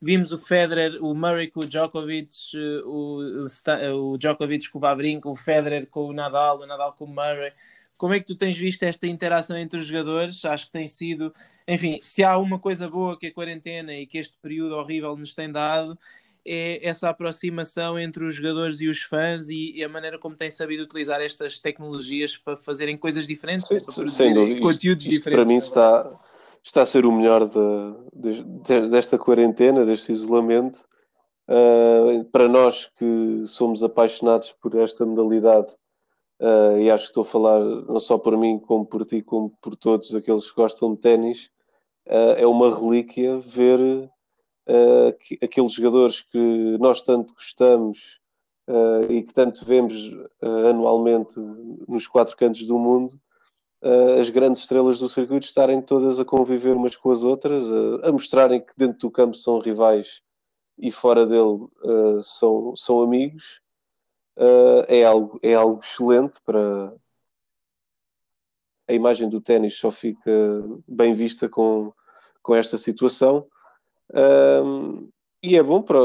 Vimos 0.00 0.30
o 0.30 0.38
Federer, 0.38 1.02
o 1.02 1.14
Murray 1.14 1.50
com 1.50 1.60
o 1.60 1.66
Djokovic, 1.66 2.28
eh, 2.54 2.82
o, 2.84 3.46
o, 3.46 4.12
o 4.12 4.18
Djokovic 4.18 4.68
com 4.68 4.78
o 4.78 4.82
Wawrinka, 4.82 5.26
o 5.26 5.34
Federer 5.34 5.86
com 5.86 6.06
o 6.06 6.12
Nadal, 6.12 6.60
o 6.60 6.66
Nadal 6.66 6.92
com 6.92 7.06
o 7.06 7.08
Murray 7.08 7.52
como 7.96 8.12
é 8.12 8.20
que 8.20 8.26
tu 8.26 8.36
tens 8.36 8.56
visto 8.56 8.82
esta 8.82 9.06
interação 9.06 9.56
entre 9.56 9.78
os 9.78 9.86
jogadores? 9.86 10.44
Acho 10.44 10.66
que 10.66 10.72
tem 10.72 10.86
sido, 10.86 11.32
enfim, 11.66 11.98
se 12.02 12.22
há 12.22 12.36
uma 12.36 12.58
coisa 12.58 12.88
boa 12.88 13.18
que 13.18 13.28
a 13.28 13.32
quarentena 13.32 13.94
e 13.94 14.06
que 14.06 14.18
este 14.18 14.36
período 14.38 14.74
horrível 14.76 15.16
nos 15.16 15.34
tem 15.34 15.50
dado, 15.50 15.98
é 16.46 16.86
essa 16.86 17.08
aproximação 17.08 17.98
entre 17.98 18.24
os 18.24 18.34
jogadores 18.34 18.80
e 18.80 18.88
os 18.88 19.02
fãs 19.02 19.48
e, 19.48 19.72
e 19.76 19.84
a 19.84 19.88
maneira 19.88 20.18
como 20.18 20.36
têm 20.36 20.50
sabido 20.50 20.84
utilizar 20.84 21.20
estas 21.20 21.60
tecnologias 21.60 22.36
para 22.36 22.56
fazerem 22.56 22.96
coisas 22.96 23.26
diferentes, 23.26 23.66
Sim, 23.66 23.80
para 23.84 23.94
produzir 23.94 24.60
conteúdos 24.60 25.04
isto, 25.04 25.12
isto 25.12 25.24
diferentes. 25.24 25.30
Para 25.32 25.44
mim 25.44 25.56
está, 25.56 26.20
está 26.62 26.82
a 26.82 26.86
ser 26.86 27.04
o 27.04 27.12
melhor 27.12 27.48
de, 27.48 28.44
de, 28.62 28.88
desta 28.88 29.18
quarentena, 29.18 29.84
deste 29.84 30.12
isolamento. 30.12 30.86
Uh, 31.48 32.24
para 32.32 32.48
nós 32.48 32.90
que 32.98 33.42
somos 33.46 33.84
apaixonados 33.84 34.52
por 34.52 34.74
esta 34.76 35.06
modalidade 35.06 35.74
Uh, 36.40 36.78
e 36.78 36.90
acho 36.90 37.04
que 37.04 37.10
estou 37.10 37.22
a 37.22 37.24
falar 37.24 37.60
não 37.64 37.98
só 37.98 38.18
por 38.18 38.36
mim, 38.36 38.58
como 38.58 38.84
por 38.84 39.06
ti, 39.06 39.22
como 39.22 39.50
por 39.60 39.74
todos 39.74 40.14
aqueles 40.14 40.50
que 40.50 40.56
gostam 40.56 40.94
de 40.94 41.00
ténis. 41.00 41.50
Uh, 42.06 42.36
é 42.36 42.46
uma 42.46 42.74
relíquia 42.74 43.38
ver 43.38 44.10
uh, 44.68 45.12
que, 45.18 45.38
aqueles 45.42 45.72
jogadores 45.72 46.20
que 46.20 46.76
nós 46.78 47.02
tanto 47.02 47.34
gostamos 47.34 48.20
e 49.08 49.22
que 49.22 49.32
tanto 49.32 49.64
vemos 49.64 50.10
anualmente 50.68 51.38
nos 51.86 52.08
quatro 52.08 52.36
cantos 52.36 52.66
do 52.66 52.76
mundo, 52.76 53.14
as 54.18 54.28
grandes 54.28 54.60
estrelas 54.60 54.98
do 54.98 55.08
circuito 55.08 55.46
estarem 55.46 55.80
todas 55.80 56.18
a 56.18 56.24
conviver 56.24 56.74
umas 56.74 56.96
com 56.96 57.12
as 57.12 57.22
outras, 57.22 57.64
a 58.02 58.10
mostrarem 58.10 58.60
que 58.60 58.72
dentro 58.76 58.98
do 58.98 59.10
campo 59.12 59.36
são 59.36 59.60
rivais 59.60 60.20
e 60.76 60.90
fora 60.90 61.24
dele 61.24 61.68
são, 62.24 62.74
são 62.74 63.02
amigos 63.02 63.60
uh, 64.36 64.84
é, 64.88 65.04
algo, 65.04 65.38
é 65.42 65.54
algo 65.54 65.80
excelente 65.82 66.40
para. 66.44 66.92
A 68.88 68.92
imagem 68.92 69.28
do 69.28 69.40
ténis 69.40 69.76
só 69.76 69.90
fica 69.90 70.30
bem 70.86 71.12
vista 71.12 71.48
com, 71.48 71.92
com 72.40 72.54
esta 72.54 72.78
situação. 72.78 73.48
Um, 74.14 75.08
e 75.42 75.56
é 75.56 75.62
bom 75.62 75.82
para. 75.82 75.98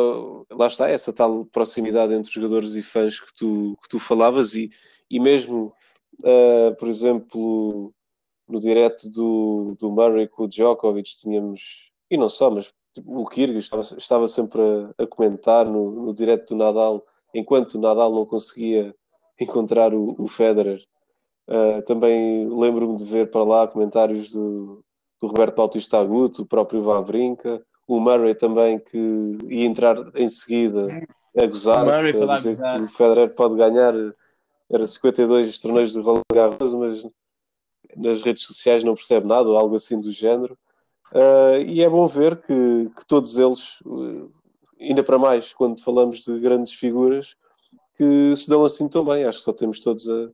Lá 0.52 0.68
está, 0.68 0.90
essa 0.90 1.14
tal 1.14 1.46
proximidade 1.46 2.14
entre 2.14 2.32
jogadores 2.32 2.76
e 2.76 2.82
fãs 2.82 3.20
que 3.20 3.34
tu, 3.34 3.78
que 3.82 3.90
tu 3.90 4.00
falavas, 4.00 4.56
e, 4.56 4.70
e 5.10 5.20
mesmo, 5.20 5.74
uh, 6.20 6.76
por 6.78 6.88
exemplo, 6.88 7.94
no 8.48 8.60
direto 8.60 9.10
do, 9.10 9.76
do 9.80 9.92
Murray 9.92 10.28
com 10.28 10.44
o 10.44 10.48
Djokovic, 10.48 11.18
tínhamos, 11.18 11.92
e 12.10 12.18
não 12.18 12.30
só, 12.30 12.52
mas 12.52 12.74
o 13.06 13.26
Kyrgios 13.26 13.66
estava, 13.66 13.82
estava 13.82 14.28
sempre 14.28 14.62
a, 14.62 15.04
a 15.04 15.08
comentar 15.08 15.66
no, 15.66 15.92
no 15.92 16.14
direto 16.14 16.50
do 16.50 16.58
Nadal 16.58 17.06
enquanto 17.34 17.76
o 17.76 17.80
Nadal 17.80 18.14
não 18.14 18.26
conseguia 18.26 18.94
encontrar 19.40 19.94
o, 19.94 20.16
o 20.20 20.28
Federer. 20.28 20.84
Uh, 21.48 21.82
também 21.84 22.48
lembro-me 22.48 22.98
de 22.98 23.04
ver 23.06 23.32
para 23.32 23.44
lá 23.44 23.68
comentários 23.68 24.32
do, 24.32 24.84
do 25.20 25.28
Roberto 25.28 25.56
Bautista 25.56 26.00
Aguto, 26.00 26.44
o 26.44 26.46
próprio 26.46 26.84
Vavrinka, 26.84 27.66
o 27.96 28.00
Murray 28.00 28.36
também, 28.36 28.80
que 28.80 29.38
ia 29.50 29.66
entrar 29.66 29.98
em 30.16 30.28
seguida 30.28 30.88
a 31.38 31.46
gozar, 31.46 31.84
o, 31.84 31.86
Murray 31.86 32.14
a 32.30 32.38
dizer 32.38 32.58
que 32.58 32.82
o 32.82 32.88
Federer 32.90 33.34
pode 33.34 33.56
ganhar, 33.56 33.94
era 34.70 34.86
52 34.86 35.60
torneios 35.60 35.94
de 35.94 36.00
Roland 36.00 36.22
Garros, 36.34 36.74
mas 36.74 37.06
nas 37.96 38.22
redes 38.22 38.44
sociais 38.44 38.84
não 38.84 38.96
percebe 38.96 39.28
nada, 39.28 39.50
ou 39.50 39.58
algo 39.58 39.76
assim 39.76 40.00
do 40.00 40.12
género. 40.12 40.58
Uh, 41.14 41.62
e 41.68 41.82
é 41.82 41.90
bom 41.90 42.08
ver 42.08 42.38
que, 42.38 42.90
que 42.98 43.06
todos 43.06 43.38
eles, 43.38 43.80
ainda 44.80 45.04
para 45.04 45.20
mais 45.20 45.54
quando 45.54 45.82
falamos 45.82 46.24
de 46.24 46.40
grandes 46.40 46.74
figuras 46.74 47.36
que 47.98 48.36
se 48.36 48.50
dão 48.50 48.64
assim 48.64 48.88
tão 48.88 49.06
bem. 49.06 49.26
Acho 49.26 49.40
que 49.40 49.44
só 49.46 49.54
temos 49.54 49.80
todos 49.80 50.10
a, 50.10 50.30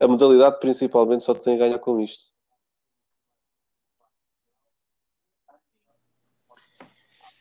a 0.00 0.08
modalidade, 0.08 0.58
principalmente, 0.58 1.22
só 1.22 1.34
tem 1.34 1.54
a 1.54 1.58
ganhar 1.58 1.78
com 1.78 2.00
isto. 2.00 2.33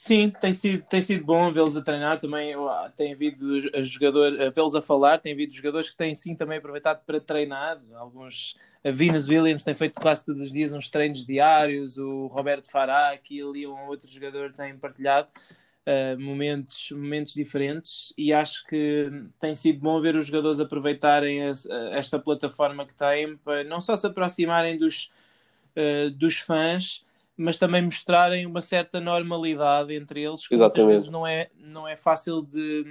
Sim, 0.05 0.31
tem 0.31 0.51
sido, 0.51 0.83
tem 0.83 1.01
sido 1.01 1.23
bom 1.23 1.49
vê-los 1.49 1.77
a 1.77 1.81
treinar 1.81 2.19
também. 2.19 2.53
Ah, 2.55 2.91
tem 2.93 3.13
havido 3.13 3.61
jogadores, 3.85 4.37
vê-los 4.53 4.75
a 4.75 4.81
falar. 4.81 5.17
Tem 5.17 5.31
havido 5.31 5.53
jogadores 5.53 5.89
que 5.89 5.95
têm 5.95 6.13
sim 6.13 6.35
também 6.35 6.57
aproveitado 6.57 7.05
para 7.05 7.21
treinar. 7.21 7.79
Alguns, 7.95 8.57
a 8.83 8.91
Venus 8.91 9.29
Williams 9.29 9.63
tem 9.63 9.73
feito 9.73 10.01
quase 10.01 10.25
todos 10.25 10.43
os 10.43 10.51
dias 10.51 10.73
uns 10.73 10.89
treinos 10.89 11.25
diários. 11.25 11.97
O 11.97 12.27
Roberto 12.27 12.69
Fará, 12.69 13.11
aqui 13.13 13.41
ali, 13.41 13.65
um 13.65 13.87
outro 13.87 14.05
jogador, 14.09 14.51
tem 14.51 14.77
partilhado 14.77 15.29
uh, 15.87 16.19
momentos, 16.19 16.91
momentos 16.91 17.33
diferentes 17.33 18.13
e 18.17 18.33
acho 18.33 18.67
que 18.67 19.09
tem 19.39 19.55
sido 19.55 19.79
bom 19.79 20.01
ver 20.01 20.17
os 20.17 20.25
jogadores 20.25 20.59
aproveitarem 20.59 21.39
esta 21.93 22.19
plataforma 22.19 22.85
que 22.85 22.93
têm 22.93 23.37
para 23.37 23.63
não 23.63 23.79
só 23.79 23.95
se 23.95 24.05
aproximarem 24.05 24.77
dos, 24.77 25.09
uh, 25.77 26.11
dos 26.11 26.39
fãs, 26.39 27.05
mas 27.35 27.57
também 27.57 27.81
mostrarem 27.81 28.45
uma 28.45 28.61
certa 28.61 28.99
normalidade 29.01 29.93
entre 29.93 30.21
eles, 30.21 30.47
que 30.47 30.53
Exatamente. 30.53 30.85
muitas 30.85 31.01
vezes 31.01 31.11
não 31.11 31.25
é, 31.25 31.49
não 31.55 31.87
é 31.87 31.97
fácil 31.97 32.41
de, 32.41 32.83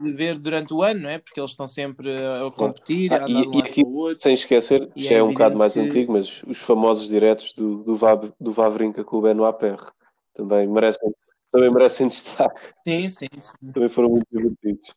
de 0.00 0.12
ver 0.12 0.38
durante 0.38 0.74
o 0.74 0.82
ano, 0.82 1.00
não 1.00 1.08
é? 1.08 1.18
Porque 1.18 1.40
eles 1.40 1.50
estão 1.50 1.66
sempre 1.66 2.10
a 2.16 2.50
competir, 2.50 3.12
ah, 3.12 3.24
a 3.24 3.28
e, 3.28 3.48
um 3.48 3.54
e 3.54 3.62
aqui, 3.62 3.82
outro, 3.84 4.20
Sem 4.20 4.34
esquecer, 4.34 4.90
já 4.94 5.14
é, 5.14 5.18
é 5.18 5.22
um 5.22 5.32
bocado 5.32 5.56
mais 5.56 5.74
que... 5.74 5.80
antigo, 5.80 6.12
mas 6.12 6.42
os 6.44 6.58
famosos 6.58 7.08
diretos 7.08 7.52
do, 7.54 7.82
do, 7.82 7.98
do 8.40 8.52
Vavrinca 8.52 9.02
com 9.02 9.16
o 9.16 9.22
Benoit 9.22 9.58
Perre 9.58 9.86
também 10.34 10.66
merecem 10.66 11.12
também 11.50 11.70
merecem 11.70 12.08
destaque. 12.08 12.60
Sim, 12.86 13.08
sim, 13.08 13.28
sim. 13.38 13.72
Também 13.72 13.88
foram 13.88 14.10
muito 14.10 14.26
divertidos. 14.30 14.92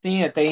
Sim, 0.00 0.22
até 0.22 0.44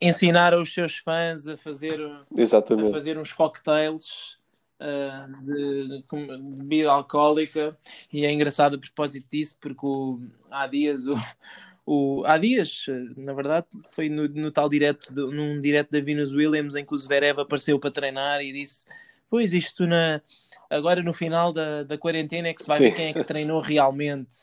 ensinar 0.00 0.54
os 0.58 0.72
seus 0.72 0.96
fãs 0.96 1.46
a 1.46 1.56
fazer, 1.58 2.00
Exatamente. 2.34 2.88
a 2.88 2.92
fazer 2.92 3.18
uns 3.18 3.30
cocktails 3.30 4.38
uh, 4.80 5.44
de, 5.44 6.02
de, 6.02 6.58
bebida 6.58 6.90
alcoólica 6.90 7.76
e 8.12 8.24
é 8.24 8.32
engraçado 8.32 8.76
a 8.76 8.78
propósito 8.78 9.26
disso 9.30 9.56
porque 9.60 9.84
o, 9.84 10.20
há 10.50 10.66
dias 10.66 11.06
o, 11.06 11.16
o, 11.86 12.24
há 12.26 12.38
dias, 12.38 12.86
na 13.16 13.32
verdade, 13.32 13.66
foi 13.90 14.08
no, 14.08 14.28
no 14.28 14.50
tal 14.50 14.68
direto, 14.68 15.12
de, 15.12 15.22
num 15.22 15.60
direto 15.60 15.90
da 15.90 16.00
Venus 16.00 16.32
Williams 16.32 16.74
em 16.74 16.84
que 16.84 16.94
o 16.94 16.98
Zverev 16.98 17.40
apareceu 17.40 17.78
para 17.78 17.90
treinar 17.90 18.40
e 18.40 18.52
disse 18.52 18.84
Pois, 19.28 19.52
isto 19.52 19.86
na, 19.86 20.20
agora 20.70 21.02
no 21.02 21.12
final 21.12 21.52
da, 21.52 21.82
da 21.82 21.98
quarentena 21.98 22.48
é 22.48 22.54
que 22.54 22.62
se 22.62 22.68
vai 22.68 22.78
Sim. 22.78 22.84
ver 22.84 22.94
quem 22.94 23.06
é 23.08 23.12
que 23.12 23.24
treinou 23.24 23.60
realmente. 23.60 24.36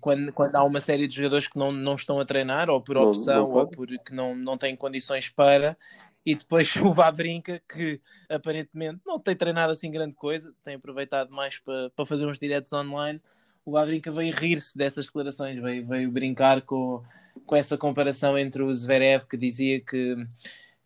quando, 0.00 0.32
quando 0.32 0.56
há 0.56 0.64
uma 0.64 0.80
série 0.80 1.06
de 1.06 1.14
jogadores 1.14 1.46
que 1.46 1.58
não, 1.58 1.70
não 1.70 1.94
estão 1.94 2.18
a 2.18 2.24
treinar, 2.24 2.68
ou 2.68 2.80
por 2.80 2.96
opção, 2.96 3.42
não, 3.42 3.48
não 3.48 3.56
ou 3.56 3.66
porque 3.66 4.14
não, 4.14 4.34
não 4.34 4.58
têm 4.58 4.74
condições 4.74 5.28
para, 5.28 5.76
e 6.24 6.34
depois 6.34 6.74
o 6.76 6.92
Vavrinca, 6.92 7.62
que 7.68 8.00
aparentemente 8.28 9.00
não 9.06 9.18
tem 9.18 9.36
treinado 9.36 9.72
assim 9.72 9.90
grande 9.90 10.16
coisa, 10.16 10.54
tem 10.62 10.76
aproveitado 10.76 11.30
mais 11.30 11.58
para, 11.58 11.90
para 11.90 12.06
fazer 12.06 12.26
uns 12.26 12.38
diretos 12.38 12.72
online. 12.72 13.20
O 13.64 13.72
Vavrinca 13.72 14.10
veio 14.10 14.34
rir-se 14.34 14.76
dessas 14.76 15.06
declarações, 15.06 15.60
veio, 15.60 15.86
veio 15.86 16.10
brincar 16.10 16.62
com, 16.62 17.02
com 17.46 17.56
essa 17.56 17.78
comparação 17.78 18.38
entre 18.38 18.62
o 18.62 18.72
Zverev, 18.72 19.24
que 19.26 19.36
dizia 19.36 19.80
que, 19.80 20.16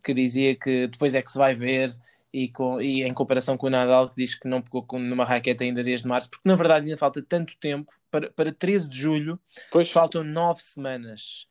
que 0.03 0.15
dizia 0.15 0.55
que 0.55 0.87
depois 0.87 1.15
é 1.15 1.23
que 1.23 1.31
se 1.31 1.39
vai 1.39 1.55
ver, 1.55 1.97
e, 2.33 2.49
com, 2.49 2.81
e 2.81 3.03
em 3.03 3.15
comparação 3.15 3.57
com 3.57 3.67
o 3.67 3.71
Nadal, 3.71 4.09
que 4.09 4.17
diz 4.17 4.35
que 4.35 4.47
não 4.47 4.63
pegou 4.63 4.87
numa 4.99 5.25
raquete 5.25 5.65
ainda 5.65 5.83
desde 5.83 6.07
março, 6.07 6.29
porque 6.31 6.49
na 6.49 6.55
verdade 6.55 6.85
ainda 6.85 6.97
falta 6.97 7.23
tanto 7.23 7.57
tempo, 7.59 7.93
para, 8.11 8.31
para 8.31 8.53
13 8.53 8.89
de 8.89 8.97
julho, 8.97 9.41
pois. 9.71 9.91
faltam 9.91 10.23
9 10.23 10.63
semanas. 10.63 11.47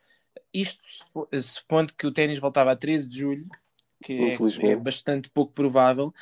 Isto 0.54 0.80
supondo 1.42 1.94
que 1.94 2.08
o 2.08 2.12
ténis 2.12 2.40
voltava 2.40 2.72
a 2.72 2.76
13 2.76 3.08
de 3.08 3.18
julho, 3.18 3.48
que 4.04 4.38
é, 4.64 4.72
é, 4.72 4.76
bastante 4.76 5.30
pouco 5.30 5.54
provável, 5.54 6.14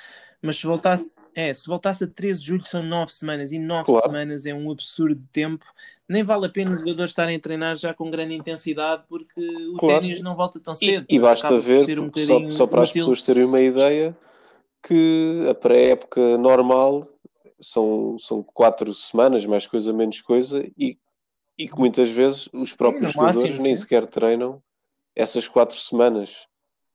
mas 0.41 0.57
se 0.57 0.65
voltasse, 0.65 1.13
é, 1.33 1.51
se 1.51 1.67
voltasse 1.67 2.03
a 2.03 2.07
13 2.07 2.39
de 2.39 2.45
julho 2.45 2.65
são 2.65 2.83
9 2.83 3.11
semanas, 3.11 3.51
e 3.51 3.59
9 3.59 3.85
claro. 3.85 4.05
semanas 4.05 4.45
é 4.45 4.53
um 4.53 4.71
absurdo 4.71 5.15
de 5.15 5.27
tempo, 5.27 5.65
nem 6.07 6.23
vale 6.23 6.45
a 6.45 6.49
pena 6.49 6.73
os 6.73 6.81
jogadores 6.81 7.11
estarem 7.11 7.35
a 7.35 7.39
treinar 7.39 7.75
já 7.75 7.93
com 7.93 8.09
grande 8.09 8.35
intensidade, 8.35 9.03
porque 9.09 9.41
o 9.73 9.77
claro. 9.77 10.01
ténis 10.01 10.21
não 10.21 10.35
volta 10.35 10.59
tão 10.59 10.73
cedo. 10.73 11.05
E, 11.09 11.15
e 11.15 11.19
basta 11.19 11.57
ver, 11.59 11.99
um 11.99 12.11
só, 12.15 12.49
só, 12.51 12.67
para 12.67 12.83
as 12.83 12.91
pessoas 12.91 13.23
terem 13.23 13.43
uma 13.43 13.61
ideia, 13.61 14.15
que 14.81 15.45
a 15.49 15.53
pré-época 15.53 16.37
normal 16.37 17.01
são, 17.59 18.17
são 18.19 18.43
quatro 18.43 18.93
semanas, 18.93 19.45
mais 19.45 19.65
coisa, 19.65 19.91
menos 19.91 20.21
coisa, 20.21 20.65
e, 20.77 20.97
e 21.57 21.67
que 21.67 21.77
muitas 21.77 22.11
vezes 22.11 22.47
os 22.53 22.73
próprios 22.73 23.07
sim, 23.07 23.13
jogadores 23.13 23.49
máximo, 23.49 23.63
nem 23.63 23.75
sequer 23.75 24.05
treinam 24.05 24.61
essas 25.15 25.47
quatro 25.47 25.77
semanas. 25.77 26.45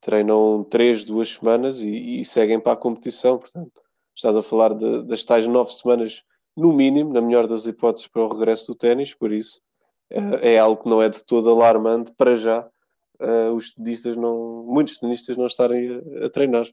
Treinam 0.00 0.64
três, 0.64 1.04
duas 1.04 1.30
semanas 1.34 1.82
e, 1.82 2.20
e 2.20 2.24
seguem 2.24 2.58
para 2.58 2.72
a 2.72 2.76
competição. 2.76 3.38
Portanto, 3.38 3.80
estás 4.14 4.36
a 4.36 4.42
falar 4.42 4.74
de, 4.74 5.02
das 5.02 5.24
tais 5.24 5.46
nove 5.46 5.72
semanas, 5.72 6.22
no 6.56 6.72
mínimo, 6.72 7.12
na 7.12 7.20
melhor 7.20 7.46
das 7.46 7.66
hipóteses, 7.66 8.08
para 8.08 8.22
o 8.22 8.28
regresso 8.28 8.68
do 8.68 8.74
ténis, 8.74 9.14
por 9.14 9.32
isso 9.32 9.60
é, 10.10 10.54
é 10.54 10.58
algo 10.58 10.82
que 10.82 10.88
não 10.88 11.00
é 11.00 11.08
de 11.08 11.24
todo 11.24 11.48
alarmante 11.50 12.12
para 12.16 12.36
já. 12.36 12.68
Uh, 13.20 13.52
os 13.54 13.72
tenistas 13.72 14.16
não, 14.16 14.64
muitos 14.66 14.98
tenistas 14.98 15.36
não 15.36 15.46
estarem 15.46 16.02
a, 16.22 16.26
a 16.26 16.30
treinar. 16.30 16.66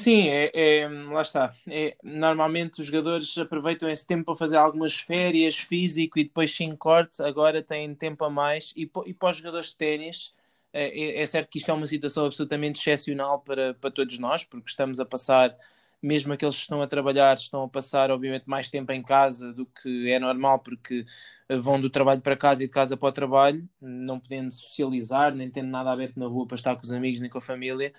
Sim, 0.00 0.28
é, 0.28 0.50
é, 0.82 0.88
lá 0.88 1.22
está. 1.22 1.52
É, 1.66 1.96
normalmente 2.04 2.80
os 2.80 2.86
jogadores 2.86 3.36
aproveitam 3.36 3.90
esse 3.90 4.06
tempo 4.06 4.24
para 4.26 4.36
fazer 4.36 4.56
algumas 4.56 4.94
férias 5.00 5.56
físico 5.56 6.18
e 6.20 6.24
depois 6.24 6.54
sim 6.54 6.76
corte, 6.76 7.20
agora 7.22 7.62
têm 7.64 7.92
tempo 7.96 8.24
a 8.24 8.30
mais. 8.30 8.72
E, 8.76 8.88
e 9.06 9.14
para 9.14 9.30
os 9.30 9.36
jogadores 9.38 9.70
de 9.70 9.76
ténis, 9.76 10.32
é, 10.72 11.18
é, 11.18 11.22
é 11.22 11.26
certo 11.26 11.48
que 11.50 11.58
isto 11.58 11.70
é 11.70 11.74
uma 11.74 11.86
situação 11.86 12.26
absolutamente 12.26 12.78
excepcional 12.80 13.40
para, 13.40 13.74
para 13.74 13.90
todos 13.90 14.16
nós, 14.20 14.44
porque 14.44 14.70
estamos 14.70 15.00
a 15.00 15.04
passar 15.04 15.56
mesmo 16.00 16.32
aqueles 16.32 16.54
que 16.54 16.60
estão 16.62 16.80
a 16.80 16.86
trabalhar 16.86 17.36
estão 17.36 17.62
a 17.64 17.68
passar, 17.68 18.10
obviamente, 18.10 18.44
mais 18.46 18.68
tempo 18.68 18.92
em 18.92 19.02
casa 19.02 19.52
do 19.52 19.66
que 19.66 20.10
é 20.10 20.18
normal, 20.18 20.60
porque 20.60 21.04
eh, 21.48 21.56
vão 21.56 21.80
do 21.80 21.90
trabalho 21.90 22.20
para 22.20 22.36
casa 22.36 22.62
e 22.62 22.66
de 22.66 22.72
casa 22.72 22.96
para 22.96 23.08
o 23.08 23.12
trabalho, 23.12 23.68
não 23.80 24.20
podendo 24.20 24.52
socializar, 24.52 25.34
nem 25.34 25.50
tendo 25.50 25.68
nada 25.68 25.90
aberto 25.90 26.16
na 26.16 26.26
rua 26.26 26.46
para 26.46 26.54
estar 26.54 26.76
com 26.76 26.82
os 26.82 26.92
amigos 26.92 27.20
nem 27.20 27.28
com 27.28 27.38
a 27.38 27.40
família. 27.40 27.92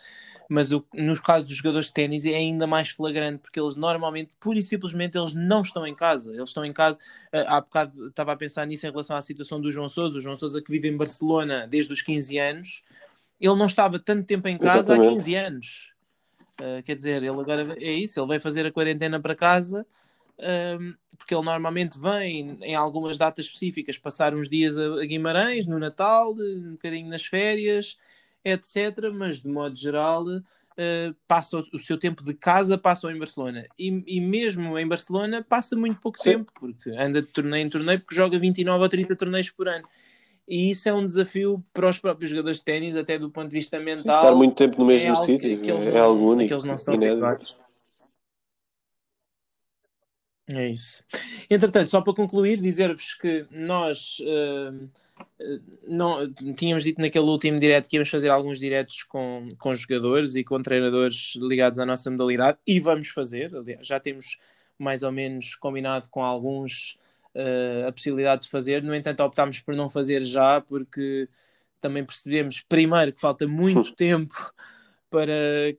Mas 0.50 0.72
o, 0.72 0.86
nos 0.94 1.20
casos 1.20 1.50
dos 1.50 1.58
jogadores 1.58 1.88
de 1.88 1.94
ténis 1.94 2.24
é 2.24 2.36
ainda 2.36 2.66
mais 2.66 2.90
flagrante, 2.90 3.40
porque 3.40 3.60
eles 3.60 3.76
normalmente, 3.76 4.32
pura 4.40 4.60
e 4.60 4.64
simplesmente, 4.64 5.18
eles 5.18 5.34
não 5.34 5.62
estão 5.62 5.86
em 5.86 5.94
casa. 5.94 6.34
Eles 6.34 6.50
estão 6.50 6.64
em 6.64 6.72
casa. 6.72 6.98
Eh, 7.34 7.46
há 7.48 7.60
bocado 7.60 8.08
estava 8.08 8.32
a 8.32 8.38
pensar 8.38 8.66
nisso 8.66 8.88
em 8.88 8.92
relação 8.92 9.18
à 9.18 9.22
situação 9.22 9.60
do 9.60 9.72
João 9.72 9.90
Souza. 9.90 10.20
O 10.20 10.22
João 10.22 10.36
Souza, 10.36 10.62
que 10.62 10.72
vive 10.72 10.88
em 10.88 10.96
Barcelona 10.96 11.68
desde 11.68 11.92
os 11.92 12.02
15 12.02 12.38
anos, 12.38 12.84
ele 13.42 13.56
não 13.56 13.66
estava 13.66 14.00
tanto 14.00 14.26
tempo 14.26 14.48
em 14.48 14.58
casa 14.58 14.94
Exatamente. 14.94 15.10
há 15.10 15.14
15 15.16 15.36
anos 15.36 15.99
Uh, 16.60 16.84
quer 16.84 16.96
dizer, 16.96 17.24
ele 17.24 17.30
agora 17.30 17.76
é 17.80 17.92
isso, 17.92 18.20
ele 18.20 18.28
vai 18.28 18.40
fazer 18.40 18.66
a 18.66 18.72
quarentena 18.72 19.20
para 19.20 19.34
casa, 19.34 19.86
um, 20.38 20.94
porque 21.18 21.34
ele 21.34 21.44
normalmente 21.44 21.98
vem 22.00 22.58
em 22.62 22.76
algumas 22.76 23.18
datas 23.18 23.46
específicas 23.46 23.98
passar 23.98 24.34
uns 24.34 24.50
dias 24.50 24.78
a, 24.78 25.06
Guimarães, 25.06 25.66
no 25.66 25.80
Natal, 25.80 26.34
um 26.34 26.72
bocadinho 26.72 27.10
nas 27.10 27.26
férias, 27.26 27.98
etc. 28.44 29.12
Mas 29.14 29.42
de 29.42 29.48
modo 29.48 29.76
geral, 29.76 30.26
uh, 30.28 31.16
passa 31.28 31.60
o, 31.60 31.66
o, 31.74 31.80
seu 31.80 31.98
tempo 31.98 32.24
de 32.24 32.34
casa 32.34 32.78
passa 32.78 33.10
em 33.12 33.18
Barcelona. 33.18 33.66
E, 33.78 34.04
e 34.06 34.20
mesmo 34.20 34.78
em 34.78 34.88
Barcelona 34.88 35.46
passa 35.48 35.76
muito 35.76 36.00
pouco 36.00 36.18
Sim. 36.18 36.32
tempo, 36.32 36.52
porque 36.60 36.90
anda 36.92 37.22
de 37.22 37.28
torneio 37.28 37.66
em 37.66 37.70
torneio, 37.70 38.00
porque 38.00 38.16
joga 38.16 38.38
29 38.38 38.84
ou 38.84 38.90
30 38.90 39.16
torneios 39.16 39.50
por 39.50 39.68
ano 39.68 39.88
e 40.50 40.72
isso 40.72 40.90
é 40.90 40.94
um 40.94 41.06
desafio 41.06 41.64
para 41.72 41.88
os 41.88 42.00
próprios 42.00 42.32
jogadores 42.32 42.58
de 42.58 42.66
ténis, 42.66 42.96
até 42.96 43.20
do 43.20 43.30
ponto 43.30 43.50
de 43.50 43.56
vista 43.56 43.80
mental. 43.80 44.18
Estar 44.18 44.36
muito 44.36 44.56
tempo 44.56 44.80
no 44.80 44.86
mesmo 44.86 45.14
é 45.14 45.16
sítio 45.18 45.38
que, 45.38 45.58
que 45.58 45.72
é, 45.72 46.00
algo 46.00 46.32
único. 46.32 46.48
Que 46.48 46.54
eles 46.56 46.64
não 46.64 46.74
estão 46.74 46.96
habituados. 46.96 47.60
É 50.52 50.68
isso. 50.68 51.04
Entretanto, 51.48 51.92
só 51.92 52.02
para 52.02 52.16
concluir, 52.16 52.60
dizer-vos 52.60 53.14
que 53.14 53.46
nós 53.52 54.18
uh, 54.22 54.90
não, 55.88 56.34
tínhamos 56.56 56.84
dito 56.84 57.00
naquele 57.00 57.26
último 57.26 57.60
direto 57.60 57.88
que 57.88 57.98
íamos 57.98 58.10
fazer 58.10 58.30
alguns 58.30 58.60
diretos 58.60 59.04
com, 59.04 59.48
com 59.60 59.76
jogadores 59.76 60.34
e 60.34 60.44
com 60.44 60.60
treinadores 60.60 61.36
ligados 61.36 61.78
à 61.78 61.86
nossa 61.86 62.10
modalidade 62.10 62.58
e 62.66 62.80
vamos 62.80 63.10
fazer. 63.10 63.56
Aliás, 63.56 63.86
já 63.86 64.00
temos 64.00 64.40
mais 64.80 65.04
ou 65.04 65.12
menos 65.12 65.54
combinado 65.54 66.10
com 66.10 66.24
alguns 66.24 66.98
uh, 67.36 67.88
a 67.88 67.92
possibilidade 67.92 68.44
de 68.44 68.50
fazer. 68.50 68.84
No 68.84 68.96
entanto, 68.96 69.22
optámos 69.22 69.60
por 69.60 69.76
não 69.76 69.90
fazer 69.90 70.22
já, 70.22 70.62
porque 70.62 71.30
também 71.82 72.04
percebemos, 72.04 72.62
primeiro, 72.62 73.14
que 73.14 73.22
falta 73.22 73.48
muito 73.48 73.94
tempo 73.96 74.36
para 75.10 75.34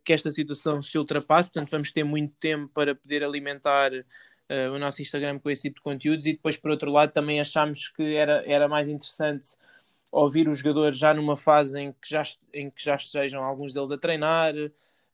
que 0.05 0.13
esta 0.13 0.31
situação 0.31 0.83
se 0.83 0.99
ultrapasse, 0.99 1.49
portanto, 1.49 1.71
vamos 1.71 1.93
ter 1.93 2.05
muito 2.05 2.35
tempo 2.41 2.71
para 2.75 2.95
poder 2.95 3.23
alimentar 3.23 3.93
uh, 3.93 4.73
o 4.75 4.79
nosso 4.79 5.03
Instagram 5.03 5.39
com 5.39 5.51
esse 5.51 5.63
tipo 5.63 5.77
de 5.77 5.83
conteúdos. 5.83 6.27
E 6.27 6.33
depois, 6.33 6.57
por 6.57 6.71
outro 6.71 6.91
lado, 6.91 7.13
também 7.13 7.41
achámos 7.41 7.89
que 7.89 8.15
era, 8.15 8.43
era 8.47 8.69
mais 8.69 8.89
interessante 8.89 9.49
ouvir 10.11 10.49
os 10.49 10.59
jogadores 10.59 10.99
já 10.99 11.15
numa 11.15 11.37
fase 11.37 11.79
em 11.79 11.93
que 11.93 12.09
já, 12.09 12.23
em 12.53 12.69
que 12.69 12.83
já 12.83 12.97
estejam 12.97 13.45
alguns 13.45 13.73
deles 13.73 13.93
a 13.93 13.99
treinar, 13.99 14.55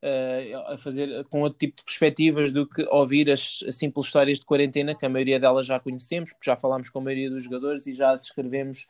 uh, 0.07 0.73
a 0.73 0.79
fazer 0.79 1.25
com 1.25 1.43
outro 1.43 1.59
tipo 1.59 1.77
de 1.77 1.85
perspectivas 1.85 2.53
do 2.53 2.67
que 2.67 2.83
ouvir 2.91 3.31
as, 3.31 3.65
as, 3.67 3.75
simples 3.75 4.07
histórias 4.07 4.39
de 4.39 4.47
quarentena, 4.47 4.95
que 4.95 5.05
a 5.05 5.09
maioria 5.09 5.41
delas 5.41 5.67
já 5.67 5.81
conhecemos, 5.81 6.31
porque 6.31 6.49
já 6.49 6.57
falámos 6.57 6.89
com 6.89 7.01
a 7.01 7.03
maioria 7.03 7.29
dos 7.29 7.43
jogadores 7.43 7.87
e 7.87 7.93
já 7.93 8.13
as 8.13 8.25
escrevemos 8.25 8.87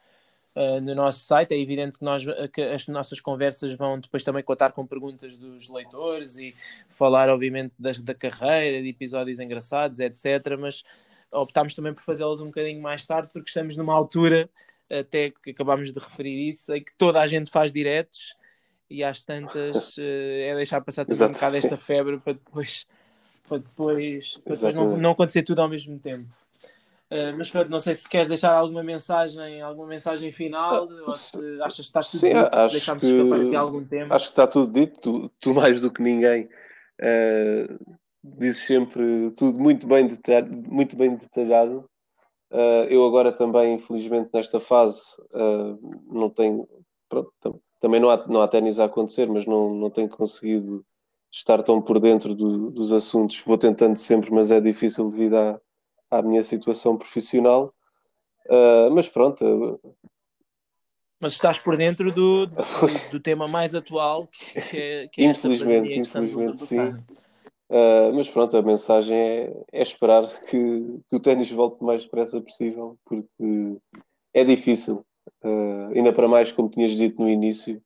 uh, 0.54 0.80
no 0.80 0.94
nosso 0.94 1.20
site. 1.20 1.54
É 1.54 1.58
evidente 1.58 1.98
que, 1.98 2.04
nós, 2.04 2.24
que 2.52 2.60
as 2.60 2.86
nossas 2.88 3.20
conversas 3.20 3.74
vão 3.74 3.98
depois 3.98 4.22
também 4.22 4.42
contar 4.42 4.72
com 4.72 4.86
perguntas 4.86 5.38
dos 5.38 5.68
leitores 5.68 6.36
e 6.36 6.54
falar, 6.88 7.28
obviamente, 7.30 7.72
da, 7.78 7.92
da 8.00 8.14
carreira, 8.14 8.82
de 8.82 8.88
episódios 8.88 9.38
engraçados, 9.38 10.00
etc. 10.00 10.56
Mas 10.58 10.84
optámos 11.32 11.74
também 11.74 11.94
por 11.94 12.02
fazê-las 12.02 12.40
um 12.40 12.46
bocadinho 12.46 12.80
mais 12.80 13.06
tarde, 13.06 13.30
porque 13.32 13.48
estamos 13.48 13.76
numa 13.76 13.94
altura 13.94 14.48
até 14.88 15.30
que 15.30 15.50
acabámos 15.50 15.90
de 15.90 15.98
referir 15.98 16.48
isso, 16.48 16.72
em 16.72 16.82
que 16.82 16.92
toda 16.96 17.20
a 17.20 17.26
gente 17.26 17.50
faz 17.50 17.72
diretos 17.72 18.36
e 18.88 19.02
às 19.02 19.22
tantas 19.22 19.96
uh, 19.96 20.00
é 20.46 20.54
deixar 20.54 20.80
passar 20.80 21.04
também 21.04 21.28
um 21.28 21.32
bocado 21.32 21.56
esta 21.56 21.76
febre 21.76 22.18
para 22.18 22.34
depois, 22.34 22.86
para 23.48 23.58
depois, 23.58 24.38
para 24.38 24.54
depois 24.54 24.74
não, 24.74 24.96
não 24.96 25.10
acontecer 25.12 25.42
tudo 25.42 25.60
ao 25.62 25.68
mesmo 25.68 25.98
tempo. 25.98 26.28
Uh, 27.08 27.36
mas 27.38 27.48
pronto, 27.48 27.70
não 27.70 27.78
sei 27.78 27.94
se 27.94 28.08
queres 28.08 28.26
deixar 28.26 28.52
alguma 28.52 28.82
mensagem, 28.82 29.60
alguma 29.60 29.86
mensagem 29.86 30.32
final, 30.32 30.88
ah, 30.90 31.04
ou 31.06 31.14
se 31.14 31.38
achas 31.62 31.76
que 31.76 31.82
está 31.82 32.00
tudo 32.00 32.18
sim, 32.18 32.28
dito, 32.30 32.48
acho 32.52 32.72
deixarmos 32.72 33.04
que, 33.04 33.10
escapar 33.10 33.40
aqui 33.40 33.56
algum 33.56 33.84
tempo. 33.84 34.14
Acho 34.14 34.24
que 34.24 34.32
está 34.32 34.46
tudo 34.46 34.72
dito, 34.72 35.00
tu, 35.00 35.30
tu 35.38 35.54
mais 35.54 35.80
do 35.80 35.92
que 35.92 36.02
ninguém 36.02 36.48
uh, 37.00 37.96
dizes 38.24 38.66
sempre 38.66 39.30
tudo 39.36 39.56
muito 39.56 39.86
bem, 39.86 40.08
detalhado, 40.08 40.50
muito 40.52 40.96
bem 40.96 41.14
detalhado. 41.14 41.88
Uh, 42.50 42.86
eu 42.88 43.06
agora 43.06 43.30
também, 43.30 43.74
infelizmente, 43.74 44.30
nesta 44.34 44.58
fase, 44.58 45.00
não 46.10 46.28
tenho. 46.28 46.68
Pronto, 47.08 47.62
também 47.80 48.00
não 48.00 48.10
há, 48.10 48.26
não 48.26 48.40
há 48.40 48.48
ténis 48.48 48.78
a 48.78 48.84
acontecer, 48.84 49.28
mas 49.28 49.46
não, 49.46 49.74
não 49.74 49.90
tenho 49.90 50.08
conseguido 50.08 50.84
estar 51.30 51.62
tão 51.62 51.80
por 51.80 52.00
dentro 52.00 52.34
do, 52.34 52.70
dos 52.70 52.92
assuntos. 52.92 53.42
Vou 53.44 53.58
tentando 53.58 53.96
sempre, 53.96 54.30
mas 54.30 54.50
é 54.50 54.60
difícil 54.60 55.08
devido 55.10 55.36
à, 55.36 55.60
à 56.10 56.22
minha 56.22 56.42
situação 56.42 56.96
profissional. 56.96 57.74
Uh, 58.46 58.90
mas 58.92 59.08
pronto. 59.08 59.80
Mas 61.20 61.32
estás 61.32 61.58
por 61.58 61.76
dentro 61.76 62.12
do, 62.12 62.46
do, 62.46 62.56
do 63.12 63.20
tema 63.20 63.48
mais 63.48 63.74
atual, 63.74 64.28
que 64.28 64.76
é, 64.76 65.08
que 65.08 65.22
é 65.22 65.24
infelizmente, 65.30 65.98
infelizmente 65.98 66.60
sim. 66.60 66.94
Uh, 67.68 68.14
mas 68.14 68.28
pronto, 68.28 68.56
a 68.56 68.62
mensagem 68.62 69.16
é, 69.16 69.64
é 69.72 69.82
esperar 69.82 70.28
que, 70.42 71.00
que 71.08 71.16
o 71.16 71.20
ténis 71.20 71.50
volte 71.50 71.82
o 71.82 71.84
mais 71.84 72.04
depressa 72.04 72.40
possível, 72.40 72.96
porque 73.04 73.76
é 74.32 74.44
difícil. 74.44 75.04
Uh, 75.42 75.92
ainda 75.94 76.12
para 76.12 76.28
mais, 76.28 76.52
como 76.52 76.68
tinhas 76.68 76.92
dito 76.92 77.20
no 77.20 77.28
início 77.28 77.82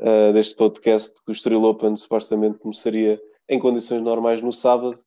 uh, 0.00 0.32
deste 0.32 0.54
podcast, 0.54 1.14
que 1.14 1.30
o 1.30 1.32
Estoril 1.32 1.64
Open 1.64 1.96
supostamente 1.96 2.58
começaria 2.58 3.20
em 3.48 3.58
condições 3.58 4.02
normais 4.02 4.42
no 4.42 4.52
sábado 4.52 4.98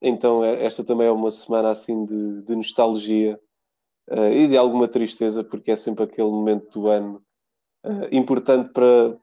então 0.00 0.42
é, 0.42 0.64
esta 0.64 0.82
também 0.82 1.06
é 1.06 1.10
uma 1.10 1.30
semana 1.30 1.70
assim 1.70 2.04
de, 2.04 2.42
de 2.42 2.56
nostalgia 2.56 3.38
uh, 4.08 4.32
e 4.32 4.48
de 4.48 4.56
alguma 4.56 4.88
tristeza, 4.88 5.44
porque 5.44 5.70
é 5.70 5.76
sempre 5.76 6.04
aquele 6.04 6.28
momento 6.28 6.80
do 6.80 6.88
ano 6.88 7.22
importante 8.12 8.74
para, 8.74 9.18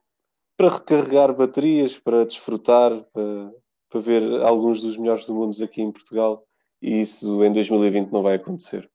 para 0.57 0.69
recarregar 0.69 1.31
baterias, 1.31 1.99
para 1.99 2.25
desfrutar, 2.25 2.91
para, 3.13 3.53
para 3.87 3.99
ver 4.01 4.41
alguns 4.41 4.81
dos 4.81 4.97
melhores 4.97 5.27
do 5.27 5.35
mundo 5.35 5.55
aqui 5.63 5.79
em 5.79 5.91
Portugal. 5.91 6.43
E 6.81 6.99
isso 6.99 7.43
em 7.43 7.53
2020 7.53 8.11
não 8.11 8.23
vai 8.23 8.35
acontecer. 8.35 8.89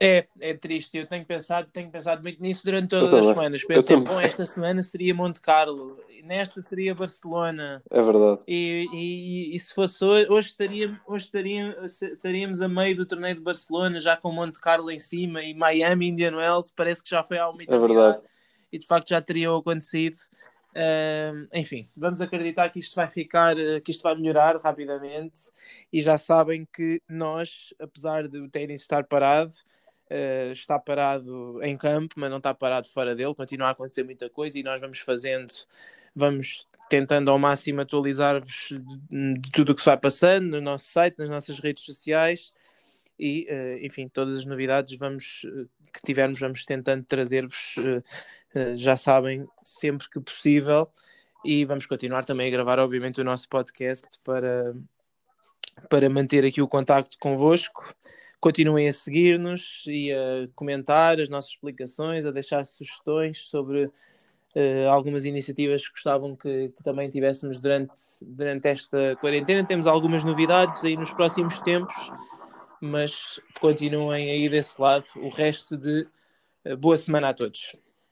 É, 0.00 0.26
é 0.40 0.54
triste. 0.54 0.96
Eu 0.96 1.06
tenho 1.06 1.24
pensado, 1.24 1.68
tenho 1.72 1.90
pensado 1.90 2.22
muito 2.22 2.42
nisso 2.42 2.64
durante 2.64 2.88
todas 2.88 3.12
as 3.14 3.26
semanas. 3.26 3.64
Pensei, 3.64 3.96
bom, 3.96 4.20
esta 4.20 4.44
semana 4.44 4.82
seria 4.82 5.14
Monte 5.14 5.40
Carlo, 5.40 5.98
nesta 6.24 6.60
seria 6.60 6.94
Barcelona. 6.94 7.82
É 7.90 8.02
verdade. 8.02 8.40
E, 8.46 8.86
e, 8.92 9.56
e 9.56 9.58
se 9.58 9.72
fosse 9.72 10.04
hoje, 10.04 10.30
hoje, 10.30 10.48
estaria, 10.48 11.00
hoje 11.06 11.26
estaria, 11.26 11.76
estaríamos 11.84 12.60
a 12.60 12.68
meio 12.68 12.96
do 12.96 13.06
torneio 13.06 13.36
de 13.36 13.40
Barcelona, 13.40 14.00
já 14.00 14.16
com 14.16 14.32
Monte 14.32 14.60
Carlo 14.60 14.90
em 14.90 14.98
cima 14.98 15.42
e 15.42 15.54
Miami, 15.54 16.08
Indian 16.08 16.36
Wells, 16.36 16.72
parece 16.74 17.02
que 17.02 17.10
já 17.10 17.22
foi 17.22 17.38
há 17.38 17.48
uma 17.48 17.62
É 17.62 17.78
verdade. 17.78 18.20
E 18.72 18.78
de 18.78 18.86
facto 18.86 19.08
já 19.08 19.20
teriam 19.20 19.56
acontecido. 19.56 20.18
Uh, 20.76 21.46
enfim, 21.52 21.86
vamos 21.96 22.20
acreditar 22.20 22.68
que 22.68 22.80
isto 22.80 22.96
vai 22.96 23.08
ficar, 23.08 23.54
que 23.84 23.92
isto 23.92 24.02
vai 24.02 24.16
melhorar 24.16 24.56
rapidamente 24.56 25.52
e 25.92 26.00
já 26.00 26.18
sabem 26.18 26.66
que 26.72 27.00
nós, 27.08 27.72
apesar 27.78 28.26
de 28.26 28.38
o 28.38 28.50
ténis 28.50 28.80
estar 28.80 29.04
parado, 29.04 29.54
uh, 30.14 30.52
está 30.52 30.78
parado 30.78 31.60
em 31.62 31.76
campo, 31.76 32.14
mas 32.16 32.30
não 32.30 32.38
está 32.38 32.54
parado 32.54 32.88
fora 32.88 33.14
dele, 33.14 33.34
continua 33.34 33.68
a 33.68 33.70
acontecer 33.70 34.04
muita 34.04 34.30
coisa 34.30 34.58
e 34.58 34.62
nós 34.62 34.80
vamos 34.80 34.98
fazendo, 35.00 35.52
vamos 36.14 36.66
tentando 36.88 37.30
ao 37.30 37.38
máximo 37.38 37.80
atualizar-vos 37.80 38.68
de, 39.10 39.50
tudo 39.52 39.72
o 39.72 39.74
que 39.74 39.82
se 39.82 39.86
vai 39.86 39.98
passando 39.98 40.52
no 40.52 40.60
nosso 40.60 40.86
site, 40.86 41.18
nas 41.18 41.30
nossas 41.30 41.58
redes 41.58 41.84
sociais 41.84 42.52
e, 43.18 43.46
uh, 43.50 43.84
enfim, 43.84 44.08
todas 44.08 44.38
as 44.38 44.46
novidades 44.46 44.98
vamos, 44.98 45.46
que 45.92 46.02
tivermos, 46.04 46.38
vamos 46.38 46.64
tentando 46.64 47.04
trazer-vos 47.04 47.76
eh, 48.54 48.74
já 48.74 48.96
sabem, 48.96 49.46
sempre 49.62 50.08
que 50.08 50.20
possível. 50.20 50.88
E 51.44 51.64
vamos 51.64 51.86
continuar 51.86 52.24
também 52.24 52.48
a 52.48 52.50
gravar, 52.50 52.78
obviamente, 52.78 53.20
o 53.20 53.24
nosso 53.24 53.48
podcast 53.48 54.18
para, 54.22 54.74
para 55.90 56.08
manter 56.08 56.44
aqui 56.44 56.62
o 56.62 56.68
contacto 56.68 57.18
convosco. 57.18 57.94
Continuem 58.44 58.86
a 58.90 58.92
seguir-nos 58.92 59.84
e 59.86 60.12
a 60.12 60.46
comentar 60.54 61.18
as 61.18 61.30
nossas 61.30 61.52
explicações, 61.52 62.26
a 62.26 62.30
deixar 62.30 62.66
sugestões 62.66 63.46
sobre 63.46 63.86
uh, 63.86 64.88
algumas 64.90 65.24
iniciativas 65.24 65.88
que 65.88 65.94
gostavam 65.94 66.36
que, 66.36 66.68
que, 66.68 66.82
também 66.84 67.08
tivéssemos 67.08 67.56
durante, 67.56 67.94
durante 68.20 68.68
esta 68.68 69.16
quarentena. 69.16 69.64
Temos 69.66 69.86
algumas 69.86 70.24
novidades 70.24 70.84
aí 70.84 70.94
nos 70.94 71.10
próximos 71.10 71.58
tempos, 71.60 72.12
mas 72.82 73.40
continuem 73.58 74.30
aí 74.30 74.46
desse 74.50 74.78
lado. 74.78 75.06
O 75.16 75.30
resto 75.30 75.74
de 75.74 76.06
uh, 76.66 76.76
boa 76.76 76.98
semana 76.98 77.30
a 77.30 77.32
todos. 77.32 77.72